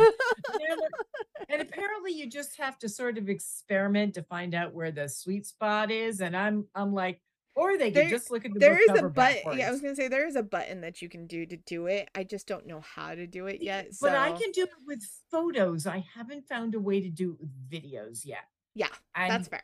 And 1.49 1.61
apparently 1.61 2.11
you 2.13 2.29
just 2.29 2.57
have 2.57 2.77
to 2.79 2.89
sort 2.89 3.17
of 3.17 3.29
experiment 3.29 4.13
to 4.13 4.23
find 4.23 4.53
out 4.53 4.73
where 4.73 4.91
the 4.91 5.09
sweet 5.09 5.45
spot 5.47 5.89
is. 5.91 6.21
And 6.21 6.37
I'm 6.37 6.65
I'm 6.75 6.93
like, 6.93 7.21
or 7.55 7.77
they 7.77 7.85
could 7.91 7.95
There- 8.03 8.09
just 8.09 8.29
look 8.31 8.45
at 8.45 8.53
the 8.53 8.59
there 8.59 8.79
book 8.87 8.97
is 8.97 9.01
a 9.03 9.09
button. 9.09 9.57
Yeah, 9.57 9.69
I 9.69 9.71
was 9.71 9.81
gonna 9.81 9.95
say 9.95 10.07
there 10.07 10.27
is 10.27 10.35
a 10.35 10.43
button 10.43 10.81
that 10.81 11.01
you 11.01 11.09
can 11.09 11.25
do 11.27 11.45
to 11.45 11.55
do 11.57 11.87
it. 11.87 12.09
I 12.13 12.23
just 12.23 12.47
don't 12.47 12.65
know 12.67 12.81
how 12.81 13.15
to 13.15 13.25
do 13.25 13.47
it 13.47 13.61
yet. 13.61 13.93
So 13.95 14.07
But 14.07 14.15
I 14.17 14.31
can 14.33 14.51
do 14.51 14.63
it 14.63 14.69
with 14.85 15.01
photos. 15.31 15.87
I 15.87 16.05
haven't 16.15 16.47
found 16.47 16.75
a 16.75 16.79
way 16.79 17.01
to 17.01 17.09
do 17.09 17.31
it 17.33 17.39
with 17.39 17.69
videos 17.69 18.25
yet. 18.25 18.43
Yeah, 18.77 18.89
And 19.15 19.31
that's 19.31 19.47
fair. 19.47 19.63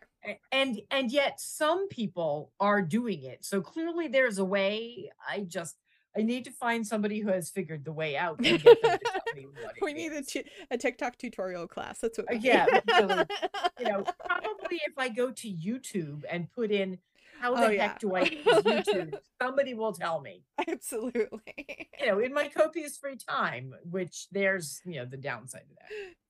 and 0.54 0.82
and 0.90 1.12
yet 1.12 1.42
some 1.42 1.90
people 1.90 2.54
are 2.62 2.82
doing 2.82 3.24
it. 3.24 3.44
So 3.44 3.60
clearly 3.62 4.08
there's 4.08 4.38
a 4.38 4.46
way. 4.46 5.12
I 5.28 5.42
just 5.42 5.76
I 6.18 6.22
need 6.24 6.44
to 6.46 6.52
find 6.52 6.86
somebody 6.86 7.20
who 7.20 7.30
has 7.30 7.50
figured 7.50 7.84
the 7.86 7.94
way 7.94 8.16
out. 8.18 8.38
And 8.40 8.62
get 8.62 8.64
them 8.82 8.92
to 8.92 9.00
tell 9.00 9.22
me 9.36 9.48
what 9.48 9.74
We 9.82 9.94
need 9.94 10.12
a, 10.14 10.22
tu- 10.22 10.44
a 10.70 10.78
TikTok 10.78 11.18
tutorial 11.18 11.68
class. 11.68 12.00
That's 12.00 12.18
what. 12.18 12.30
Uh, 12.32 12.36
we 12.38 12.40
yeah, 12.40 12.66
need. 12.90 13.28
you 13.80 13.86
know, 13.86 14.04
probably 14.26 14.82
if 14.86 14.98
I 14.98 15.08
go 15.10 15.32
to 15.32 15.48
YouTube 15.50 16.24
and 16.30 16.50
put 16.52 16.70
in 16.72 16.98
how 17.42 17.54
oh, 17.54 17.56
the 17.58 17.64
Oh, 17.66 17.70
heck 17.70 17.78
yeah. 17.78 17.98
do 18.00 18.16
I 18.16 18.22
use 18.22 18.46
YouTube, 18.46 19.16
somebody 19.42 19.74
will 19.74 19.94
tell 19.94 20.22
me. 20.22 20.44
Absolutely. 20.68 21.90
You 22.00 22.08
know, 22.08 22.20
in 22.20 22.34
my 22.34 22.48
copious 22.48 22.98
free 22.98 23.18
time, 23.18 23.74
which 23.84 24.28
there's 24.32 24.82
you 24.86 24.98
know 24.98 25.06
the 25.06 25.18
downside 25.18 25.64
of 25.70 25.78
that. 25.78 25.90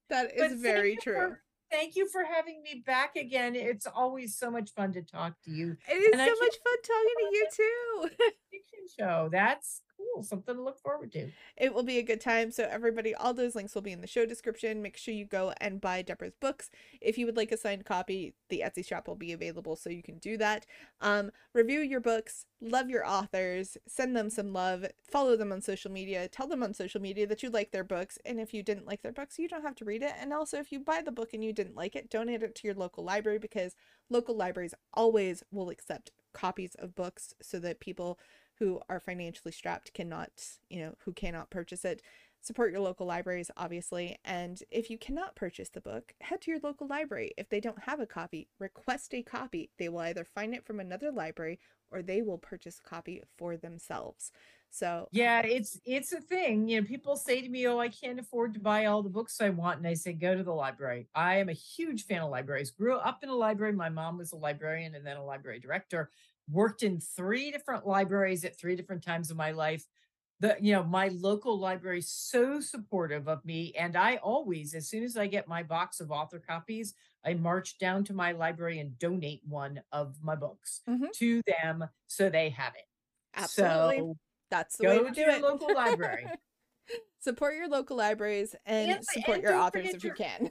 That 0.09 0.35
is 0.35 0.51
But 0.53 0.59
very 0.61 0.97
true. 0.97 1.13
for- 1.15 1.41
thank 1.71 1.95
you 1.95 2.07
for 2.09 2.23
having 2.25 2.61
me 2.63 2.83
back 2.85 3.15
again. 3.15 3.55
It's 3.55 3.87
always 3.87 4.37
so 4.37 4.51
much 4.51 4.71
fun 4.73 4.91
to 4.93 5.01
talk 5.01 5.33
to 5.45 5.51
you. 5.51 5.77
It 5.89 5.93
is 5.93 6.11
and 6.13 6.19
so 6.19 6.35
much 6.45 6.55
fun 6.63 6.81
talking 6.83 7.15
to 7.19 7.25
you 7.31 7.47
too. 7.55 8.09
Fiction 8.51 8.85
show. 8.99 9.29
That's 9.31 9.81
cool. 10.13 10.23
Something 10.23 10.55
to 10.55 10.61
look 10.61 10.79
forward 10.79 11.11
to. 11.13 11.29
it 11.57 11.73
will 11.73 11.83
be 11.83 11.97
a 11.97 12.03
good 12.03 12.21
time. 12.21 12.51
So 12.51 12.67
everybody, 12.69 13.13
all 13.13 13.33
those 13.33 13.55
links 13.55 13.75
will 13.75 13.81
be 13.81 13.91
in 13.91 14.01
the 14.01 14.07
show 14.07 14.25
description. 14.25 14.81
Make 14.81 14.97
sure 14.97 15.13
you 15.13 15.25
go 15.25 15.53
and 15.59 15.81
buy 15.81 16.01
Deborah's 16.01 16.35
books. 16.35 16.69
If 16.99 17.17
you 17.17 17.25
would 17.25 17.37
like 17.37 17.51
a 17.51 17.57
signed 17.57 17.85
copy, 17.85 18.33
the 18.49 18.63
Etsy 18.65 18.85
shop 18.85 19.07
will 19.07 19.15
be 19.15 19.31
available, 19.31 19.75
so 19.75 19.89
you 19.89 20.03
can 20.03 20.17
do 20.17 20.37
that. 20.37 20.65
Um, 20.99 21.31
review 21.53 21.79
your 21.79 21.99
books, 21.99 22.45
love 22.61 22.89
your 22.89 23.07
authors, 23.07 23.77
send 23.87 24.15
them 24.15 24.29
some 24.29 24.53
love, 24.53 24.85
follow 25.03 25.35
them 25.35 25.51
on 25.51 25.61
social 25.61 25.91
media, 25.91 26.27
tell 26.27 26.47
them 26.47 26.63
on 26.63 26.73
social 26.73 27.01
media 27.01 27.27
that 27.27 27.43
you 27.43 27.49
like 27.49 27.71
their 27.71 27.83
books, 27.83 28.17
and 28.25 28.39
if 28.39 28.53
you 28.53 28.63
didn't 28.63 28.87
like 28.87 29.01
their 29.01 29.11
books, 29.11 29.39
you 29.39 29.47
don't 29.47 29.63
have 29.63 29.75
to 29.75 29.85
read 29.85 30.03
it. 30.03 30.13
And 30.19 30.33
also, 30.33 30.57
if 30.57 30.71
you 30.71 30.79
buy 30.79 31.01
the 31.01 31.11
book 31.11 31.33
and 31.33 31.43
you 31.43 31.53
didn't 31.53 31.75
like 31.75 31.95
it, 31.95 32.09
donate 32.09 32.43
it 32.43 32.55
to 32.55 32.67
your 32.67 32.75
local 32.75 33.03
library 33.03 33.39
because 33.39 33.75
local 34.09 34.35
libraries 34.35 34.73
always 34.93 35.43
will 35.51 35.69
accept 35.69 36.11
copies 36.33 36.75
of 36.75 36.95
books 36.95 37.33
so 37.41 37.59
that 37.59 37.79
people 37.79 38.19
who 38.61 38.79
are 38.89 38.99
financially 38.99 39.51
strapped 39.51 39.91
cannot, 39.95 40.29
you 40.69 40.79
know, 40.79 40.93
who 40.99 41.11
cannot 41.13 41.49
purchase 41.49 41.83
it. 41.83 42.03
Support 42.41 42.71
your 42.71 42.81
local 42.81 43.07
libraries, 43.07 43.49
obviously. 43.57 44.19
And 44.23 44.61
if 44.69 44.91
you 44.91 44.99
cannot 44.99 45.35
purchase 45.35 45.69
the 45.69 45.81
book, 45.81 46.13
head 46.21 46.41
to 46.41 46.51
your 46.51 46.59
local 46.61 46.85
library. 46.85 47.33
If 47.37 47.49
they 47.49 47.59
don't 47.59 47.83
have 47.85 47.99
a 47.99 48.05
copy, 48.05 48.49
request 48.59 49.15
a 49.15 49.23
copy. 49.23 49.71
They 49.79 49.89
will 49.89 49.99
either 50.01 50.23
find 50.23 50.53
it 50.53 50.63
from 50.63 50.79
another 50.79 51.11
library 51.11 51.59
or 51.89 52.03
they 52.03 52.21
will 52.21 52.37
purchase 52.37 52.77
a 52.79 52.87
copy 52.87 53.23
for 53.35 53.57
themselves. 53.57 54.31
So, 54.69 55.09
Yeah, 55.13 55.41
um, 55.41 55.45
it's 55.45 55.77
it's 55.83 56.13
a 56.13 56.21
thing. 56.21 56.69
You 56.69 56.79
know, 56.81 56.87
people 56.87 57.17
say 57.17 57.41
to 57.41 57.49
me, 57.49 57.67
"Oh, 57.67 57.79
I 57.79 57.89
can't 57.89 58.17
afford 58.19 58.53
to 58.53 58.61
buy 58.61 58.85
all 58.85 59.03
the 59.03 59.09
books 59.09 59.41
I 59.41 59.49
want," 59.49 59.79
and 59.79 59.87
I 59.87 59.93
say, 59.93 60.13
"Go 60.13 60.35
to 60.35 60.43
the 60.43 60.53
library." 60.53 61.09
I 61.13 61.37
am 61.37 61.49
a 61.49 61.53
huge 61.53 62.05
fan 62.05 62.21
of 62.21 62.29
libraries. 62.31 62.71
Grew 62.71 62.95
up 62.95 63.21
in 63.21 63.27
a 63.27 63.35
library. 63.35 63.73
My 63.73 63.89
mom 63.89 64.17
was 64.17 64.31
a 64.31 64.37
librarian 64.37 64.95
and 64.95 65.05
then 65.05 65.17
a 65.17 65.25
library 65.25 65.59
director. 65.59 66.11
Worked 66.51 66.83
in 66.83 66.99
three 66.99 67.49
different 67.49 67.87
libraries 67.87 68.43
at 68.43 68.57
three 68.59 68.75
different 68.75 69.03
times 69.03 69.31
of 69.31 69.37
my 69.37 69.51
life. 69.51 69.87
The 70.41 70.57
you 70.59 70.73
know 70.73 70.83
my 70.83 71.07
local 71.09 71.57
library 71.57 71.99
is 71.99 72.09
so 72.11 72.59
supportive 72.59 73.27
of 73.29 73.45
me, 73.45 73.73
and 73.77 73.95
I 73.95 74.17
always, 74.17 74.73
as 74.73 74.89
soon 74.89 75.03
as 75.03 75.15
I 75.15 75.27
get 75.27 75.47
my 75.47 75.63
box 75.63 75.99
of 76.01 76.11
author 76.11 76.39
copies, 76.39 76.93
I 77.23 77.35
march 77.35 77.77
down 77.77 78.03
to 78.05 78.13
my 78.13 78.31
library 78.33 78.79
and 78.79 78.97
donate 78.99 79.41
one 79.45 79.81
of 79.91 80.21
my 80.21 80.35
books 80.35 80.81
Mhm. 80.89 81.11
to 81.13 81.41
them 81.47 81.85
so 82.07 82.29
they 82.29 82.49
have 82.49 82.73
it. 82.75 82.87
absolutely, 83.35 83.97
So 83.99 84.17
that's 84.49 84.77
the 84.77 84.83
go 84.83 84.89
way 84.89 84.97
to 85.03 85.09
to 85.09 85.11
do 85.13 85.21
your 85.21 85.31
it. 85.31 85.41
local 85.41 85.73
library. 85.73 86.27
support 87.19 87.53
your 87.55 87.69
local 87.69 87.95
libraries 87.95 88.55
and, 88.65 89.05
support 89.05 89.35
and 89.37 89.43
your 89.43 89.53
authors 89.55 89.93
if 89.93 90.03
you 90.03 90.11
can. 90.11 90.49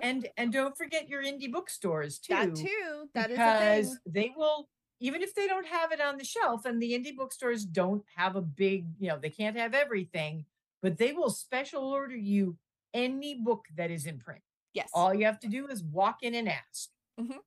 and 0.00 0.28
and 0.36 0.52
don't 0.52 0.76
forget 0.78 1.08
your 1.08 1.22
indie 1.24 1.50
bookstores 1.52 2.18
too. 2.20 2.32
that 2.34 2.54
too. 2.54 3.10
That 3.14 3.30
is 3.32 3.36
because 3.38 3.88
thing. 3.88 3.98
they 4.06 4.32
will 4.36 4.68
even 5.00 5.22
if 5.22 5.34
they 5.34 5.46
don't 5.46 5.66
have 5.66 5.92
it 5.92 6.00
on 6.00 6.16
the 6.16 6.24
shelf 6.24 6.64
and 6.64 6.80
the 6.80 6.92
indie 6.92 7.16
bookstores 7.16 7.64
don't 7.64 8.02
have 8.16 8.36
a 8.36 8.42
big, 8.42 8.86
you 8.98 9.08
know, 9.08 9.18
they 9.20 9.30
can't 9.30 9.56
have 9.56 9.74
everything, 9.74 10.44
but 10.82 10.98
they 10.98 11.12
will 11.12 11.30
special 11.30 11.84
order 11.84 12.16
you 12.16 12.56
any 12.92 13.34
book 13.34 13.64
that 13.76 13.90
is 13.90 14.06
in 14.06 14.18
print. 14.18 14.42
Yes. 14.72 14.88
All 14.92 15.14
you 15.14 15.24
have 15.24 15.40
to 15.40 15.48
do 15.48 15.66
is 15.68 15.82
walk 15.82 16.22
in 16.22 16.34
and 16.34 16.48
ask. 16.48 16.90
Mm-hmm. 17.20 17.38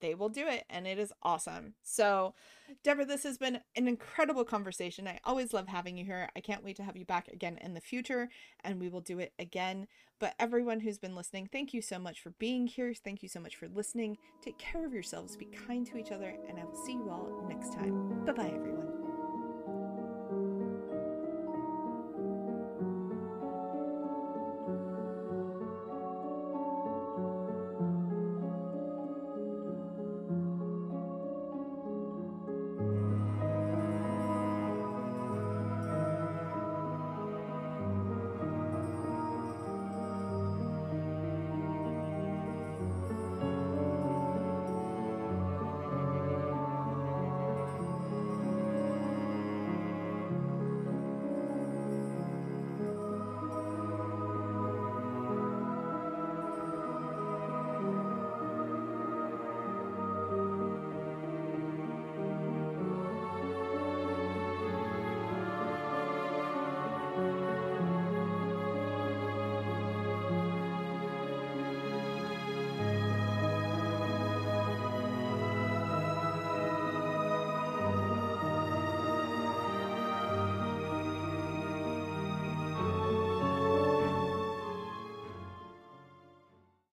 They 0.00 0.14
will 0.14 0.28
do 0.28 0.46
it 0.46 0.64
and 0.70 0.86
it 0.86 0.98
is 0.98 1.12
awesome. 1.22 1.74
So 1.82 2.34
deborah 2.82 3.04
this 3.04 3.22
has 3.24 3.38
been 3.38 3.60
an 3.76 3.88
incredible 3.88 4.44
conversation. 4.44 5.06
I 5.06 5.20
always 5.24 5.52
love 5.52 5.68
having 5.68 5.96
you 5.96 6.04
here. 6.04 6.28
I 6.36 6.40
can't 6.40 6.64
wait 6.64 6.76
to 6.76 6.82
have 6.82 6.96
you 6.96 7.04
back 7.04 7.28
again 7.28 7.58
in 7.60 7.74
the 7.74 7.80
future 7.80 8.28
and 8.64 8.80
we 8.80 8.88
will 8.88 9.00
do 9.00 9.18
it 9.18 9.32
again. 9.38 9.86
But 10.18 10.34
everyone 10.38 10.80
who's 10.80 10.98
been 10.98 11.16
listening 11.16 11.48
thank 11.52 11.72
you 11.72 11.82
so 11.82 11.98
much 11.98 12.20
for 12.20 12.30
being 12.38 12.66
here. 12.66 12.92
Thank 12.94 13.22
you 13.22 13.28
so 13.28 13.40
much 13.40 13.56
for 13.56 13.68
listening. 13.68 14.18
Take 14.42 14.58
care 14.58 14.84
of 14.84 14.92
yourselves. 14.92 15.36
Be 15.36 15.46
kind 15.46 15.86
to 15.86 15.98
each 15.98 16.12
other 16.12 16.34
and 16.48 16.58
i 16.58 16.64
will 16.64 16.84
see 16.86 16.92
you 16.92 17.10
all 17.10 17.46
next 17.48 17.72
time. 17.72 18.24
Bye 18.24 18.32
bye 18.32 18.52
everyone 18.54 18.99